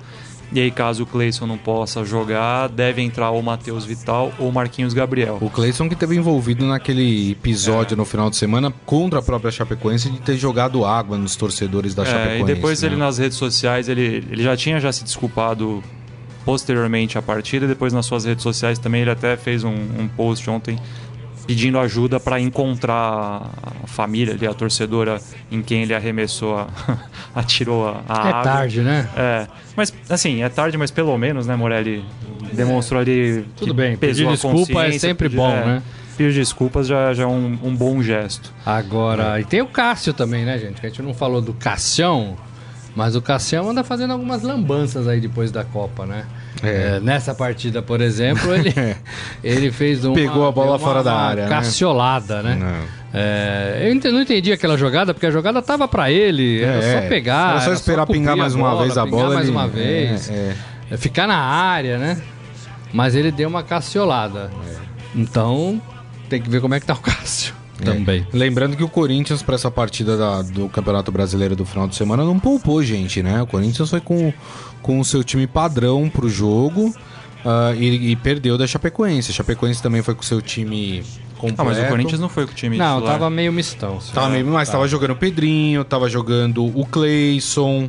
e 0.53 0.61
aí 0.61 0.71
caso 0.71 1.03
o 1.03 1.07
Cleison 1.07 1.47
não 1.47 1.59
possa 1.59 2.05
jogar, 2.05 2.69
deve 2.69 3.03
entrar 3.03 3.31
ou 3.31 3.43
Matheus 3.43 3.85
Vital 3.85 4.33
ou 4.39 4.53
Marquinhos 4.53 4.95
Gabriel. 4.95 5.39
O 5.41 5.51
Cleison 5.51 5.89
que 5.89 5.97
teve 5.97 6.15
envolvido 6.17 6.65
naquele 6.65 7.33
episódio 7.33 7.97
no 7.97 8.05
final 8.05 8.31
de 8.31 8.37
semana 8.37 8.73
contra 8.85 9.19
a 9.19 9.23
própria 9.23 9.51
Chapecoense 9.51 10.09
de 10.09 10.21
ter 10.21 10.37
jogado 10.37 10.85
água 10.85 11.19
nos 11.19 11.35
torcedores 11.37 11.95
da 11.95 12.03
É, 12.05 12.07
Chapecoense. 12.07 12.43
e 12.43 12.45
depois 12.55 12.83
né? 12.83 12.89
ele 12.89 12.97
nas 12.97 13.19
redes 13.19 13.37
sociais, 13.37 13.89
ele, 13.89 14.25
ele 14.31 14.43
já 14.43 14.57
tinha 14.57 14.79
já 14.79 14.93
se 14.93 15.03
desculpado 15.03 15.83
posteriormente 16.45 17.19
à 17.19 17.23
partida, 17.23 17.65
e 17.65 17.69
depois 17.69 17.93
nas 17.93 18.07
suas 18.07 18.25
redes 18.25 18.43
sociais 18.45 18.79
também 18.79 19.03
ele 19.03 19.11
até 19.11 19.37
fez 19.37 19.65
um, 19.65 19.71
um 19.73 20.07
post 20.17 20.49
ontem 20.49 20.79
pedindo 21.47 21.79
ajuda 21.79 22.19
para 22.19 22.41
encontrar 22.41 23.51
a 23.83 23.87
família 23.87 24.35
ali, 24.35 24.47
a 24.47 24.53
torcedora 24.55 25.21
em 25.51 25.63
quem 25.63 25.83
ele 25.83 25.95
arremessou, 25.95 26.59
a, 26.59 26.69
atirou 27.35 27.87
a, 27.89 28.03
a 28.09 28.29
É 28.29 28.31
água. 28.31 28.43
tarde, 28.43 28.81
né? 28.81 29.09
É, 29.17 29.47
mas 29.77 29.93
assim, 30.09 30.43
é 30.43 30.49
tarde, 30.49 30.77
mas 30.77 30.91
pelo 30.91 31.17
menos, 31.17 31.47
né, 31.47 31.55
Morelli 31.55 32.05
demonstrou 32.53 33.01
ali 33.01 33.45
Tudo 33.57 33.75
bem, 33.75 33.97
pedir 33.97 34.27
desculpa 34.27 34.87
é 34.87 34.93
sempre 34.99 35.29
bom, 35.29 35.51
é, 35.51 35.65
né? 35.67 35.83
Pedir 36.17 36.33
desculpas 36.33 36.87
já, 36.87 37.13
já 37.13 37.25
é 37.25 37.27
um, 37.27 37.59
um 37.63 37.77
bom 37.77 38.03
gesto. 38.03 38.53
Agora, 38.65 39.39
e 39.41 39.45
tem 39.45 39.61
o 39.61 39.67
Cássio 39.67 40.15
também, 40.15 40.45
né, 40.45 40.59
gente? 40.59 40.81
Que 40.81 40.87
a 40.87 40.89
gente 40.89 41.03
não 41.03 41.13
falou 41.13 41.43
do 41.43 41.53
Cassião, 41.53 42.37
mas 42.95 43.15
o 43.15 43.21
Cassião 43.23 43.69
anda 43.69 43.85
fazendo 43.85 44.13
algumas 44.15 44.43
lambanças 44.43 45.07
aí 45.07 45.21
depois 45.21 45.53
da 45.53 45.63
Copa, 45.63 46.07
né? 46.07 46.25
É. 46.62 46.97
É, 46.97 47.01
nessa 47.01 47.35
partida, 47.35 47.83
por 47.83 48.01
exemplo, 48.01 48.55
ele, 48.55 48.73
ele 49.45 49.71
fez 49.71 50.05
uma, 50.05 50.14
Pegou 50.14 50.47
a 50.47 50.53
bola 50.53 50.73
uma- 50.73 50.79
fora 50.79 51.03
da 51.03 51.12
uma 51.12 51.21
área, 51.21 51.42
né? 51.45 51.49
Caciolada, 51.51 52.42
né? 52.42 52.57
Não. 52.59 52.97
É, 53.19 53.88
eu 54.05 54.12
não 54.12 54.21
entendi 54.23 54.53
aquela 54.53 54.77
jogada, 54.77 55.14
porque 55.14 55.27
a 55.27 55.31
jogada 55.31 55.61
tava 55.62 55.87
pra 55.88 56.11
ele, 56.11 56.62
era 56.62 56.85
É, 56.85 57.01
só 57.03 57.09
pegar. 57.09 57.51
Era 57.53 57.61
só 57.61 57.73
esperar 57.73 58.07
cobrir 58.07 58.19
pingar 58.21 58.37
mais 58.37 58.55
uma 58.55 58.77
vez 58.83 58.97
a 58.99 59.07
bola. 59.07 59.35
mais 59.35 59.49
ele- 59.49 59.57
uma 59.57 59.69
vez. 59.69 60.31
É, 60.31 60.35
é. 60.35 60.57
É 60.92 60.97
ficar 60.97 61.27
na 61.27 61.37
área, 61.38 61.99
né? 61.99 62.21
Mas 62.92 63.14
ele 63.14 63.31
deu 63.33 63.49
uma 63.49 63.62
caciolada. 63.62 64.51
Então, 65.14 65.81
tem 66.29 66.40
que 66.40 66.49
ver 66.49 66.61
como 66.61 66.75
é 66.75 66.81
que 66.81 66.87
tá 66.87 66.95
o 66.95 66.99
Cássio 66.99 67.55
também. 67.85 68.27
Lembrando 68.33 68.77
que 68.77 68.85
o 68.85 68.88
Corinthians, 68.88 69.42
para 69.42 69.55
essa 69.55 69.71
partida 69.71 70.16
da- 70.16 70.42
do 70.42 70.69
Campeonato 70.69 71.11
Brasileiro 71.11 71.57
do 71.57 71.64
final 71.64 71.87
de 71.88 71.95
semana, 71.97 72.25
não 72.25 72.38
poupou 72.38 72.83
gente, 72.83 73.23
né? 73.23 73.42
O 73.42 73.47
Corinthians 73.47 73.90
foi 73.90 74.01
com, 74.01 74.33
com 74.83 75.01
o 75.01 75.05
seu 75.05 75.23
time 75.25 75.47
padrão 75.47 76.09
pro 76.09 76.29
jogo 76.29 76.95
ah, 77.45 77.73
e, 77.77 78.11
e 78.12 78.17
perdeu 78.17 78.59
da 78.59 78.67
Chapecoense. 78.67 79.31
A 79.31 79.35
Chapecoense 79.35 79.83
também 79.83 80.03
foi 80.03 80.15
com 80.15 80.23
o 80.23 80.25
seu 80.25 80.43
time 80.43 81.03
completo. 81.37 81.62
Ah, 81.62 81.65
mas 81.65 81.79
o 81.79 81.87
Corinthians 81.89 82.21
não 82.21 82.29
foi 82.29 82.47
com 82.47 82.53
o 82.53 82.55
time 82.55 82.77
Não, 82.77 82.97
titular. 82.97 83.12
tava 83.15 83.31
meio 83.31 83.53
mistão. 83.53 83.99
assim. 83.99 84.12
Tava 84.12 84.29
meio, 84.31 84.47
mas 84.47 84.69
tava 84.69 84.89
jogando 84.89 85.12
o 85.12 85.17
Pedrinho, 85.17 85.85
tava 85.85 86.09
jogando 86.09 86.65
o 86.65 86.85
Cleison. 86.87 87.89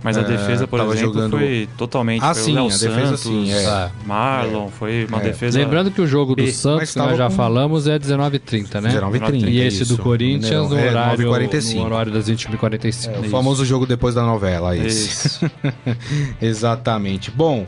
Mas 0.00 0.16
a 0.16 0.20
É, 0.20 0.24
defesa, 0.24 0.64
por 0.66 0.78
exemplo, 0.78 0.96
jogando- 1.00 1.30
foi 1.36 1.68
totalmente. 1.76 2.22
Ah, 2.22 2.32
foi 2.32 2.42
sim, 2.44 2.56
a 2.56 2.62
defesa 2.62 2.88
Santos, 3.16 3.20
sim, 3.20 3.52
é. 3.52 3.90
Marlon, 4.06 4.68
foi 4.68 5.04
uma 5.06 5.18
É. 5.18 5.24
defesa. 5.24 5.58
Lembrando 5.58 5.90
que 5.90 6.00
o 6.00 6.06
jogo 6.06 6.36
do 6.36 6.46
Santos, 6.52 6.92
que 6.92 6.98
nós 6.98 7.18
já 7.18 7.28
com- 7.28 7.34
falamos, 7.34 7.88
é 7.88 7.98
19h30, 7.98 8.80
né? 8.80 8.90
19h30. 8.90 9.50
E 9.50 9.58
esse 9.60 9.82
isso. 9.82 9.96
do 9.96 10.02
Corinthians 10.02 10.50
Não, 10.52 10.68
no, 10.68 10.78
é, 10.78 10.88
horário, 10.90 11.26
9h45. 11.28 11.78
no 11.80 11.84
horário 11.84 12.12
das 12.12 12.28
21h45. 12.28 13.26
O 13.26 13.28
famoso 13.28 13.64
jogo 13.64 13.86
depois 13.86 14.14
da 14.14 14.22
novela, 14.22 14.76
esse. 14.76 15.08
Isso. 15.26 15.50
Exatamente. 16.40 17.30
Bom, 17.32 17.66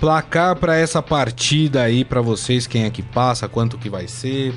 placar 0.00 0.56
para 0.56 0.76
essa 0.76 1.02
partida 1.02 1.82
aí 1.82 2.04
para 2.04 2.20
vocês, 2.20 2.66
quem 2.68 2.84
é 2.84 2.90
que 2.90 3.02
passa, 3.02 3.48
quanto 3.48 3.76
que 3.78 3.90
vai 3.90 4.06
ser? 4.06 4.54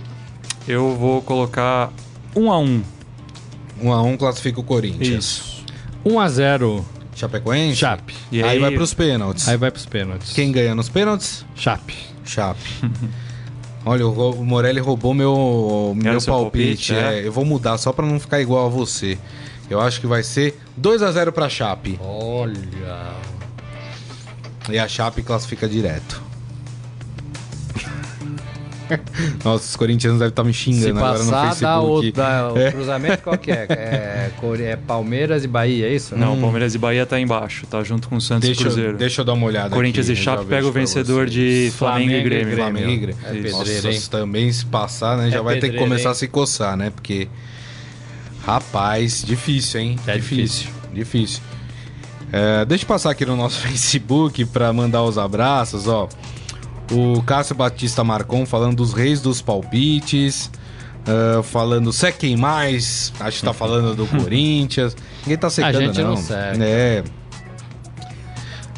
Eu 0.68 0.96
vou 0.96 1.22
colocar 1.24 1.92
um 2.36 2.52
a 2.52 2.60
um. 2.60 2.82
Um 3.82 3.92
a 3.92 4.02
um 4.02 4.16
classifica 4.18 4.60
o 4.60 4.64
Corinthians. 4.64 5.24
Isso. 5.24 5.58
1x0 6.06 6.84
Chapecoense? 7.18 7.76
Chape. 7.76 8.14
E 8.32 8.44
aí, 8.44 8.50
aí, 8.52 8.60
vai 8.60 8.72
pros 8.72 8.94
pênaltis. 8.94 9.48
Aí 9.48 9.58
vai 9.58 9.72
pros 9.72 9.88
pênaltis. 9.88 10.34
Quem 10.34 10.52
ganha 10.52 10.76
nos 10.76 10.88
pênaltis? 10.88 11.44
Chape. 11.56 11.96
Chape. 12.24 12.62
Olha, 13.84 14.06
o 14.06 14.46
Morelli 14.46 14.80
roubou 14.80 15.14
meu, 15.14 15.94
meu 15.96 16.22
palpite. 16.22 16.28
palpite, 16.28 16.94
é? 16.94 17.20
é. 17.22 17.28
Eu 17.28 17.32
vou 17.32 17.44
mudar 17.44 17.78
só 17.80 17.92
pra 17.92 18.06
não 18.06 18.20
ficar 18.20 18.40
igual 18.40 18.68
a 18.68 18.70
você. 18.70 19.18
Eu 19.70 19.82
acho 19.82 20.00
que 20.00 20.06
vai 20.06 20.22
ser 20.22 20.60
2 20.76 21.02
a 21.02 21.12
0 21.12 21.32
pra 21.32 21.50
Chape. 21.50 22.00
Olha. 22.02 23.14
E 24.70 24.78
a 24.78 24.88
Chape 24.88 25.24
classifica 25.24 25.68
direto. 25.68 26.27
Nossa, 29.44 29.66
os 29.70 29.76
corintianos 29.76 30.20
devem 30.20 30.30
estar 30.30 30.44
me 30.44 30.54
Se 30.54 30.60
xingando 30.60 31.00
agora 31.00 31.24
no 31.24 31.32
passar, 31.32 31.48
Facebook. 31.48 31.62
dá 31.62 31.80
outro. 31.80 32.12
Dá, 32.14 32.52
o 32.54 32.58
É. 32.58 32.72
cruzamento 32.72 33.24
qual 33.24 33.38
que 33.38 33.52
é? 33.52 33.66
É, 33.78 34.32
é 34.72 34.76
Palmeiras 34.76 35.44
e 35.44 35.48
Bahia, 35.48 35.88
é 35.88 35.94
isso? 35.96 36.16
Não, 36.16 36.40
Palmeiras 36.40 36.74
e 36.76 36.78
Bahia 36.78 37.06
tá 37.06 37.20
embaixo, 37.20 37.66
tá 37.68 37.84
junto 37.84 38.08
com 38.10 38.16
o 38.18 38.22
Santos 38.22 38.48
Deixa, 38.48 38.62
e 38.62 38.64
Cruzeiro. 38.64 38.98
deixa 38.98 39.22
eu 39.22 39.26
dar 39.26 39.34
uma 39.34 39.46
olhada 39.46 39.70
Corinthians 39.76 40.10
aqui, 40.10 40.20
e 40.20 40.24
Chape 40.24 40.46
pega 40.46 40.66
o 40.68 40.72
vencedor 40.72 41.28
de 41.28 41.72
Flamengo, 41.78 42.10
Flamengo 42.10 42.14
e 42.28 42.30
Grêmio. 42.30 42.56
Flamengo 42.56 42.90
e 42.90 42.98
Grêmio. 42.98 43.22
É 43.26 43.32
pedreiro? 43.34 43.88
Nossa, 43.88 44.12
também 44.12 44.52
se 44.52 44.66
passar, 44.66 45.18
né? 45.18 45.30
Já 45.30 45.40
É 45.40 45.42
vai 45.42 45.56
ter 45.56 45.62
que 45.62 45.66
pedreiro, 45.68 45.86
começar 45.90 46.10
hein? 46.10 46.12
a 46.12 46.16
se 46.16 46.28
coçar, 46.28 46.76
né? 46.78 46.90
Porque. 46.90 47.28
Rapaz, 48.46 49.24
difícil, 49.26 49.82
hein? 49.82 50.00
É 50.08 50.16
difícil. 50.18 50.70
Difícil. 50.94 51.42
É, 52.32 52.66
deixa 52.66 52.84
eu 52.84 52.88
passar 52.88 53.12
aqui 53.12 53.26
no 53.26 53.36
nosso 53.36 53.60
Facebook 53.60 54.46
pra 54.46 54.72
mandar 54.72 55.04
os 55.04 55.18
abraços, 55.18 55.88
ó. 55.88 56.08
O 56.92 57.22
Cássio 57.24 57.56
Batista 57.56 58.04
Marcon 58.04 58.46
falando 58.46 58.78
dos 58.78 58.94
reis 58.94 59.22
dos 59.22 59.42
palpites. 59.42 60.50
ah, 61.06 61.44
falando 61.44 61.92
sequem 61.92 62.36
mais. 62.38 63.14
Acho 63.20 63.40
que 63.40 63.46
tá 63.46 63.54
falando 63.54 63.96
do 63.96 64.06
Corinthians. 64.22 64.96
Ninguém 65.24 65.38
tá 65.38 65.50
secando, 65.50 65.80
gente 65.80 66.02
não 66.02 66.16
não. 66.16 66.66
É. 66.66 67.04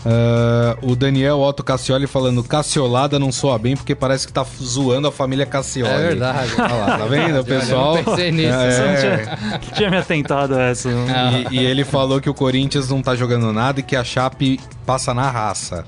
Ah, 0.05 0.77
o 0.81 0.95
Daniel 0.95 1.39
Otto 1.39 1.63
Cassioli 1.63 2.07
falando 2.07 2.43
Cassiolada 2.43 3.19
não 3.19 3.31
soa 3.31 3.57
bem 3.59 3.75
porque 3.75 3.93
parece 3.93 4.25
que 4.25 4.33
tá 4.33 4.45
zoando 4.61 5.07
a 5.07 5.11
família 5.11 5.45
Cassioli. 5.45 5.91
É 5.91 6.07
verdade. 6.07 6.51
Olha 6.57 6.73
lá, 6.73 6.97
tá 6.97 7.05
vendo, 7.05 7.43
pessoal? 7.43 7.97
Eu 7.97 8.03
não 8.03 8.15
pensei 8.15 8.31
nisso. 8.31 8.53
É. 8.53 9.59
Que 9.59 9.71
tinha 9.73 9.89
me 9.89 9.97
atentado 9.97 10.55
a 10.55 10.63
essa. 10.63 10.89
E, 11.51 11.55
e 11.57 11.65
ele 11.65 11.83
falou 11.83 12.21
que 12.21 12.29
o 12.29 12.33
Corinthians 12.33 12.89
não 12.89 13.01
tá 13.01 13.15
jogando 13.15 13.51
nada 13.51 13.79
e 13.79 13.83
que 13.83 13.95
a 13.95 14.03
Chape 14.03 14.59
passa 14.85 15.13
na 15.13 15.29
raça. 15.29 15.83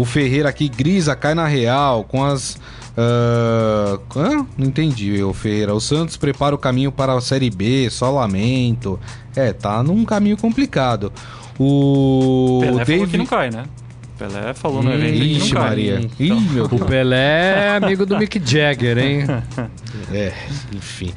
O 0.00 0.04
Ferreira 0.06 0.48
aqui 0.48 0.66
grisa, 0.68 1.14
cai 1.14 1.34
na 1.34 1.46
real 1.46 2.04
com 2.04 2.24
as. 2.24 2.58
ah, 2.96 3.98
hã? 4.16 4.46
não 4.56 4.66
entendi, 4.66 5.22
o 5.22 5.32
Ferreira. 5.34 5.74
O 5.74 5.80
Santos 5.80 6.16
prepara 6.16 6.54
o 6.54 6.58
caminho 6.58 6.90
para 6.90 7.12
a 7.12 7.20
Série 7.20 7.50
B, 7.50 7.88
só 7.90 8.10
lamento. 8.10 8.98
É, 9.36 9.52
tá 9.52 9.82
num 9.82 10.04
caminho 10.04 10.36
complicado. 10.38 11.12
O 11.58 12.60
Pelé 12.62 12.72
falou 12.72 12.86
David. 12.86 13.10
que 13.10 13.18
não 13.18 13.26
cai, 13.26 13.50
né? 13.50 13.64
Pelé 14.18 14.54
falou 14.54 14.82
no 14.82 14.92
evento 14.92 15.12
que 15.18 15.22
Ixi, 15.36 15.54
não 15.54 15.60
cai. 15.60 15.68
Maria. 15.68 16.00
Ih, 16.00 16.10
Então, 16.26 16.40
meu 16.40 16.64
O 16.64 16.68
Deus. 16.68 16.82
Pelé 16.82 17.66
é 17.66 17.76
amigo 17.76 18.06
do 18.06 18.16
Mick 18.18 18.40
Jagger, 18.44 18.98
hein? 18.98 19.24
É, 20.12 20.32
enfim. 20.74 21.12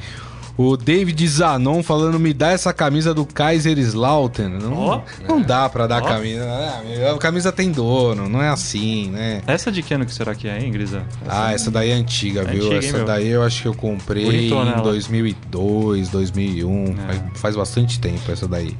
O 0.56 0.78
David 0.78 1.28
Zanon 1.28 1.82
falando, 1.82 2.20
me 2.20 2.32
dá 2.32 2.51
essa 2.51 2.72
camisa 2.72 3.12
do 3.12 3.26
Kaiserslautern. 3.26 4.60
Não, 4.62 4.74
Ó. 4.78 5.01
não 5.28 5.41
dá 5.41 5.68
pra 5.68 5.88
dar 5.88 6.04
Ó. 6.04 6.06
camisa. 6.06 6.43
Ah, 6.45 7.12
A 7.12 7.18
camisa 7.18 7.51
tem 7.51 7.72
dono, 7.72 8.30
não 8.30 8.39
é 8.41 8.49
assim, 8.49 9.10
né? 9.10 9.41
Essa 9.47 9.72
de 9.72 9.82
que 9.82 9.93
ano 9.95 10.06
que 10.06 10.14
será 10.14 10.36
que 10.36 10.47
é, 10.47 10.60
hein, 10.64 10.72
Grisa? 10.72 11.04
Ah, 11.28 11.51
essa 11.54 11.72
daí 11.72 11.89
é 11.89 11.93
antiga, 11.93 12.43
viu? 12.43 12.66
Antiga, 12.68 12.78
essa 12.78 13.04
daí 13.04 13.30
eu 13.30 13.41
acho 13.41 13.64
que 13.64 13.68
eu 13.68 13.74
comprei 13.74 14.26
Bonitona 14.26 14.70
em 14.70 14.74
ela. 14.74 14.84
2002, 14.84 16.10
2001. 16.10 16.86
É. 16.86 16.95
Faz, 17.08 17.22
faz 17.36 17.56
bastante 17.56 17.99
tempo 17.99 18.32
essa 18.32 18.47
daí. 18.47 18.78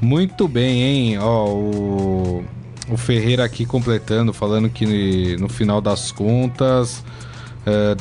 Muito 0.00 0.48
bem, 0.48 0.82
hein? 0.82 1.18
Ó, 1.18 1.46
o, 1.48 2.44
o 2.88 2.96
Ferreira 2.96 3.44
aqui 3.44 3.66
completando, 3.66 4.32
falando 4.32 4.70
que 4.70 5.36
no 5.38 5.48
final 5.48 5.80
das 5.82 6.10
contas, 6.10 7.04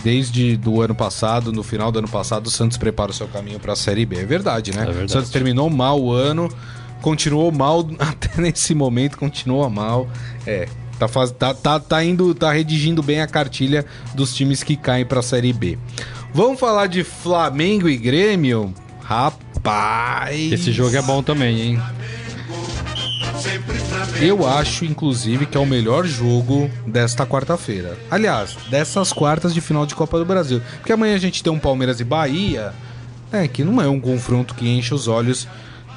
desde 0.03 0.55
do 0.55 0.81
ano 0.81 0.93
passado, 0.93 1.51
no 1.51 1.63
final 1.63 1.91
do 1.91 1.99
ano 1.99 2.07
passado, 2.07 2.47
o 2.47 2.51
Santos 2.51 2.77
prepara 2.77 3.11
o 3.11 3.13
seu 3.13 3.27
caminho 3.27 3.59
para 3.59 3.73
a 3.73 3.75
Série 3.75 4.05
B. 4.05 4.17
É 4.17 4.25
verdade, 4.25 4.71
né? 4.71 4.85
verdade. 4.85 5.05
O 5.05 5.09
Santos 5.09 5.29
terminou 5.29 5.69
mal 5.69 5.99
o 6.01 6.11
ano, 6.11 6.49
continuou 7.01 7.51
mal 7.51 7.87
até 7.99 8.41
nesse 8.41 8.75
momento, 8.75 9.17
continua 9.17 9.69
mal. 9.69 10.07
É. 10.45 10.67
Tá, 10.99 11.09
faz, 11.09 11.29
tá, 11.31 11.53
tá, 11.53 11.77
tá 11.77 12.03
indo, 12.03 12.33
tá 12.33 12.53
redigindo 12.53 13.03
bem 13.03 13.21
a 13.21 13.27
cartilha 13.27 13.85
dos 14.13 14.33
times 14.33 14.63
que 14.63 14.77
caem 14.77 15.05
pra 15.05 15.21
Série 15.21 15.51
B. 15.51 15.77
Vamos 16.33 16.59
falar 16.59 16.87
de 16.87 17.03
Flamengo 17.03 17.89
e 17.89 17.97
Grêmio? 17.97 18.73
Rapaz! 19.01 20.53
Esse 20.53 20.71
jogo 20.71 20.95
é 20.95 21.01
bom 21.01 21.21
também, 21.21 21.61
hein? 21.61 21.81
Eu 24.21 24.47
acho, 24.47 24.85
inclusive, 24.85 25.45
que 25.45 25.57
é 25.57 25.59
o 25.59 25.65
melhor 25.65 26.05
jogo 26.05 26.69
desta 26.87 27.25
quarta-feira. 27.25 27.97
Aliás, 28.09 28.55
dessas 28.69 29.11
quartas 29.11 29.53
de 29.53 29.61
final 29.61 29.85
de 29.85 29.93
Copa 29.93 30.17
do 30.17 30.25
Brasil. 30.25 30.61
Porque 30.77 30.93
amanhã 30.93 31.15
a 31.15 31.19
gente 31.19 31.43
tem 31.43 31.51
um 31.51 31.59
Palmeiras 31.59 31.99
e 31.99 32.03
Bahia, 32.03 32.73
né, 33.31 33.47
que 33.47 33.63
não 33.63 33.81
é 33.81 33.87
um 33.87 33.99
confronto 33.99 34.55
que 34.55 34.67
enche 34.67 34.93
os 34.93 35.07
olhos 35.07 35.47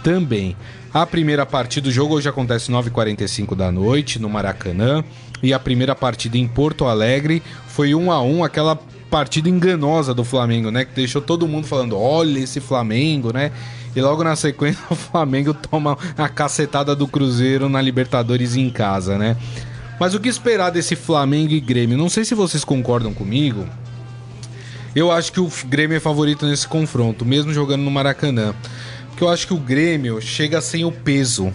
também. 0.03 0.57
A 0.93 1.07
primeira 1.07 1.47
partida 1.47 1.85
do 1.85 1.93
jogo 1.93 2.15
hoje 2.15 2.29
acontece 2.29 2.73
9h45 2.73 3.55
da 3.55 3.71
noite, 3.71 4.19
no 4.19 4.29
Maracanã. 4.29 5.05
E 5.43 5.53
a 5.53 5.59
primeira 5.59 5.95
partida 5.95 6.37
em 6.37 6.49
Porto 6.49 6.87
Alegre 6.87 7.43
foi 7.69 7.95
1 7.95 8.11
a 8.11 8.21
1 8.21 8.43
aquela 8.43 8.77
partida 9.09 9.49
enganosa 9.49 10.13
do 10.13 10.25
Flamengo, 10.25 10.71
né? 10.71 10.85
Que 10.85 10.95
deixou 10.95 11.23
todo 11.23 11.47
mundo 11.47 11.67
falando: 11.67 11.97
olha 11.97 12.41
esse 12.41 12.59
Flamengo, 12.61 13.33
né? 13.33 13.53
E 13.95 14.01
logo 14.01 14.23
na 14.23 14.37
sequência 14.37 14.83
o 14.91 14.95
Flamengo 14.95 15.55
toma 15.55 15.97
a 16.17 16.29
cacetada 16.29 16.95
do 16.95 17.07
Cruzeiro 17.07 17.69
na 17.69 17.81
Libertadores 17.81 18.57
em 18.57 18.71
casa, 18.71 19.19
né? 19.19 19.37
Mas 19.99 20.15
o 20.15 20.21
que 20.21 20.29
esperar 20.29 20.71
desse 20.71 20.95
Flamengo 20.95 21.53
e 21.53 21.61
Grêmio? 21.61 21.99
Não 21.99 22.09
sei 22.09 22.25
se 22.25 22.35
vocês 22.35 22.65
concordam 22.65 23.13
comigo. 23.13 23.67
Eu 24.95 25.11
acho 25.11 25.33
que 25.33 25.41
o 25.41 25.51
Grêmio 25.67 25.97
é 25.97 26.01
favorito 26.01 26.47
nesse 26.47 26.67
confronto, 26.67 27.25
mesmo 27.25 27.53
jogando 27.53 27.83
no 27.83 27.91
Maracanã. 27.91 28.55
Porque 29.09 29.25
eu 29.25 29.29
acho 29.29 29.47
que 29.47 29.55
o 29.55 29.59
Grêmio 29.59 30.21
chega 30.21 30.61
sem 30.61 30.85
o 30.85 30.93
peso. 30.93 31.53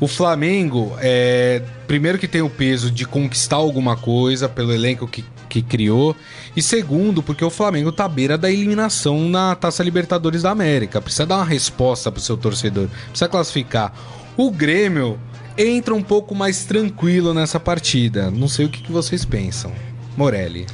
O 0.00 0.08
Flamengo, 0.08 0.96
é, 0.98 1.62
primeiro 1.86 2.18
que 2.18 2.26
tem 2.26 2.42
o 2.42 2.50
peso 2.50 2.90
de 2.90 3.04
conquistar 3.04 3.56
alguma 3.56 3.96
coisa 3.96 4.48
pelo 4.48 4.72
elenco 4.72 5.06
que, 5.06 5.24
que 5.50 5.60
criou. 5.60 6.16
E 6.56 6.62
segundo, 6.62 7.22
porque 7.22 7.44
o 7.44 7.50
Flamengo 7.50 7.92
tá 7.92 8.04
à 8.04 8.08
beira 8.08 8.38
da 8.38 8.50
eliminação 8.50 9.28
na 9.28 9.54
Taça 9.54 9.82
Libertadores 9.82 10.42
da 10.42 10.50
América. 10.50 11.00
Precisa 11.00 11.26
dar 11.26 11.36
uma 11.36 11.44
resposta 11.44 12.10
pro 12.10 12.22
seu 12.22 12.36
torcedor. 12.36 12.88
Precisa 13.08 13.28
classificar. 13.28 13.92
O 14.36 14.50
Grêmio 14.50 15.18
entra 15.58 15.94
um 15.94 16.02
pouco 16.02 16.34
mais 16.34 16.64
tranquilo 16.64 17.34
nessa 17.34 17.58
partida. 17.58 18.30
Não 18.30 18.48
sei 18.48 18.66
o 18.66 18.68
que, 18.68 18.82
que 18.82 18.92
vocês 18.92 19.24
pensam. 19.24 19.72
Morelli. 20.16 20.66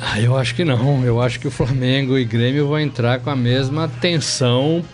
Ah, 0.00 0.20
eu 0.20 0.36
acho 0.36 0.54
que 0.54 0.64
não. 0.64 1.04
Eu 1.04 1.20
acho 1.20 1.40
que 1.40 1.48
o 1.48 1.50
Flamengo 1.50 2.16
e 2.16 2.24
Grêmio 2.24 2.68
vão 2.68 2.78
entrar 2.78 3.20
com 3.20 3.30
a 3.30 3.36
mesma 3.36 3.88
tensão, 4.00 4.84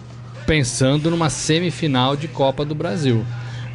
pensando 0.46 1.10
numa 1.10 1.30
semifinal 1.30 2.16
de 2.16 2.28
Copa 2.28 2.64
do 2.64 2.74
Brasil. 2.74 3.24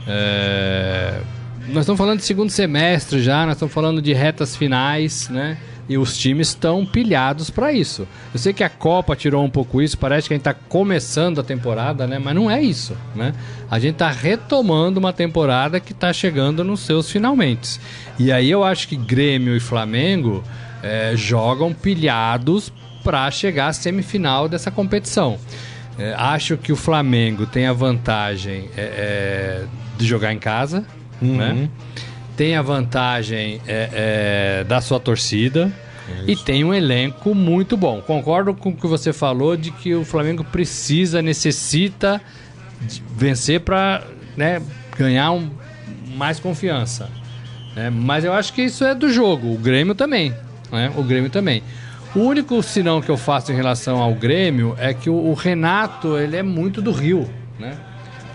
É, 0.08 1.22
Nós 1.68 1.84
estamos 1.84 1.98
falando 1.98 2.20
de 2.20 2.26
segundo 2.26 2.50
semestre 2.50 3.22
já, 3.22 3.46
nós 3.46 3.56
estamos 3.56 3.74
falando 3.74 4.02
de 4.02 4.14
retas 4.14 4.56
finais, 4.56 5.30
né? 5.30 5.58
E 5.88 5.98
os 5.98 6.18
times 6.18 6.50
estão 6.50 6.86
pilhados 6.86 7.50
para 7.50 7.72
isso. 7.72 8.08
Eu 8.34 8.40
sei 8.40 8.54
que 8.54 8.64
a 8.64 8.70
Copa 8.70 9.16
tirou 9.16 9.44
um 9.44 9.50
pouco 9.50 9.82
isso, 9.82 9.98
parece 9.98 10.28
que 10.28 10.34
a 10.34 10.38
gente 10.38 10.48
está 10.48 10.54
começando 10.54 11.40
a 11.40 11.44
temporada, 11.44 12.08
né? 12.08 12.18
Mas 12.18 12.34
não 12.34 12.50
é 12.50 12.62
isso, 12.62 12.98
né? 13.16 13.34
A 13.70 13.78
gente 13.78 13.94
está 13.94 14.10
retomando 14.10 15.00
uma 15.00 15.14
temporada 15.14 15.80
que 15.80 15.92
está 15.92 16.12
chegando 16.12 16.64
nos 16.64 16.82
seus 16.82 17.12
finalmente. 17.12 17.80
E 18.18 18.32
aí 18.32 18.50
eu 18.50 18.64
acho 18.64 18.88
que 18.88 18.96
Grêmio 18.96 19.56
e 19.56 19.60
Flamengo 19.60 20.44
é, 20.82 21.14
jogam 21.16 21.74
pilhados 21.74 22.72
para 23.04 23.30
chegar 23.30 23.68
à 23.68 23.74
semifinal 23.74 24.50
dessa 24.50 24.72
competição. 24.72 25.38
É, 25.98 26.14
acho 26.18 26.58
que 26.58 26.72
o 26.72 26.76
Flamengo 26.76 27.46
tem 27.46 27.68
a 27.68 27.74
vantagem 27.74 28.70
é, 28.76 28.82
é, 28.82 29.66
de 29.98 30.06
jogar 30.06 30.34
em 30.34 30.40
casa, 30.40 30.86
né? 31.22 31.70
tem 32.36 32.56
a 32.56 32.62
vantagem 32.62 33.62
é, 33.68 33.90
é, 34.62 34.64
da 34.64 34.82
sua 34.82 35.00
torcida 35.00 35.72
e 36.28 36.36
tem 36.36 36.64
um 36.64 36.74
elenco 36.74 37.34
muito 37.36 37.78
bom. 37.78 38.02
Concordo 38.02 38.54
com 38.54 38.70
o 38.70 38.76
que 38.76 38.88
você 38.88 39.14
falou 39.14 39.56
de 39.56 39.72
que 39.72 39.94
o 39.94 40.04
Flamengo 40.04 40.44
precisa, 40.44 41.22
necessita 41.22 42.20
vencer 43.16 43.60
para 43.62 44.04
ganhar 44.98 45.32
um- 45.32 45.50
mais 46.16 46.40
confiança. 46.40 47.10
né? 47.76 47.90
Mas 47.90 48.26
eu 48.26 48.34
acho 48.34 48.52
que 48.54 48.62
isso 48.64 48.84
é 48.84 48.94
do 48.94 49.10
jogo. 49.12 49.54
O 49.54 49.58
Grêmio 49.58 49.96
também. 49.96 50.34
né? 50.72 50.92
O 50.98 51.04
Grêmio 51.04 51.30
também. 51.30 51.64
O 52.14 52.20
único 52.20 52.62
sinão 52.62 53.02
que 53.02 53.10
eu 53.10 53.16
faço 53.18 53.52
em 53.52 53.56
relação 53.56 54.00
ao 54.02 54.14
Grêmio 54.14 54.76
é 54.78 54.94
que 54.94 55.10
o, 55.10 55.14
o 55.16 55.34
Renato 55.34 56.18
ele 56.18 56.36
é 56.36 56.44
muito 56.44 56.82
do 56.82 56.92
Rio, 56.92 57.30
né? 57.58 57.78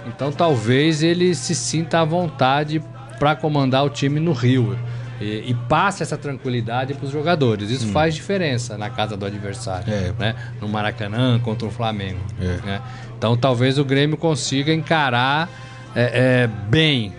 Então 0.06 0.30
talvez 0.32 1.02
ele 1.02 1.34
se 1.34 1.54
sinta 1.54 2.00
à 2.00 2.04
vontade 2.04 2.82
para 3.18 3.34
comandar 3.34 3.84
o 3.84 3.90
time 3.90 4.20
no 4.20 4.32
Rio 4.32 4.78
e, 5.20 5.50
e 5.50 5.54
passe 5.68 6.02
essa 6.02 6.16
tranquilidade 6.16 6.94
para 6.94 7.06
os 7.06 7.10
jogadores. 7.10 7.70
Isso 7.70 7.88
faz 7.88 8.14
diferença 8.14 8.76
na 8.76 8.90
casa 8.90 9.16
do 9.16 9.24
adversário, 9.24 9.92
É. 9.92 10.12
né? 10.18 10.34
No 10.60 10.68
Maracanã 10.68 11.38
contra 11.40 11.66
o 11.66 11.70
Flamengo. 11.70 12.20
É. 12.40 12.66
né? 12.66 12.80
Então 13.16 13.36
talvez 13.36 13.78
o 13.78 13.84
Grêmio 13.84 14.16
consiga 14.16 14.72
encarar 14.72 15.48
é, 15.94 16.44
é, 16.44 16.50
bem. 16.68 17.12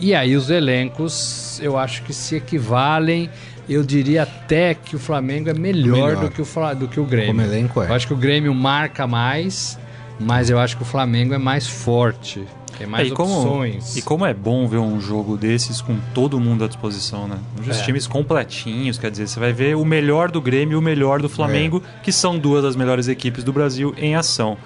E 0.00 0.14
aí 0.14 0.36
os 0.36 0.48
elencos 0.48 1.60
eu 1.62 1.76
acho 1.76 2.02
que 2.04 2.12
se 2.12 2.36
equivalem 2.36 3.28
Eu 3.68 3.82
diria 3.82 4.22
até 4.22 4.72
que 4.72 4.96
o 4.96 4.98
Flamengo 4.98 5.50
é 5.50 5.52
melhor, 5.54 6.08
Melhor. 6.08 6.16
Do, 6.24 6.30
que 6.30 6.40
o, 6.40 6.74
do 6.74 6.88
que 6.88 6.98
o 6.98 7.04
Grêmio. 7.04 7.34
Como 7.34 7.42
elenco 7.42 7.82
é. 7.82 7.90
Eu 7.90 7.94
acho 7.94 8.06
que 8.06 8.14
o 8.14 8.16
Grêmio 8.16 8.54
marca 8.54 9.06
mais, 9.06 9.78
mas 10.18 10.50
eu 10.50 10.58
acho 10.58 10.76
que 10.76 10.82
o 10.82 10.86
Flamengo 10.86 11.34
é 11.34 11.38
mais 11.38 11.66
forte. 11.66 12.44
Tem 12.76 12.86
mais 12.86 13.08
É, 13.08 13.10
e 13.10 13.14
como, 13.14 13.34
opções. 13.34 13.96
E 13.96 14.02
como 14.02 14.24
é 14.24 14.32
bom 14.32 14.68
ver 14.68 14.78
um 14.78 15.00
jogo 15.00 15.36
desses 15.36 15.80
com 15.80 15.98
todo 16.14 16.38
mundo 16.38 16.64
à 16.64 16.68
disposição, 16.68 17.26
né? 17.26 17.36
Os 17.60 17.78
É. 17.80 17.82
times 17.82 18.06
completinhos, 18.06 18.98
quer 18.98 19.10
dizer, 19.10 19.26
você 19.26 19.40
vai 19.40 19.52
ver 19.52 19.74
o 19.76 19.84
melhor 19.84 20.30
do 20.30 20.40
Grêmio 20.40 20.74
e 20.74 20.76
o 20.76 20.82
melhor 20.82 21.20
do 21.20 21.28
Flamengo, 21.28 21.82
É. 21.98 22.02
que 22.04 22.12
são 22.12 22.38
duas 22.38 22.62
das 22.62 22.76
melhores 22.76 23.08
equipes 23.08 23.42
do 23.42 23.52
Brasil 23.52 23.92
em 23.98 24.14
ação. 24.14 24.56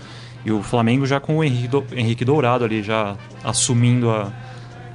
E 0.44 0.50
o 0.52 0.62
Flamengo 0.62 1.06
já 1.06 1.20
com 1.20 1.38
o 1.38 1.44
Henrique, 1.44 1.68
Do- 1.68 1.84
Henrique 1.92 2.24
Dourado 2.24 2.64
ali, 2.64 2.82
já 2.82 3.16
assumindo 3.42 4.10
a, 4.10 4.30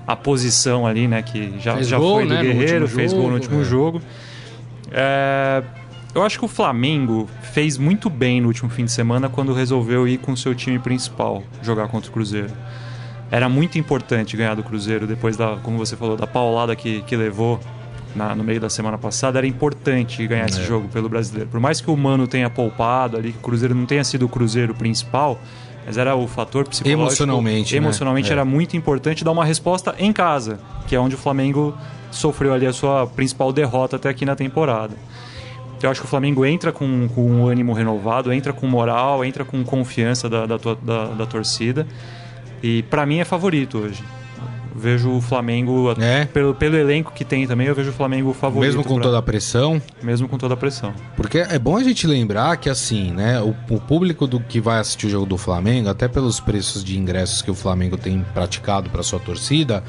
a 0.05 0.15
posição 0.15 0.85
ali, 0.85 1.07
né? 1.07 1.23
Que 1.23 1.55
já, 1.59 1.73
Fez 1.75 1.87
já 1.87 1.97
gol, 1.97 2.15
foi 2.17 2.27
do 2.27 2.33
né, 2.35 2.41
Guerreiro, 2.43 2.87
fez 2.87 3.13
gol 3.13 3.23
no 3.23 3.27
jogo. 3.29 3.35
último 3.35 3.61
É. 3.61 3.63
jogo. 3.63 4.01
É, 4.91 5.63
eu 6.17 6.23
acho 6.23 6.39
que 6.39 6.45
o 6.45 6.47
Flamengo 6.47 7.27
fez 7.53 7.77
muito 7.77 8.09
bem 8.09 8.41
no 8.41 8.47
último 8.47 8.69
fim 8.69 8.85
de 8.85 8.91
semana 8.91 9.29
quando 9.29 9.53
resolveu 9.53 10.07
ir 10.07 10.17
com 10.17 10.31
o 10.33 10.37
seu 10.37 10.53
time 10.55 10.79
principal 10.79 11.43
jogar 11.61 11.87
contra 11.87 12.09
o 12.09 12.13
Cruzeiro. 12.13 12.51
Era 13.29 13.49
muito 13.49 13.77
importante 13.77 14.37
ganhar 14.37 14.55
do 14.55 14.63
Cruzeiro 14.63 15.05
depois 15.05 15.35
da, 15.35 15.57
como 15.63 15.77
você 15.77 15.95
falou, 15.95 16.15
da 16.15 16.25
paulada 16.25 16.75
que, 16.75 17.01
que 17.01 17.15
levou 17.15 17.59
na- 18.15 18.33
no 18.33 18.43
meio 18.43 18.59
da 18.59 18.69
semana 18.69 18.97
passada. 18.97 19.37
Era 19.37 19.45
importante 19.47 20.25
ganhar 20.25 20.45
esse 20.47 20.63
jogo 20.63 20.87
pelo 20.87 21.09
brasileiro. 21.09 21.49
Por 21.49 21.59
mais 21.59 21.81
que 21.81 21.91
o 21.91 21.97
Mano 21.97 22.25
tenha 22.27 22.49
poupado 22.49 23.17
ali, 23.17 23.31
que 23.33 23.37
o 23.37 23.41
Cruzeiro 23.41 23.75
não 23.75 23.85
tenha 23.85 24.03
sido 24.03 24.25
o 24.25 24.29
Cruzeiro 24.29 24.73
principal, 24.73 25.37
mas 25.85 25.97
era 25.97 26.15
o 26.15 26.25
fator 26.27 26.67
psicológico. 26.67 27.01
Emocionalmente, 27.03 27.73
né? 27.73 27.77
Emocionalmente 27.77 28.29
É. 28.29 28.31
era 28.33 28.45
muito 28.45 28.77
importante 28.77 29.23
dar 29.25 29.31
uma 29.31 29.43
resposta 29.45 29.93
em 29.99 30.11
casa, 30.13 30.59
que 30.87 30.95
é 30.95 30.99
onde 30.99 31.15
o 31.15 31.17
Flamengo 31.17 31.77
sofreu 32.09 32.53
ali 32.53 32.65
a 32.65 32.71
sua 32.73 33.05
principal 33.07 33.51
derrota 33.51 33.97
até 33.97 34.07
aqui 34.09 34.25
na 34.25 34.35
temporada. 34.37 34.95
Eu 35.81 35.89
acho 35.91 36.01
que 36.01 36.07
o 36.07 36.09
Flamengo 36.09 36.45
entra 36.45 36.71
com, 36.71 37.07
com 37.09 37.23
um 37.29 37.47
ânimo 37.47 37.73
renovado, 37.73 38.33
entra 38.33 38.51
com 38.53 38.65
moral, 38.67 39.23
entra 39.23 39.45
com 39.45 39.63
confiança 39.63 40.27
da, 40.29 40.45
da, 40.45 40.57
da- 40.57 41.05
da 41.07 41.25
torcida. 41.25 41.85
E 42.63 42.81
pra 42.83 43.05
mim 43.05 43.19
é 43.19 43.25
favorito 43.25 43.77
hoje. 43.77 44.03
Eu 44.73 44.81
vejo 44.81 45.09
o 45.11 45.21
Flamengo, 45.21 45.93
É? 45.99 46.25
pelo, 46.25 46.53
pelo 46.53 46.75
elenco 46.75 47.11
que 47.11 47.23
tem 47.25 47.47
também, 47.47 47.65
eu 47.67 47.73
vejo 47.75 47.89
o 47.89 47.93
Flamengo 47.93 48.31
favorito. 48.33 48.67
Mesmo 48.67 48.83
com 48.83 48.95
pra- 48.95 49.03
toda 49.03 49.17
a 49.17 49.21
pressão, 49.21 49.81
Mesmo 50.03 50.27
com 50.27 50.37
toda 50.37 50.53
a 50.53 50.57
pressão. 50.57 50.93
Porque 51.15 51.39
é 51.39 51.57
bom 51.59 51.77
a 51.77 51.83
gente 51.83 52.05
lembrar 52.07 52.57
que, 52.57 52.69
assim, 52.69 53.11
né, 53.11 53.39
o, 53.41 53.55
o 53.73 53.79
público 53.79 54.25
do 54.27 54.39
que 54.39 54.59
vai 54.59 54.79
assistir 54.79 55.07
o 55.07 55.09
jogo 55.09 55.25
do 55.25 55.37
Flamengo, 55.37 55.89
até 55.89 56.07
pelos 56.07 56.39
preços 56.39 56.83
de 56.83 56.97
ingressos 56.97 57.41
que 57.41 57.49
o 57.51 57.55
Flamengo 57.55 57.97
tem 57.97 58.23
praticado 58.33 58.89
para 58.89 59.01
sua 59.03 59.19
torcida, 59.19 59.83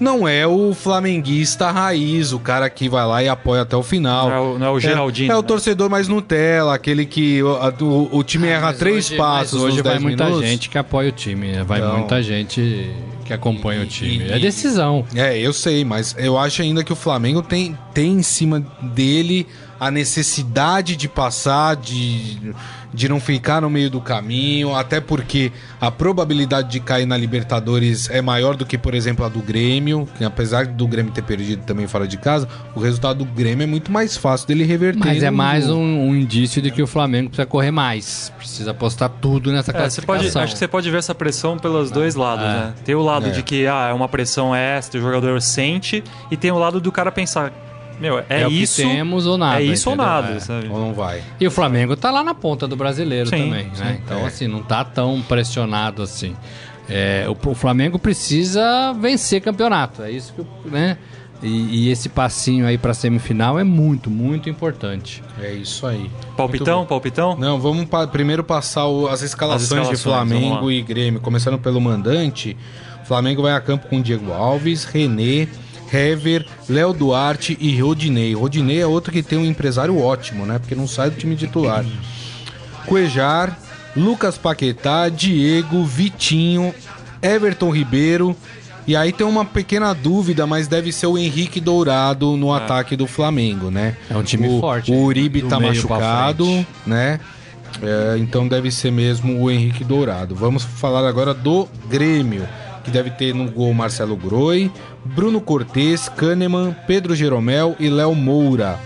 não 0.00 0.26
é 0.26 0.46
o 0.46 0.72
flamenguista 0.74 1.70
raiz, 1.70 2.32
o 2.32 2.38
cara 2.40 2.68
que 2.70 2.88
vai 2.88 3.06
lá 3.06 3.22
e 3.22 3.28
apoia 3.28 3.62
até 3.62 3.76
o 3.76 3.82
final. 3.82 4.28
Não 4.28 4.34
é 4.36 4.40
o, 4.40 4.58
não 4.58 4.66
é 4.66 4.70
o 4.70 4.80
Geraldinho. 4.80 5.30
É, 5.30 5.36
o 5.36 5.42
né? 5.42 5.46
torcedor 5.46 5.90
mais 5.90 6.08
Nutella, 6.08 6.74
aquele 6.74 7.04
que 7.06 7.42
o, 7.42 7.54
a- 7.56 7.74
o- 7.80 8.08
o 8.18 8.22
time 8.24 8.48
erra 8.48 8.68
Mas 8.68 8.78
três 8.78 9.06
hoje- 9.06 9.16
passos 9.16 9.60
hoje 9.62 9.74
nos 9.76 9.82
vai 9.84 9.92
10 9.92 10.02
muita 10.02 10.24
minutos. 10.24 10.48
gente 10.48 10.68
que 10.68 10.78
apoia 10.78 11.10
o 11.10 11.12
time, 11.12 11.48
né? 11.52 11.62
vai 11.64 11.78
Então- 11.80 11.98
muita 11.98 12.22
gente 12.22 12.90
que 13.24 13.32
acompanha 13.32 13.80
E- 13.82 13.84
o 13.84 13.86
time. 13.86 14.24
e- 14.24 14.32
é 14.32 14.38
decisão. 14.38 15.04
É, 15.14 15.38
eu 15.38 15.52
sei, 15.52 15.84
mas 15.84 16.16
eu 16.18 16.36
acho 16.38 16.62
ainda 16.62 16.82
que 16.82 16.92
o 16.92 16.96
Flamengo 16.96 17.42
tem, 17.42 17.76
tem 17.94 18.12
em 18.14 18.22
cima 18.22 18.60
dele 18.82 19.46
a 19.78 19.90
necessidade 19.90 20.96
de 20.96 21.08
passar, 21.08 21.76
de, 21.76 22.52
de 22.92 23.08
não 23.08 23.20
ficar 23.20 23.60
no 23.62 23.70
meio 23.70 23.88
do 23.90 24.00
caminho, 24.00 24.74
até 24.74 25.00
porque 25.00 25.52
a 25.80 25.90
probabilidade 25.90 26.70
de 26.70 26.80
cair 26.80 27.06
na 27.06 27.16
Libertadores 27.16 28.08
é 28.10 28.20
maior 28.20 28.56
do 28.56 28.66
que, 28.66 28.76
por 28.76 28.94
exemplo, 28.94 29.24
a 29.24 29.28
do 29.28 29.40
Grêmio, 29.40 30.08
que 30.18 30.24
apesar 30.24 30.66
do 30.66 30.86
Grêmio 30.86 31.12
ter 31.12 31.22
perdido 31.22 31.62
também 31.64 31.86
fora 31.86 32.06
de 32.06 32.16
casa, 32.16 32.48
o 32.74 32.80
resultado 32.80 33.24
do 33.24 33.24
Grêmio 33.24 33.64
é 33.64 33.66
muito 33.66 33.90
mais 33.92 34.16
fácil 34.16 34.46
dele 34.48 34.64
reverter. 34.64 34.98
Mas 34.98 35.22
é 35.22 35.30
mais 35.30 35.68
um, 35.70 35.80
um 35.80 36.14
indício 36.16 36.60
de 36.60 36.70
que 36.70 36.82
o 36.82 36.86
Flamengo 36.86 37.28
precisa 37.30 37.46
correr 37.46 37.70
mais. 37.70 38.32
Precisa 38.38 38.70
apostar 38.72 39.08
tudo 39.08 39.52
nessa 39.52 39.70
É, 39.70 39.74
você 39.88 40.00
pode, 40.02 40.06
classificação. 40.06 40.42
acho 40.42 40.52
que 40.54 40.58
você 40.58 40.68
pode 40.68 40.90
ver 40.90 40.98
essa 40.98 41.14
pressão 41.14 41.58
pelos 41.58 41.90
dois 41.90 42.14
lados, 42.14 42.44
É. 42.44 42.48
né? 42.48 42.72
Tem 42.84 42.94
o 42.94 43.02
lado 43.02 43.26
É. 43.26 43.30
de 43.30 43.42
que 43.42 43.66
ah, 43.66 43.88
é 43.90 43.92
uma 43.92 44.08
pressão 44.08 44.54
extra, 44.54 44.98
o 44.98 45.02
jogador 45.02 45.40
sente, 45.40 46.02
e 46.30 46.36
tem 46.36 46.50
o 46.50 46.58
lado 46.58 46.80
do 46.80 46.90
cara 46.92 47.10
pensar, 47.12 47.52
meu, 48.00 48.18
é, 48.18 48.24
É 48.42 48.46
o 48.46 48.50
que 48.50 48.62
isso, 48.62 48.82
temos 48.82 49.26
ou 49.26 49.36
nada, 49.38 49.60
É 49.60 49.64
isso 49.64 49.88
ou 49.90 49.94
entendeu? 49.94 50.12
nada, 50.12 50.32
É. 50.32 50.40
sabe? 50.40 50.68
Ou 50.68 50.78
não 50.78 50.92
vai. 50.94 51.22
E 51.38 51.46
o 51.46 51.50
Flamengo 51.50 51.94
tá 51.96 52.10
lá 52.10 52.24
na 52.24 52.34
ponta 52.34 52.66
do 52.66 52.74
brasileiro 52.76 53.28
Sim, 53.28 53.44
também, 53.50 53.70
sim. 53.74 53.82
né? 53.84 54.00
Então, 54.04 54.18
É. 54.20 54.26
assim, 54.26 54.48
não 54.48 54.62
tá 54.62 54.82
tão 54.84 55.20
pressionado 55.22 56.02
assim. 56.02 56.34
É, 56.88 57.26
o, 57.28 57.50
o 57.50 57.54
Flamengo 57.54 57.98
precisa 57.98 58.92
vencer 58.94 59.40
campeonato, 59.40 60.02
é 60.02 60.10
isso 60.10 60.32
que, 60.34 60.68
né? 60.68 60.96
E, 61.42 61.86
e 61.86 61.88
esse 61.90 62.10
passinho 62.10 62.66
aí 62.66 62.76
pra 62.76 62.92
semifinal 62.92 63.58
é 63.58 63.64
muito, 63.64 64.10
muito 64.10 64.50
importante. 64.50 65.22
É 65.40 65.50
isso 65.52 65.86
aí. 65.86 66.10
Palpitão, 66.36 66.84
palpitão? 66.84 67.34
Não, 67.38 67.58
vamos 67.58 67.86
pa- 67.86 68.06
primeiro 68.06 68.44
passar 68.44 68.86
o- 68.88 69.08
as, 69.08 69.22
escalações 69.22 69.88
As 69.88 69.96
escalações, 69.98 69.98
de 69.98 70.04
Flamengo 70.04 70.70
e 70.70 70.82
Grêmio. 70.82 71.18
Começando 71.18 71.58
pelo 71.58 71.80
mandante, 71.80 72.54
o 73.02 73.06
Flamengo 73.06 73.40
vai 73.40 73.54
a 73.54 73.60
campo 73.60 73.88
com 73.88 74.02
Diego 74.02 74.32
Alves, 74.32 74.84
René, 74.84 75.48
Hever, 75.92 76.46
Léo 76.68 76.92
Duarte 76.92 77.56
e 77.60 77.80
Rodinei. 77.80 78.34
Rodinei 78.34 78.80
é 78.80 78.86
outro 78.86 79.12
que 79.12 79.22
tem 79.22 79.38
um 79.38 79.44
empresário 79.44 79.98
ótimo, 79.98 80.46
né? 80.46 80.58
Porque 80.58 80.74
não 80.74 80.86
sai 80.86 81.10
do 81.10 81.16
time 81.16 81.36
titular. 81.36 81.84
Cuejar, 82.86 83.58
Lucas 83.96 84.38
Paquetá, 84.38 85.08
Diego, 85.08 85.84
Vitinho, 85.84 86.74
Everton 87.22 87.70
Ribeiro. 87.70 88.36
E 88.86 88.96
aí 88.96 89.12
tem 89.12 89.26
uma 89.26 89.44
pequena 89.44 89.92
dúvida, 89.92 90.46
mas 90.46 90.66
deve 90.66 90.90
ser 90.90 91.06
o 91.06 91.18
Henrique 91.18 91.60
Dourado 91.60 92.36
no 92.36 92.52
ataque 92.52 92.96
do 92.96 93.06
Flamengo, 93.06 93.70
né? 93.70 93.96
É 94.08 94.16
um 94.16 94.22
time 94.22 94.48
o, 94.48 94.60
forte, 94.60 94.90
O 94.90 95.04
Uribe 95.04 95.42
tá 95.42 95.60
machucado, 95.60 96.44
né? 96.86 97.20
É, 97.82 98.18
então 98.18 98.48
deve 98.48 98.70
ser 98.70 98.90
mesmo 98.90 99.40
o 99.40 99.50
Henrique 99.50 99.84
Dourado. 99.84 100.34
Vamos 100.34 100.64
falar 100.64 101.06
agora 101.08 101.32
do 101.32 101.68
Grêmio, 101.88 102.48
que 102.82 102.90
deve 102.90 103.10
ter 103.10 103.34
no 103.34 103.50
gol 103.50 103.72
Marcelo 103.72 104.16
Groi, 104.16 104.70
Bruno 105.04 105.40
Cortes, 105.40 106.08
Kahneman, 106.08 106.74
Pedro 106.86 107.14
Jeromel 107.14 107.74
e 107.78 107.88
Léo 107.88 108.14
Moura. 108.14 108.78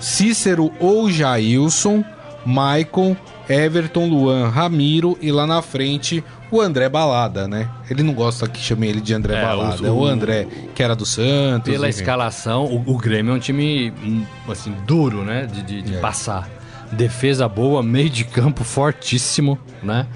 Cícero 0.00 0.72
ou 0.80 1.10
Jailson, 1.10 2.02
Maicon, 2.46 3.16
Everton, 3.48 4.08
Luan, 4.08 4.48
Ramiro 4.48 5.18
e 5.20 5.30
lá 5.30 5.46
na 5.46 5.60
frente 5.60 6.24
o 6.50 6.60
André 6.60 6.88
Balada, 6.88 7.46
né? 7.46 7.68
Ele 7.88 8.02
não 8.02 8.14
gosta 8.14 8.48
que 8.48 8.58
chame 8.60 8.88
ele 8.88 9.00
de 9.00 9.12
André 9.14 9.36
É, 9.36 9.42
Balada, 9.42 9.82
o- 9.82 9.86
é 9.86 9.90
o 9.90 9.94
o- 10.00 10.04
André, 10.06 10.46
que 10.74 10.82
era 10.82 10.96
do 10.96 11.04
Santos. 11.04 11.70
Pela 11.70 11.88
enfim. 11.88 12.00
escalação, 12.00 12.64
o, 12.64 12.82
o 12.94 12.96
Grêmio 12.96 13.32
é 13.32 13.36
um 13.36 13.38
time 13.38 13.92
hum, 14.02 14.24
assim, 14.48 14.74
duro, 14.86 15.22
né? 15.24 15.46
De, 15.46 15.62
de- 15.62 15.82
de 15.82 15.94
É. 15.96 15.98
passar. 16.00 16.48
Defesa 16.92 17.46
boa, 17.48 17.82
meio 17.82 18.08
de 18.10 18.24
campo 18.24 18.64
fortíssimo, 18.64 19.58
né? 19.82 20.06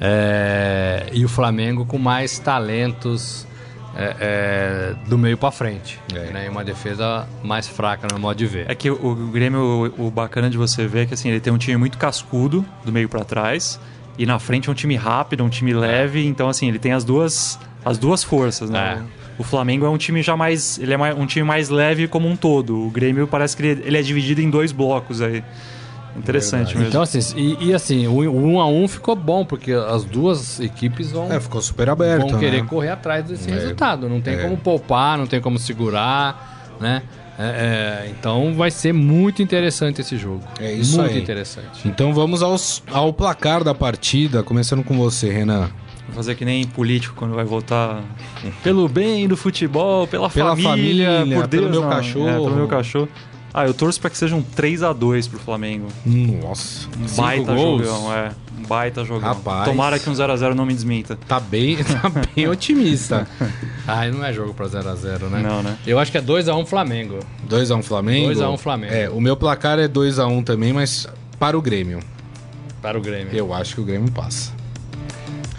É, 0.00 1.06
e 1.12 1.24
o 1.24 1.28
Flamengo 1.28 1.84
com 1.84 1.98
mais 1.98 2.38
talentos 2.38 3.46
é, 3.94 4.16
é, 4.20 5.08
do 5.08 5.18
meio 5.18 5.36
pra 5.36 5.50
frente. 5.50 5.98
É. 6.14 6.32
Né? 6.32 6.46
E 6.46 6.48
uma 6.48 6.64
defesa 6.64 7.26
mais 7.42 7.66
fraca 7.66 8.08
no 8.12 8.18
modo 8.18 8.36
de 8.36 8.46
ver. 8.46 8.70
É 8.70 8.74
que 8.74 8.90
o, 8.90 8.94
o 8.94 9.14
Grêmio, 9.28 9.92
o, 9.98 10.06
o 10.06 10.10
bacana 10.10 10.48
de 10.48 10.56
você 10.56 10.86
ver 10.86 11.02
é 11.02 11.06
que 11.06 11.14
assim, 11.14 11.28
ele 11.28 11.40
tem 11.40 11.52
um 11.52 11.58
time 11.58 11.76
muito 11.76 11.98
cascudo 11.98 12.64
do 12.84 12.92
meio 12.92 13.08
pra 13.08 13.24
trás 13.24 13.80
e 14.18 14.26
na 14.26 14.38
frente 14.38 14.68
é 14.68 14.72
um 14.72 14.74
time 14.74 14.96
rápido, 14.96 15.42
um 15.42 15.48
time 15.48 15.72
leve, 15.72 16.26
então 16.26 16.48
assim, 16.48 16.68
ele 16.68 16.78
tem 16.78 16.92
as 16.92 17.04
duas 17.04 17.58
as 17.84 17.96
duas 17.96 18.22
forças, 18.22 18.68
né? 18.68 19.02
É. 19.16 19.20
O 19.38 19.42
Flamengo 19.42 19.86
é 19.86 19.88
um 19.88 19.96
time 19.96 20.22
já 20.22 20.36
mais, 20.36 20.78
ele 20.78 20.92
é 20.92 21.14
um 21.14 21.24
time 21.24 21.46
mais 21.46 21.70
leve 21.70 22.06
como 22.06 22.28
um 22.28 22.36
todo. 22.36 22.86
O 22.86 22.90
Grêmio 22.90 23.26
parece 23.26 23.56
que 23.56 23.62
ele, 23.62 23.82
ele 23.86 23.96
é 23.96 24.02
dividido 24.02 24.42
em 24.42 24.50
dois 24.50 24.70
blocos 24.70 25.22
aí. 25.22 25.42
Interessante 26.16 26.74
Verdade. 26.74 26.76
mesmo. 26.78 26.88
Então, 26.88 27.02
assim, 27.02 27.18
e, 27.36 27.68
e 27.68 27.74
assim, 27.74 28.06
o, 28.06 28.18
um 28.30 28.60
a 28.60 28.66
um 28.68 28.86
ficou 28.88 29.14
bom, 29.14 29.44
porque 29.44 29.72
as 29.72 30.04
duas 30.04 30.58
equipes 30.60 31.12
vão, 31.12 31.32
É, 31.32 31.38
ficou 31.40 31.62
super 31.62 31.88
aberto. 31.88 32.28
vão 32.30 32.38
querer 32.40 32.62
né? 32.62 32.68
correr 32.68 32.90
atrás 32.90 33.24
desse 33.26 33.48
É. 33.50 33.54
resultado. 33.54 34.08
Não 34.08 34.20
tem 34.20 34.34
É. 34.34 34.42
como 34.42 34.56
poupar, 34.56 35.16
não 35.16 35.26
tem 35.26 35.40
como 35.40 35.58
segurar, 35.58 36.76
né? 36.80 37.02
É, 37.38 38.04
é, 38.06 38.10
então 38.10 38.52
vai 38.54 38.70
ser 38.70 38.92
muito 38.92 39.40
interessante 39.40 40.00
esse 40.02 40.16
jogo. 40.18 40.42
É 40.60 40.70
isso 40.72 40.98
muito 40.98 41.14
aí. 41.14 41.20
interessante. 41.22 41.86
Então 41.86 42.12
vamos 42.12 42.42
aos, 42.42 42.82
ao 42.92 43.12
placar 43.14 43.64
da 43.64 43.74
partida, 43.74 44.42
começando 44.42 44.84
com 44.84 44.98
você, 44.98 45.30
Renan. 45.30 45.70
Vou 46.06 46.16
fazer 46.16 46.34
que 46.34 46.44
nem 46.44 46.66
político 46.66 47.14
quando 47.16 47.34
vai 47.34 47.44
votar 47.44 48.02
pelo 48.62 48.88
bem 48.88 49.26
do 49.28 49.36
futebol, 49.38 50.06
pela, 50.08 50.28
Pela 50.28 50.50
família, 50.56 51.18
família, 51.20 51.36
por 51.40 51.46
Deus, 51.46 51.62
pelo 51.64 51.70
meu 51.70 51.82
não. 51.82 51.88
cachorro. 51.88 52.28
É, 52.28 52.32
pelo 52.32 52.56
meu 52.56 52.66
cachorro. 52.68 53.08
Ah, 53.52 53.66
eu 53.66 53.74
torço 53.74 54.00
pra 54.00 54.08
que 54.08 54.16
seja 54.16 54.36
um 54.36 54.42
3 54.42 54.82
a 54.82 54.92
2 54.92 55.26
pro 55.28 55.38
Flamengo. 55.38 55.88
Nossa. 56.06 56.88
Um 56.98 57.08
Cinco 57.08 57.22
baita 57.22 57.54
gols? 57.54 57.86
jogão, 57.86 58.14
é. 58.14 58.30
Um 58.58 58.62
baita 58.62 59.04
jogão. 59.04 59.28
Rapaz. 59.28 59.64
Tomara 59.64 59.98
que 59.98 60.08
um 60.08 60.12
0x0 60.12 60.54
não 60.54 60.64
me 60.64 60.72
desminta. 60.72 61.18
Tá 61.26 61.40
bem, 61.40 61.76
tá 61.82 62.08
bem 62.08 62.48
otimista. 62.48 63.26
Ah, 63.88 64.06
não 64.06 64.24
é 64.24 64.32
jogo 64.32 64.54
pra 64.54 64.66
0x0, 64.66 65.22
né? 65.30 65.40
Não, 65.42 65.64
né? 65.64 65.76
Eu 65.84 65.98
acho 65.98 66.12
que 66.12 66.18
é 66.18 66.22
2x1 66.22 66.64
Flamengo. 66.64 67.18
2x1 67.48 67.82
Flamengo? 67.82 68.26
2 68.26 68.40
a 68.40 68.48
1 68.50 68.56
Flamengo. 68.56 68.94
É, 68.94 69.10
o 69.10 69.20
meu 69.20 69.36
placar 69.36 69.80
é 69.80 69.88
2x1 69.88 70.44
também, 70.44 70.72
mas 70.72 71.08
para 71.40 71.58
o 71.58 71.62
Grêmio. 71.62 71.98
Para 72.80 72.96
o 72.96 73.00
Grêmio. 73.00 73.34
Eu 73.34 73.52
acho 73.52 73.74
que 73.74 73.80
o 73.80 73.84
Grêmio 73.84 74.08
passa. 74.12 74.52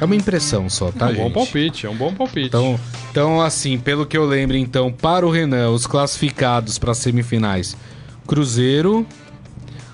É 0.01 0.05
uma 0.05 0.15
impressão 0.15 0.67
só, 0.67 0.91
tá, 0.91 1.09
é 1.09 1.11
um 1.11 1.15
gente? 1.15 1.23
bom 1.25 1.31
palpite, 1.31 1.85
é 1.85 1.89
um 1.89 1.95
bom 1.95 2.11
palpite. 2.11 2.47
Então, 2.47 2.79
então, 3.11 3.39
assim, 3.39 3.77
pelo 3.77 4.03
que 4.03 4.17
eu 4.17 4.25
lembro, 4.25 4.57
então, 4.57 4.91
para 4.91 5.27
o 5.27 5.29
Renan, 5.29 5.69
os 5.69 5.85
classificados 5.85 6.79
para 6.79 6.89
as 6.89 6.97
semifinais: 6.97 7.77
Cruzeiro, 8.25 9.05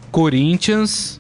Corinthians, 0.10 1.20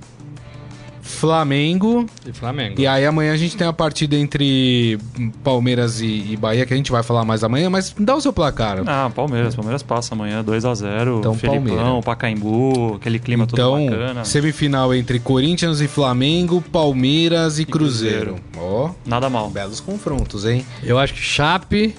Flamengo. 1.18 2.06
e 2.26 2.32
Flamengo. 2.32 2.80
E 2.80 2.86
aí 2.88 3.06
amanhã 3.06 3.34
a 3.34 3.38
gente 3.38 3.58
tem 3.58 3.68
a 3.68 3.74
partida 3.74 4.16
entre 4.16 4.98
Palmeiras 5.44 6.00
e, 6.02 6.32
e 6.32 6.38
Bahia, 6.38 6.66
que 6.66 6.74
a 6.74 6.78
gente 6.78 6.92
vai 6.92 7.04
falar 7.04 7.26
mais 7.26 7.44
amanhã, 7.44 7.70
mas 7.70 7.94
dá 8.00 8.16
o 8.16 8.22
seu 8.22 8.32
placar. 8.32 8.82
Ah, 8.86 9.10
Palmeiras. 9.14 9.56
Palmeiras 9.56 9.82
passa 9.84 10.14
amanhã 10.14 10.44
2x0. 10.44 11.20
Então, 11.20 11.34
Felipão, 11.34 11.76
Palmeiras. 11.76 12.06
Pacaembu, 12.06 12.96
aquele 12.96 13.20
clima 13.20 13.46
todo 13.48 13.60
Então, 13.60 13.86
bacana. 13.86 14.26
semifinal 14.26 14.94
entre 14.94 15.20
Corinthians 15.20 15.82
e 15.82 15.88
Flamengo, 15.88 16.62
Palmeiras 16.72 17.60
e, 17.60 17.66
Cruzeiro. 17.66 18.36
Ó, 18.58 18.92
Nada 19.06 19.30
mal. 19.30 19.50
belos 19.50 19.80
confrontos, 19.80 20.46
hein? 20.46 20.66
Eu 20.84 20.98
acho 21.00 21.14
que 21.14 21.22
Chape, 21.22 21.96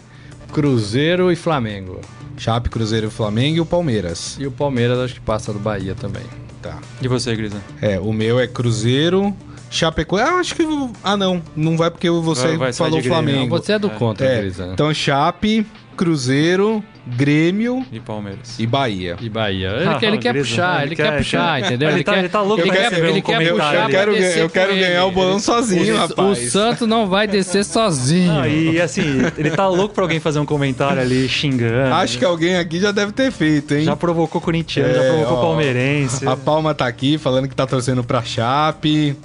Cruzeiro 0.52 1.30
e 1.30 1.36
Flamengo. 1.36 2.00
Chape, 2.36 2.68
Cruzeiro 2.70 3.08
e 3.08 3.10
Flamengo 3.10 3.56
e 3.56 3.60
o 3.60 3.66
Palmeiras. 3.66 4.36
E 4.40 4.46
o 4.46 4.50
Palmeiras 4.50 4.98
acho 4.98 5.14
que 5.14 5.20
passa 5.20 5.52
do 5.52 5.58
Bahia 5.58 5.94
também. 5.94 6.22
Tá. 6.62 6.78
E 7.00 7.06
você, 7.06 7.34
Grisa? 7.36 7.60
É, 7.80 8.00
o 8.00 8.12
meu 8.12 8.40
é 8.40 8.46
Cruzeiro, 8.46 9.34
Chapecoense. 9.70 10.28
Ah, 10.30 10.34
acho 10.36 10.54
que. 10.54 10.62
Ah, 11.04 11.16
não. 11.16 11.42
Não 11.56 11.76
vai 11.76 11.90
porque 11.90 12.08
você 12.10 12.48
Vai- 12.48 12.56
vai 12.56 12.72
falou. 12.72 13.02
Flamengo. 13.02 13.56
Você 13.58 13.72
é 13.72 13.78
do 13.78 13.90
contra, 13.90 14.26
É, 14.26 14.40
Grisa. 14.40 14.70
então 14.72 14.92
Chape, 14.94 15.66
Cruzeiro, 15.96 16.82
Grêmio 17.06 17.84
E 17.90 17.98
Palmeiras. 17.98 18.54
e 18.58 18.66
Bahia. 18.66 19.16
E 19.20 19.28
Bahia. 19.28 19.68
Ele, 19.70 19.88
Ah, 19.88 19.94
quer- 19.98 20.06
ele 20.08 20.18
quer 20.18 20.32
Grisa, 20.32 20.48
puxar, 20.48 20.78
né? 20.78 20.84
ele, 20.86 20.96
quer, 20.96 21.10
quer- 21.10 21.18
puxar, 21.18 21.60
entendeu? 21.60 21.90
Ele 21.90 22.04
tá- 22.04 22.18
ele 22.18 22.28
tá 22.28 22.40
louco 22.40 22.62
ele 22.62 22.70
pra 22.70 22.76
quer, 22.90 22.92
ele 22.98 23.18
um 23.18 23.22
quer 23.22 23.50
puxar 23.50 23.74
Eu 23.84 23.88
quero, 23.88 24.12
descer 24.14 24.42
eu 24.42 24.50
quero 24.50 24.74
ganhar 24.74 24.88
ele. 24.90 24.98
o 25.00 25.10
bolão 25.10 25.40
sozinho, 25.40 25.94
O 25.94 25.98
rapaz. 25.98 26.38
Santos 26.52 26.86
não 26.86 27.08
vai 27.08 27.26
descer 27.26 27.64
sozinho. 27.64 28.32
Não, 28.32 28.46
e 28.46 28.80
assim, 28.80 29.02
ele 29.36 29.50
tá 29.50 29.66
louco 29.66 29.94
pra 29.94 30.04
alguém 30.04 30.20
fazer 30.20 30.38
um 30.38 30.46
comentário 30.46 31.00
ali 31.02 31.28
xingando. 31.28 31.92
Acho 31.94 32.16
que 32.18 32.24
alguém 32.24 32.56
aqui 32.56 32.78
já 32.78 32.92
deve 32.92 33.10
ter 33.12 33.32
feito, 33.32 33.74
hein? 33.74 33.82
Já 33.84 33.96
provocou 33.96 34.40
corintiano, 34.40 34.94
já 34.94 35.02
É, 35.02 35.08
provocou 35.10 35.36
ó. 35.38 35.40
palmeirense. 35.40 36.28
A 36.28 36.36
Palma 36.36 36.74
tá 36.74 36.86
aqui 36.86 37.18
falando 37.18 37.48
que 37.48 37.54
tá 37.56 37.66
torcendo 37.66 38.04
pra 38.04 38.22
Chape. 38.22 39.16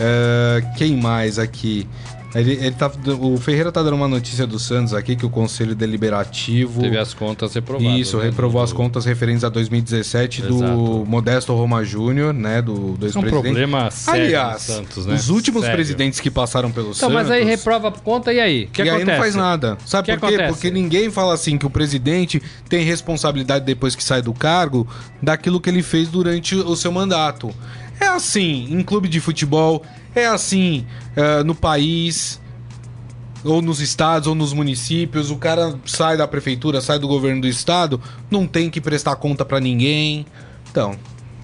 É, 0.00 0.62
quem 0.76 0.96
mais 0.96 1.38
aqui? 1.38 1.86
Ele, 2.34 2.50
ele 2.54 2.72
tá, 2.72 2.90
o 3.20 3.36
Ferreira 3.36 3.70
tá 3.70 3.80
dando 3.80 3.94
uma 3.94 4.08
notícia 4.08 4.44
do 4.44 4.58
Santos 4.58 4.92
aqui 4.92 5.14
que 5.14 5.24
o 5.24 5.30
Conselho 5.30 5.72
Deliberativo. 5.72 6.80
Teve 6.80 6.98
as 6.98 7.14
contas 7.14 7.54
reprovadas. 7.54 7.96
Isso, 7.96 8.18
né, 8.18 8.24
reprovou 8.24 8.60
do- 8.60 8.64
as 8.64 8.72
contas 8.72 9.04
referentes 9.04 9.44
a 9.44 9.48
2017 9.48 10.42
do 10.42 10.56
Exato. 10.56 11.04
Modesto 11.06 11.54
Roma 11.54 11.84
Júnior, 11.84 12.34
né? 12.34 12.60
Do, 12.60 12.96
do 12.96 13.06
Isso 13.06 13.16
é 13.18 13.20
um 13.20 13.24
ex-presidente. 13.24 13.42
problema 13.42 13.88
sério 13.92 14.24
Aliás, 14.24 14.62
Santos, 14.62 15.06
né? 15.06 15.14
os 15.14 15.28
últimos 15.28 15.60
Sério. 15.62 15.76
presidentes 15.76 16.18
que 16.18 16.28
passaram 16.28 16.72
pelo 16.72 16.86
Então, 16.88 16.94
Santos. 17.08 17.14
mas 17.14 17.30
aí 17.30 17.44
reprova 17.44 17.86
a 17.86 17.92
conta 17.92 18.32
e 18.32 18.40
aí? 18.40 18.64
O 18.64 18.68
que 18.68 18.82
e 18.82 18.88
acontece? 18.90 19.10
aí 19.12 19.16
não 19.16 19.22
faz 19.22 19.34
nada. 19.36 19.78
Sabe 19.86 20.06
Que 20.10 20.18
por 20.18 20.28
quê? 20.28 20.34
acontece? 20.34 20.52
Porque 20.54 20.70
ninguém 20.72 21.12
fala 21.12 21.34
assim 21.34 21.56
que 21.56 21.66
o 21.66 21.70
presidente 21.70 22.42
tem 22.68 22.84
responsabilidade 22.84 23.64
depois 23.64 23.94
que 23.94 24.02
sai 24.02 24.20
do 24.20 24.34
cargo 24.34 24.88
daquilo 25.22 25.60
que 25.60 25.70
ele 25.70 25.84
fez 25.84 26.08
durante 26.08 26.56
o 26.56 26.74
seu 26.74 26.90
mandato. 26.90 27.54
É 28.00 28.06
assim 28.06 28.66
em 28.70 28.82
clube 28.82 29.08
de 29.08 29.20
futebol, 29.20 29.82
é 30.14 30.26
assim 30.26 30.86
eh, 31.16 31.42
no 31.42 31.54
país, 31.54 32.40
ou 33.44 33.60
nos 33.60 33.80
estados, 33.80 34.26
ou 34.26 34.34
nos 34.34 34.52
municípios. 34.52 35.30
O 35.30 35.36
cara 35.36 35.78
sai 35.84 36.16
da 36.16 36.26
prefeitura, 36.26 36.80
sai 36.80 36.98
do 36.98 37.06
governo 37.06 37.42
do 37.42 37.46
estado, 37.46 38.00
não 38.30 38.46
tem 38.46 38.70
que 38.70 38.80
prestar 38.80 39.16
conta 39.16 39.44
pra 39.44 39.60
ninguém. 39.60 40.26
Então, 40.70 40.96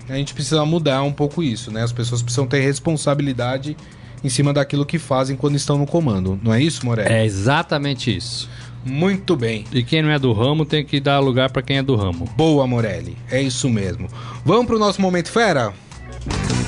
a 0.08 0.14
gente 0.14 0.34
precisa 0.34 0.64
mudar 0.64 1.02
um 1.02 1.12
pouco 1.12 1.42
isso, 1.42 1.70
né? 1.70 1.82
As 1.82 1.92
pessoas 1.92 2.22
precisam 2.22 2.46
ter 2.46 2.60
responsabilidade 2.60 3.76
em 4.24 4.28
cima 4.28 4.52
daquilo 4.52 4.84
que 4.84 4.98
fazem 4.98 5.36
quando 5.36 5.56
estão 5.56 5.78
no 5.78 5.86
comando. 5.86 6.38
Não 6.42 6.52
é 6.52 6.60
isso, 6.60 6.84
Morelli? 6.84 7.12
É 7.12 7.24
exatamente 7.24 8.14
isso. 8.14 8.48
Muito 8.84 9.36
bem. 9.36 9.64
E 9.72 9.82
quem 9.82 10.02
não 10.02 10.10
é 10.10 10.18
do 10.18 10.32
ramo 10.32 10.64
tem 10.64 10.84
que 10.84 11.00
dar 11.00 11.20
lugar 11.20 11.50
pra 11.50 11.62
quem 11.62 11.78
é 11.78 11.82
do 11.82 11.94
ramo. 11.94 12.24
Boa, 12.36 12.66
Morelli. 12.66 13.16
É 13.30 13.40
isso 13.40 13.68
mesmo. 13.68 14.08
Vamos 14.44 14.66
pro 14.66 14.78
nosso 14.78 15.00
Momento 15.02 15.30
Fera? 15.30 15.72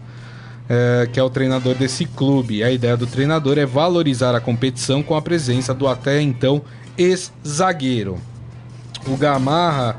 eh, 0.69 1.07
que 1.11 1.19
é 1.19 1.23
o 1.23 1.29
treinador 1.29 1.75
desse 1.75 2.05
clube. 2.05 2.63
A 2.63 2.71
ideia 2.71 2.95
do 2.95 3.05
treinador 3.07 3.57
é 3.57 3.65
valorizar 3.65 4.35
a 4.35 4.39
competição 4.39 5.03
com 5.03 5.15
a 5.15 5.21
presença 5.21 5.73
do 5.73 5.87
até 5.87 6.21
então 6.21 6.61
ex-zagueiro. 6.97 8.17
O 9.07 9.17
Gamarra, 9.17 9.97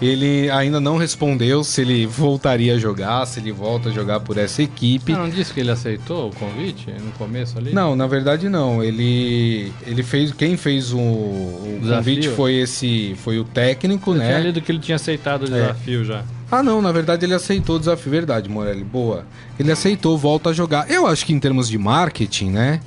ele 0.00 0.48
ainda 0.50 0.78
não 0.78 0.96
respondeu 0.96 1.64
se 1.64 1.80
ele 1.80 2.06
voltaria 2.06 2.74
a 2.74 2.78
jogar, 2.78 3.26
se 3.26 3.40
ele 3.40 3.50
volta 3.50 3.88
a 3.88 3.92
jogar 3.92 4.20
por 4.20 4.36
essa 4.38 4.62
equipe. 4.62 5.12
Ah, 5.12 5.18
não 5.18 5.28
disse 5.30 5.52
que 5.52 5.60
ele 5.60 5.70
aceitou 5.70 6.28
o 6.28 6.34
convite 6.34 6.90
no 6.90 7.10
começo 7.12 7.58
ali? 7.58 7.72
Não, 7.72 7.96
na 7.96 8.06
verdade 8.06 8.48
não. 8.48 8.84
Ele 8.84 9.72
ele 9.86 10.02
fez 10.02 10.32
quem 10.32 10.56
fez 10.56 10.92
o, 10.92 10.98
o 10.98 11.80
convite 11.88 12.28
foi 12.28 12.54
esse 12.54 13.16
foi 13.24 13.38
o 13.38 13.44
técnico, 13.44 14.12
Eu 14.12 14.20
tinha 14.20 14.38
né? 14.38 14.40
lido 14.40 14.60
que 14.60 14.70
ele 14.70 14.78
tinha 14.78 14.96
aceitado 14.96 15.42
o 15.42 15.46
desafio 15.46 16.04
já. 16.04 16.22
Ah, 16.50 16.62
não, 16.62 16.80
na 16.80 16.92
verdade 16.92 17.24
ele 17.26 17.34
aceitou 17.34 17.76
o 17.76 17.78
desafio, 17.78 18.10
verdade, 18.10 18.48
Morelli, 18.48 18.84
boa. 18.84 19.24
Ele 19.58 19.72
aceitou, 19.72 20.16
volta 20.16 20.50
a 20.50 20.52
jogar. 20.52 20.88
Eu 20.90 21.06
acho 21.06 21.26
que 21.26 21.32
em 21.32 21.40
termos 21.40 21.68
de 21.68 21.76
marketing, 21.76 22.50
né? 22.50 22.80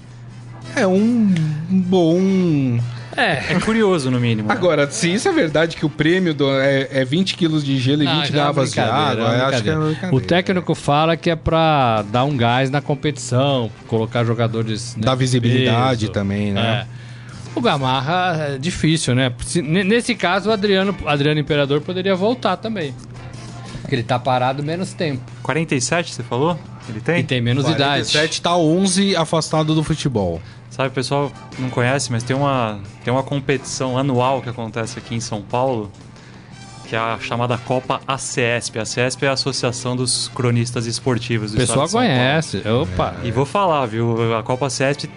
É 0.75 0.87
um 0.87 1.33
bom. 1.69 2.79
É. 3.17 3.53
É 3.53 3.59
curioso, 3.59 4.09
no 4.09 4.19
mínimo. 4.19 4.49
Agora, 4.51 4.89
se 4.89 5.13
isso 5.13 5.27
é 5.27 5.33
verdade 5.33 5.75
que 5.75 5.85
o 5.85 5.89
prêmio 5.89 6.33
do, 6.33 6.49
é, 6.51 6.87
é 6.91 7.03
20 7.03 7.35
quilos 7.35 7.65
de 7.65 7.77
gelo 7.77 8.03
e 8.03 8.05
Não, 8.05 8.21
20 8.21 8.27
já 8.27 8.33
é 8.33 8.37
garrafas 8.37 8.71
de 8.71 8.79
água, 8.79 9.35
é 9.35 9.41
acho 9.41 9.63
que 9.63 9.69
é. 9.69 9.77
O 10.11 10.21
técnico 10.21 10.73
fala 10.73 11.17
que 11.17 11.29
é 11.29 11.35
pra 11.35 12.03
dar 12.03 12.23
um 12.23 12.37
gás 12.37 12.69
na 12.69 12.79
competição, 12.81 13.69
colocar 13.87 14.23
jogadores. 14.23 14.95
né, 14.95 15.01
Dá 15.03 15.15
visibilidade 15.15 16.01
peso. 16.01 16.13
também, 16.13 16.53
né? 16.53 16.85
É. 16.95 16.99
O 17.55 17.61
Gamarra 17.61 18.51
é 18.53 18.57
difícil, 18.57 19.15
né? 19.15 19.33
Nesse 19.63 20.15
caso, 20.15 20.49
o 20.49 20.53
Adriano, 20.53 20.95
Adriano 21.05 21.39
Imperador 21.39 21.81
poderia 21.81 22.15
voltar 22.15 22.55
também. 22.57 22.93
Porque 23.89 23.95
ele 23.95 24.03
tá 24.03 24.19
parado 24.19 24.61
menos 24.61 24.93
tempo. 24.93 25.19
47, 25.41 26.13
você 26.13 26.21
falou? 26.21 26.55
Ele 26.87 27.01
tem? 27.01 27.21
E 27.21 27.23
tem 27.23 27.41
menos 27.41 27.63
idade. 27.65 28.03
47 28.11 28.39
tá 28.43 28.55
11 28.55 29.15
afastado 29.15 29.73
do 29.73 29.83
futebol. 29.83 30.39
Sabe, 30.69 30.89
o 30.89 30.91
pessoal 30.91 31.31
não 31.57 31.71
conhece, 31.71 32.11
mas 32.11 32.21
tem 32.21 32.35
uma, 32.35 32.79
tem 33.03 33.11
uma 33.11 33.23
competição 33.23 33.97
anual 33.97 34.43
que 34.43 34.49
acontece 34.49 34.99
aqui 34.99 35.15
em 35.15 35.19
São 35.19 35.41
Paulo, 35.41 35.91
que 36.87 36.95
é 36.95 36.99
a 36.99 37.17
chamada 37.19 37.57
Copa 37.57 37.99
ACESP. 38.07 38.77
A 38.77 38.83
ACESP 38.83 39.25
é 39.25 39.29
a 39.29 39.31
Associação 39.31 39.95
dos 39.95 40.27
Cronistas 40.35 40.85
Esportivos 40.85 41.49
O 41.49 41.55
do 41.55 41.57
pessoal 41.57 41.87
São 41.87 41.99
Paulo. 41.99 42.13
conhece. 42.13 42.61
Opa. 42.67 43.15
E 43.23 43.31
vou 43.31 43.45
falar, 43.47 43.87
viu? 43.87 44.35
A 44.37 44.43
Copa 44.43 44.67
ACESP, 44.67 45.09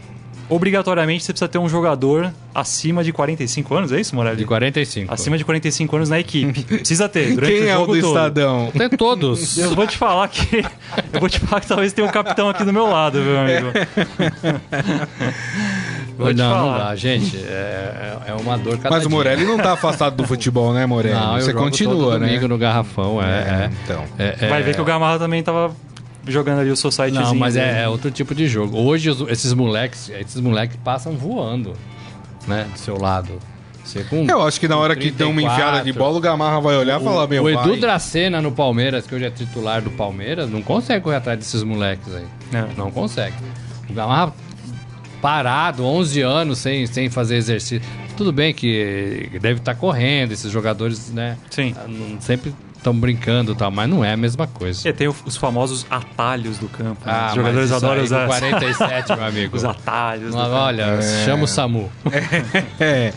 obrigatoriamente 0.55 1.24
você 1.24 1.32
precisa 1.32 1.48
ter 1.48 1.59
um 1.59 1.68
jogador 1.68 2.32
acima 2.55 3.03
de 3.03 3.12
45 3.12 3.74
anos, 3.74 3.92
é 3.92 4.00
isso, 4.00 4.14
Morelli? 4.14 4.36
De 4.36 4.44
45. 4.44 5.12
Acima 5.12 5.38
de 5.38 5.44
45 5.44 5.96
anos 5.96 6.09
na 6.09 6.20
equipe. 6.20 6.62
Precisa 6.62 7.09
ter, 7.09 7.34
durante 7.34 7.53
Quem 7.53 7.62
o 7.62 7.68
é 7.68 7.76
o 7.76 7.80
jogo 7.80 7.94
do 7.94 8.00
todo. 8.00 8.16
Estadão? 8.16 8.72
Tem 8.76 8.88
todos. 8.90 9.59
Eu 9.59 9.74
vou 9.74 9.86
te 9.86 9.96
falar 9.96 10.28
que. 10.28 10.64
Eu 11.12 11.20
vou 11.20 11.28
te 11.28 11.40
falar 11.40 11.61
que 11.61 11.66
talvez 11.66 11.92
tenha 11.92 12.07
um 12.07 12.11
capitão 12.11 12.48
aqui 12.48 12.64
do 12.64 12.72
meu 12.72 12.86
lado, 12.86 13.18
meu 13.18 13.38
amigo. 13.38 13.68
Vou 16.16 16.28
te 16.28 16.36
não, 16.36 16.66
não 16.66 16.78
dá, 16.78 16.94
gente. 16.94 17.36
É, 17.38 18.16
é 18.28 18.34
uma 18.34 18.59
dor 18.59 18.76
cada 18.76 18.90
Mas 18.90 19.05
o 19.05 19.09
dia. 19.09 19.16
Morelli 19.16 19.44
não 19.44 19.57
tá 19.57 19.72
afastado 19.72 20.14
do 20.14 20.26
futebol, 20.26 20.72
né, 20.72 20.84
Morelli? 20.84 21.14
Não, 21.14 21.36
eu 21.36 21.42
Você 21.42 21.53
jogo 21.53 21.64
continua, 21.64 21.94
todo 21.94 22.18
né? 22.20 22.26
domingo 22.26 22.48
no 22.48 22.59
garrafão, 22.59 23.22
é. 23.22 23.26
é. 23.26 23.70
Então. 23.84 24.05
É, 24.18 24.36
é- 24.42 24.48
Vai 24.48 24.62
ver 24.62 24.74
que 24.74 24.80
o 24.80 24.84
Gamarra 24.84 25.18
também 25.18 25.42
tava 25.42 25.74
jogando 26.26 26.60
ali 26.60 26.70
o 26.70 26.76
Societyzinho. 26.76 27.26
Não, 27.26 27.34
mas 27.34 27.54
né? 27.54 27.80
é, 27.80 27.82
é 27.84 27.88
outro 27.88 28.10
tipo 28.10 28.34
de 28.34 28.46
jogo. 28.46 28.78
Hoje 28.78 29.10
os- 29.10 29.28
esses 29.28 29.52
moleques, 29.52 30.08
esses 30.10 30.40
moleques 30.40 30.76
passam 30.84 31.12
voando, 31.16 31.72
né, 32.46 32.66
do 32.72 32.78
seu 32.78 32.96
lado. 32.98 33.38
Você 33.84 34.04
com 34.04 34.24
Eu 34.26 34.42
acho 34.42 34.60
que 34.60 34.68
na 34.68 34.76
hora 34.76 34.94
que 34.94 35.10
dão 35.10 35.30
uma 35.30 35.40
34. 35.40 35.64
enfiada 35.68 35.84
de 35.84 35.92
bola, 35.92 36.16
o 36.16 36.20
Gamarra 36.20 36.60
vai 36.60 36.76
olhar 36.76 37.00
e 37.00 37.04
falar, 37.04 37.26
meu, 37.26 37.42
o 37.42 37.50
Edu 37.50 37.70
vai. 37.70 37.76
Dracena 37.80 38.40
no 38.40 38.52
Palmeiras, 38.52 39.06
que 39.06 39.14
hoje 39.14 39.24
é 39.24 39.30
titular 39.30 39.82
do 39.82 39.90
Palmeiras, 39.90 40.48
não 40.48 40.62
consegue 40.62 41.02
correr 41.02 41.16
atrás 41.16 41.36
desses 41.38 41.64
moleques 41.64 42.14
aí. 42.14 42.24
É. 42.54 42.66
Não 42.76 42.92
consegue. 42.92 43.34
O 43.90 43.92
Gamarra 43.92 44.32
parado, 45.20 45.84
11 45.84 46.20
anos 46.20 46.58
sem, 46.58 46.86
sem 46.86 47.10
fazer 47.10 47.36
exercício. 47.36 47.82
Tudo 48.16 48.32
bem 48.32 48.52
que 48.54 49.28
deve 49.40 49.58
estar 49.58 49.74
correndo, 49.74 50.32
esses 50.32 50.50
jogadores, 50.50 51.10
né? 51.12 51.36
Sim. 51.50 51.74
não- 51.88 52.20
Sempre 52.20 52.54
estão 52.82 52.94
brincando 52.94 53.52
e 53.52 53.54
tal, 53.54 53.70
mas 53.70 53.88
não 53.88 54.04
é 54.04 54.12
a 54.12 54.16
mesma 54.16 54.46
coisa. 54.46 54.86
E 54.88 54.92
tem 54.92 55.06
o- 55.08 55.14
os 55.24 55.36
famosos 55.36 55.86
atalhos 55.88 56.58
do 56.58 56.68
campo. 56.68 57.06
né? 57.06 57.12
Ah, 57.12 57.28
Os 57.28 57.34
jogadores 57.36 57.70
mas 57.70 57.76
isso 57.78 57.86
adoram 57.86 58.02
usar 58.02 58.20
com 58.22 58.26
47, 58.26 59.16
meu 59.16 59.24
amigo. 59.24 59.56
os 59.56 59.64
atalhos. 59.64 60.34
Campo. 60.34 60.50
olha, 60.50 61.00
chama 61.24 61.44
o 61.44 61.46
SAMU. 61.48 61.90
É. 62.80 63.12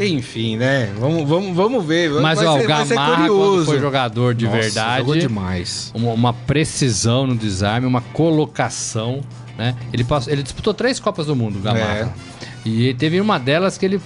Enfim, 0.00 0.56
né? 0.56 0.90
Vamos, 0.98 1.28
vamos, 1.28 1.56
vamos 1.56 1.84
ver. 1.84 2.10
Mas 2.20 2.38
vai 2.38 2.46
ó, 2.46 2.58
ser, 2.58 2.64
o 2.64 2.68
Gamarra, 2.68 3.26
quando 3.28 3.64
foi 3.64 3.80
jogador 3.80 4.34
de 4.34 4.44
Nossa, 4.46 4.58
verdade, 4.58 4.98
Jogou 5.00 5.16
demais. 5.16 5.90
uma, 5.94 6.12
uma 6.12 6.32
precisão 6.32 7.26
no 7.26 7.34
desarme, 7.34 7.86
uma 7.86 8.00
colocação, 8.00 9.20
né? 9.58 9.74
Ele, 9.92 10.04
passou, 10.04 10.32
ele 10.32 10.42
disputou 10.42 10.72
três 10.72 10.98
Copas 11.00 11.26
do 11.26 11.34
Mundo, 11.36 11.58
o 11.58 11.62
Gamarra. 11.62 12.12
É. 12.64 12.68
E 12.68 12.94
teve 12.94 13.20
uma 13.20 13.38
delas 13.38 13.76
que 13.76 13.84
ele 13.84 14.00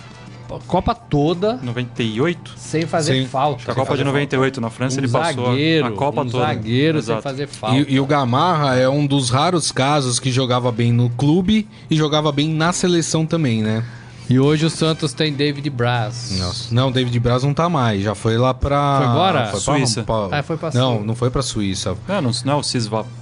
Copa 0.67 0.95
toda 0.95 1.59
98? 1.63 2.53
sem 2.57 2.87
fazer 2.87 3.23
Sim. 3.23 3.27
falta. 3.27 3.73
A 3.73 3.75
Copa 3.75 3.97
de 3.97 4.05
98 4.05 4.61
na 4.61 4.71
França 4.71 4.97
um 4.97 5.05
ele 5.05 5.09
passou 5.13 5.47
zagueiro, 5.47 5.87
a 5.87 5.91
Copa 5.93 6.23
um 6.23 6.29
toda. 6.29 6.45
zagueiro 6.47 7.03
sem 7.03 7.13
Exato. 7.15 7.23
fazer 7.23 7.47
falta. 7.47 7.77
E, 7.79 7.95
e 7.95 8.01
o 8.01 8.07
Gamarra 8.07 8.77
é 8.77 8.89
um 8.89 9.07
dos 9.07 9.31
raros 9.31 9.71
casos 9.73 10.19
que 10.21 10.31
jogava 10.31 10.71
bem 10.73 10.93
no 10.93 11.11
clube 11.11 11.69
e 11.91 11.97
jogava 11.97 12.31
bem 12.33 12.49
na 12.49 12.73
seleção 12.73 13.27
também, 13.27 13.63
né? 13.63 13.85
E 14.29 14.41
hoje 14.41 14.67
o 14.67 14.71
Santos 14.71 15.13
tem 15.13 15.33
David 15.33 15.71
Braz. 15.71 16.37
Nossa. 16.41 16.75
Não, 16.75 16.91
David 16.91 17.19
Braz 17.21 17.45
não 17.45 17.55
tá 17.55 17.69
mais. 17.69 18.03
Já 18.03 18.15
foi 18.15 18.37
lá 18.37 18.53
pra. 18.53 18.99
Foi 18.99 19.07
embora? 19.07 19.41
Foi 19.43 19.51
pra- 19.51 19.61
Suíça. 19.61 20.03
pra- 20.03 20.29
Ah, 20.39 20.43
foi 20.43 20.57
pra 20.57 20.71
Não, 20.75 20.91
Suíça. 20.95 21.07
não 21.07 21.15
foi 21.15 21.31
pra 21.31 21.43
Suíça. 21.43 21.97
Não, 22.09 22.21
não, 22.23 22.31
não 22.45 22.53
é 22.55 22.57
o 22.57 22.63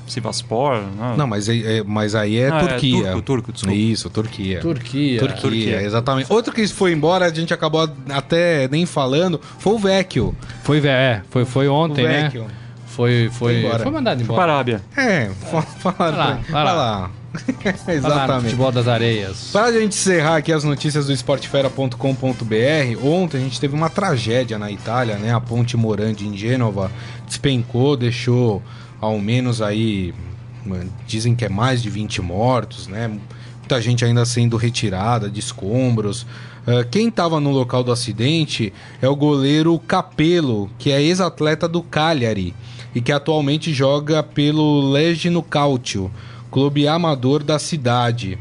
Sivaspor? 0.07 0.83
Não. 0.99 1.17
Não, 1.17 1.27
mas, 1.27 1.49
é- 1.49 1.79
é- 1.79 1.83
mas 1.85 2.15
aí 2.15 2.39
é 2.39 2.51
Ah, 2.51 2.57
é 2.57 2.61
Turquia. 2.69 3.03
turco, 3.05 3.23
turco, 3.23 3.53
desculpa. 3.53 3.77
Isso, 3.77 4.09
Turquia. 4.09 4.61
Turquia. 4.61 5.19
Turquia, 5.21 5.41
Turquia. 5.41 5.83
exatamente. 5.83 6.33
Outro 6.33 6.53
que 6.55 6.67
foi 6.69 6.93
embora, 6.93 7.27
a 7.27 7.33
gente 7.33 7.53
acabou 7.53 7.89
até 8.09 8.67
nem 8.69 8.87
falando, 8.87 9.39
foi 9.59 9.75
o 9.75 9.79
Vecchio. 9.79 10.35
Foi, 10.63 10.79
é, 10.87 11.21
foi, 11.31 11.45
foi 11.45 11.69
ontem, 11.69 12.05
o 12.05 12.09
né? 12.09 12.23
Vecchio. 12.25 12.47
Foi, 12.87 13.29
foi, 13.33 13.59
embora. 13.59 13.83
foi 13.83 13.93
mandado 13.93 14.17
Foi 14.19 14.25
embora. 14.25 14.41
para 14.41 14.53
a 14.53 14.55
Arábia. 14.55 14.83
É, 14.97 15.29
fa- 15.51 15.63
falaram. 15.63 16.17
Vai 16.17 16.17
lá, 16.17 16.39
Vai 16.49 16.65
lá. 16.65 16.73
lá. 16.73 16.73
Vai 16.73 16.75
lá 16.77 17.11
exatamente. 17.89 18.51
Futebol 18.51 18.73
das 18.73 18.89
areias. 18.89 19.51
Para 19.53 19.67
a 19.67 19.73
gente 19.73 19.97
encerrar 19.97 20.37
aqui 20.37 20.53
as 20.53 20.65
notícias 20.65 21.07
do 21.07 21.13
esportefera.com.br, 21.13 21.97
ontem 23.03 23.39
a 23.39 23.41
gente 23.41 23.61
teve 23.61 23.75
uma 23.75 23.91
tragédia 23.91 24.59
na 24.59 24.71
Itália, 24.71 25.17
né? 25.17 25.35
A 25.35 25.41
ponte 25.41 25.77
Morandi 25.77 26.27
em 26.27 26.37
Gênova 26.37 26.91
despencou, 27.27 27.97
deixou 27.97 28.63
ao 29.01 29.19
menos 29.19 29.61
aí, 29.61 30.15
dizem 31.07 31.35
que 31.35 31.45
é 31.45 31.49
mais 31.49 31.83
de 31.83 31.91
20 31.91 32.23
mortos, 32.23 32.87
né? 32.87 33.09
Muita 33.59 33.81
gente 33.81 34.05
ainda 34.05 34.25
sendo 34.25 34.57
retirada 34.57 35.29
de 35.31 35.41
escombros. 35.41 36.27
Ah, 36.67 36.85
quem 36.85 37.09
estava 37.09 37.41
no 37.41 37.51
local 37.51 37.85
do 37.85 37.93
acidente 37.93 38.73
é 39.01 39.09
o 39.09 39.17
goleiro 39.17 39.79
Capello, 39.79 40.71
que 40.79 40.91
é 40.91 41.03
ex-atleta 41.03 41.69
do 41.69 41.83
Cagliari 41.83 42.55
e 42.95 43.01
que 43.01 43.13
atualmente 43.13 43.73
joga 43.73 44.23
pelo 44.23 44.91
Legno 44.91 45.43
Calcio, 45.43 46.11
clube 46.55 46.87
amador 46.87 47.43
da 47.43 47.59
cidade. 47.59 48.39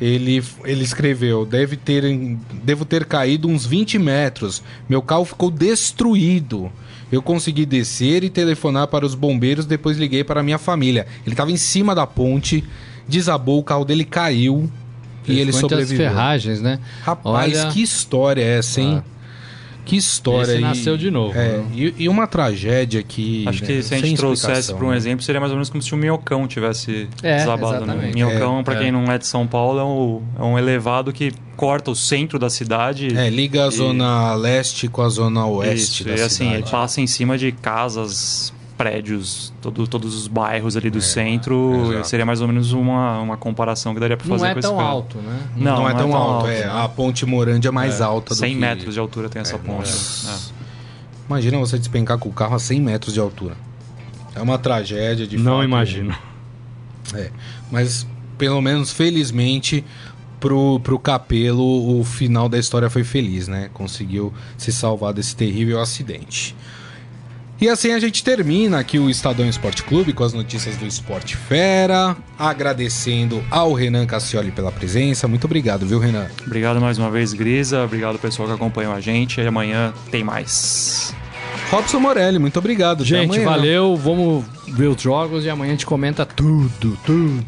Ele, 0.00 0.42
ele 0.64 0.84
escreveu: 0.84 1.44
deve 1.44 1.76
ter, 1.76 2.04
devo 2.62 2.84
ter 2.84 3.04
caído 3.04 3.48
uns 3.48 3.66
20 3.66 3.98
metros. 3.98 4.62
Meu 4.88 5.02
carro 5.02 5.24
ficou 5.24 5.50
destruído. 5.50 6.70
Eu 7.10 7.20
consegui 7.20 7.66
descer 7.66 8.22
e 8.22 8.30
telefonar 8.30 8.86
para 8.86 9.04
os 9.04 9.14
bombeiros, 9.16 9.66
depois 9.66 9.98
liguei 9.98 10.22
para 10.24 10.40
a 10.40 10.42
minha 10.42 10.56
família. 10.56 11.06
Ele 11.26 11.34
estava 11.34 11.50
em 11.50 11.56
cima 11.56 11.94
da 11.94 12.06
ponte, 12.06 12.64
desabou, 13.06 13.58
o 13.58 13.62
carro 13.64 13.84
dele 13.84 14.04
caiu 14.04 14.70
e 15.26 15.38
ele 15.38 15.52
sobreviveu. 15.52 16.08
ferragens, 16.08 16.62
né? 16.62 16.78
Rapaz, 17.02 17.58
Olha- 17.58 17.70
que 17.70 17.82
história 17.82 18.40
é 18.40 18.58
essa, 18.58 18.80
hein? 18.80 19.02
Que 19.84 19.96
história. 19.96 20.52
Esse 20.52 20.58
e- 20.58 20.60
nasceu 20.60 20.96
de 20.96 21.10
novo, 21.10 21.36
É, 21.36 21.58
né? 21.58 21.64
e, 21.74 21.94
e 22.04 22.08
uma 22.08 22.26
tragédia 22.26 23.02
que. 23.02 23.44
Acho 23.48 23.62
que 23.62 23.72
né, 23.74 23.82
se 23.82 23.94
a 23.94 23.98
gente 23.98 24.16
trouxesse 24.16 24.72
para 24.72 24.84
um 24.86 24.90
né? 24.90 24.96
exemplo, 24.96 25.24
seria 25.24 25.40
mais 25.40 25.50
ou 25.50 25.56
menos 25.56 25.68
como 25.70 25.82
se 25.82 25.92
o 25.92 25.96
Minhocão 25.96 26.46
tivesse 26.46 27.08
É, 27.22 27.38
desabado. 27.38 27.84
Né? 27.84 28.10
Minhocão, 28.14 28.60
É, 28.60 28.62
para 28.62 28.74
é. 28.76 28.78
quem 28.78 28.92
não 28.92 29.04
é 29.10 29.18
de 29.18 29.26
São 29.26 29.46
Paulo, 29.46 29.78
é 29.80 29.84
um, 29.84 30.22
é 30.38 30.42
um 30.44 30.58
elevado 30.58 31.12
que 31.12 31.32
corta 31.56 31.90
o 31.90 31.96
centro 31.96 32.38
da 32.38 32.48
cidade. 32.48 33.08
É, 33.16 33.28
liga 33.28 33.64
a 33.64 33.68
E- 33.68 33.70
zona 33.72 34.34
leste 34.34 34.86
com 34.88 35.02
a 35.02 35.08
zona 35.08 35.46
oeste 35.46 36.02
Isso, 36.02 36.04
da 36.04 36.10
e 36.10 36.14
assim, 36.22 36.28
cidade. 36.44 36.54
ele 36.62 36.70
passa 36.70 37.00
em 37.00 37.06
cima 37.06 37.36
de 37.36 37.50
casas, 37.52 38.52
prédios, 38.72 39.52
todo- 39.62 39.86
todos 39.86 40.14
os 40.14 40.26
bairros 40.26 40.76
ali 40.76 40.90
do 40.90 41.00
centro. 41.00 41.90
exato. 41.92 42.08
Seria 42.08 42.26
mais 42.26 42.40
ou 42.40 42.48
menos 42.48 42.72
uma, 42.72 43.20
uma 43.20 43.36
comparação 43.36 43.94
que 43.94 44.00
daria 44.00 44.16
para 44.16 44.26
Não 44.26 44.36
fazer 44.38 44.50
é 44.50 44.52
com 44.54 44.58
esse 44.58 44.68
tão 44.68 44.76
cara. 44.78 44.88
alto, 44.88 45.18
né? 45.18 45.40
Não, 45.56 45.76
Não, 45.76 45.88
é 45.88 45.94
tão 45.94 46.14
alto, 46.16 46.46
é. 46.48 46.60
né? 46.66 46.72
A 46.72 46.88
ponte 46.88 47.24
Morandi 47.24 47.68
é 47.68 47.70
mais 47.70 48.00
alta 48.00 48.34
do 48.34 48.38
100 48.38 48.54
que... 48.54 48.60
metros 48.60 48.94
de 48.94 49.00
altura 49.00 49.28
tem 49.28 49.40
essa 49.42 49.58
ponte. 49.58 49.88
Nossa. 49.90 50.52
Imagina 51.28 51.58
você 51.58 51.78
despencar 51.78 52.18
com 52.18 52.28
o 52.28 52.32
carro 52.32 52.54
a 52.54 52.58
100 52.58 52.80
metros 52.80 53.14
de 53.14 53.20
altura. 53.20 53.56
É 54.34 54.40
uma 54.42 54.58
tragédia 54.58 55.26
de 55.26 55.36
Não 55.38 55.56
fato. 55.56 55.64
imagino. 55.64 56.14
É, 57.14 57.30
mas 57.70 58.06
pelo 58.38 58.60
menos 58.60 58.90
felizmente 58.92 59.84
pro, 60.40 60.80
pro 60.80 60.98
Capelo 60.98 62.00
o 62.00 62.04
final 62.04 62.48
da 62.48 62.58
história 62.58 62.88
foi 62.90 63.04
feliz, 63.04 63.46
né? 63.48 63.70
Conseguiu 63.72 64.32
se 64.56 64.72
salvar 64.72 65.12
desse 65.12 65.36
terrível 65.36 65.80
acidente. 65.80 66.56
E 67.62 67.68
assim 67.68 67.92
a 67.92 68.00
gente 68.00 68.24
termina 68.24 68.80
aqui 68.80 68.98
o 68.98 69.08
Estadão 69.08 69.48
Esporte 69.48 69.84
Clube 69.84 70.12
com 70.12 70.24
as 70.24 70.32
notícias 70.32 70.76
do 70.76 70.84
Esporte 70.84 71.36
Fera, 71.36 72.16
agradecendo 72.36 73.40
ao 73.48 73.72
Renan 73.72 74.04
Cassioli 74.04 74.50
pela 74.50 74.72
presença. 74.72 75.28
Muito 75.28 75.44
obrigado, 75.44 75.86
viu, 75.86 76.00
Renan? 76.00 76.26
Obrigado 76.44 76.80
mais 76.80 76.98
uma 76.98 77.08
vez, 77.08 77.32
Grisa. 77.32 77.84
Obrigado, 77.84 78.18
pessoal 78.18 78.48
que 78.48 78.54
acompanhou 78.54 78.92
a 78.92 78.98
gente. 78.98 79.40
E 79.40 79.46
amanhã 79.46 79.94
tem 80.10 80.24
mais. 80.24 81.14
Robson 81.72 81.98
Morelli, 82.00 82.38
muito 82.38 82.58
obrigado. 82.58 83.02
Gente, 83.02 83.30
amanhã. 83.30 83.44
valeu. 83.48 83.96
Vamos 83.96 84.44
ver 84.68 84.88
os 84.88 85.00
jogos 85.00 85.44
e 85.46 85.50
amanhã 85.50 85.70
a 85.70 85.74
gente 85.74 85.86
comenta 85.86 86.26
tudo, 86.26 86.98
tudo. 87.04 87.42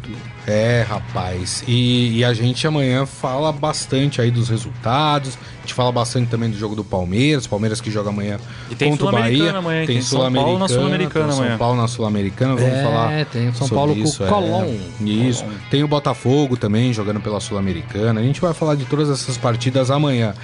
É, 0.47 0.85
rapaz. 0.89 1.63
E, 1.69 2.19
e 2.19 2.25
a 2.25 2.33
gente 2.33 2.67
amanhã 2.67 3.05
fala 3.05 3.53
bastante 3.53 4.23
aí 4.23 4.31
dos 4.31 4.49
resultados. 4.49 5.37
A 5.59 5.61
gente 5.61 5.75
fala 5.75 5.93
bastante 5.93 6.29
também 6.31 6.51
do 6.51 6.57
jogo 6.57 6.75
do 6.75 6.83
Palmeiras. 6.83 7.47
Palmeiras 7.47 7.83
que 7.83 7.91
joga 7.91 8.09
amanhã 8.09 8.39
E 8.71 8.75
tem 8.75 8.91
contra 8.91 9.07
o 9.07 9.09
Sul-Americana 9.11 9.45
Bahia. 9.53 9.59
amanhã, 9.59 9.87
tem 9.87 9.97
tem 9.97 10.03
São 10.03 10.33
Paulo 10.33 10.59
na 10.59 10.69
Sul-Americana 10.69 11.25
tem 11.27 11.35
São 11.35 11.43
amanhã. 11.45 11.59
Paulo 11.59 11.77
na 11.83 11.89
Sul-Americana. 11.89 12.55
Vamos 12.57 12.73
É, 12.73 12.83
falar. 12.83 13.25
tem 13.27 13.49
o 13.49 13.53
São 13.55 13.69
sobre 13.69 13.75
Paulo 13.75 13.95
com 13.95 14.01
o 14.01 14.05
isso, 14.05 14.25
é. 14.25 14.27
Colón. 14.27 14.67
Isso. 15.03 15.45
Tem 15.71 15.85
o 15.85 15.89
Botafogo 15.89 16.57
também 16.57 16.93
jogando 16.95 17.21
pela 17.21 17.41
Sul-Americana. 17.41 18.21
A 18.21 18.25
gente 18.25 18.41
vai 18.41 18.55
falar 18.55 18.75
de 18.75 18.87
todas 18.87 19.11
essas 19.11 19.37
partidas 19.37 19.91
amanhã. 19.91 20.35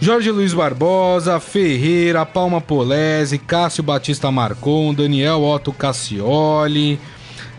Jorge 0.00 0.30
Luiz 0.30 0.54
Barbosa, 0.54 1.38
Ferreira, 1.38 2.24
Palma 2.24 2.58
Polese, 2.58 3.36
Cássio 3.36 3.82
Batista 3.82 4.30
Marcon, 4.30 4.94
Daniel 4.94 5.42
Otto 5.42 5.74
Cassioli, 5.74 6.98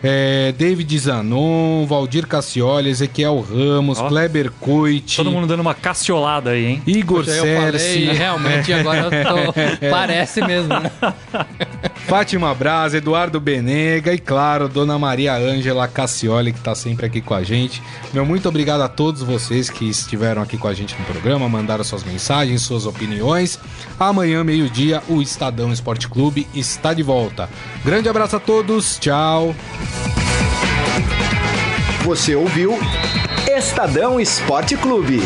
é, 0.02 0.52
David 0.58 0.98
Zanon, 0.98 1.86
Valdir 1.86 2.26
Cassioli, 2.26 2.90
Ezequiel 2.90 3.38
Ramos, 3.40 4.00
Ó. 4.00 4.08
Kleber 4.08 4.50
Coit, 4.58 5.16
Todo 5.16 5.30
mundo 5.30 5.46
dando 5.46 5.60
uma 5.60 5.74
caciolada 5.74 6.50
aí, 6.50 6.66
hein? 6.66 6.82
Igor 6.84 7.24
Cerci. 7.24 8.06
realmente 8.06 8.72
agora 8.72 8.98
eu 9.02 9.10
tô... 9.10 9.52
parece 9.88 10.44
mesmo, 10.44 10.68
né? 10.68 10.90
Fátima 12.06 12.54
Braz, 12.54 12.94
Eduardo 12.94 13.40
Benega 13.40 14.12
e, 14.12 14.18
claro, 14.18 14.68
Dona 14.68 14.98
Maria 14.98 15.34
Ângela 15.34 15.88
Cassioli, 15.88 16.52
que 16.52 16.58
está 16.58 16.74
sempre 16.74 17.06
aqui 17.06 17.20
com 17.20 17.34
a 17.34 17.42
gente. 17.42 17.82
Meu 18.12 18.26
muito 18.26 18.48
obrigado 18.48 18.82
a 18.82 18.88
todos 18.88 19.22
vocês 19.22 19.70
que 19.70 19.88
estiveram 19.88 20.42
aqui 20.42 20.58
com 20.58 20.68
a 20.68 20.74
gente 20.74 20.94
no 20.98 21.04
programa, 21.06 21.48
mandaram 21.48 21.82
suas 21.84 22.04
mensagens, 22.04 22.62
suas 22.62 22.86
opiniões. 22.86 23.58
Amanhã, 23.98 24.44
meio-dia, 24.44 25.02
o 25.08 25.22
Estadão 25.22 25.72
Esporte 25.72 26.08
Clube 26.08 26.46
está 26.54 26.92
de 26.92 27.02
volta. 27.02 27.48
Grande 27.84 28.08
abraço 28.08 28.36
a 28.36 28.40
todos, 28.40 28.98
tchau. 28.98 29.54
Você 32.04 32.34
ouviu 32.34 32.78
Estadão 33.48 34.20
Esporte 34.20 34.76
Clube. 34.76 35.20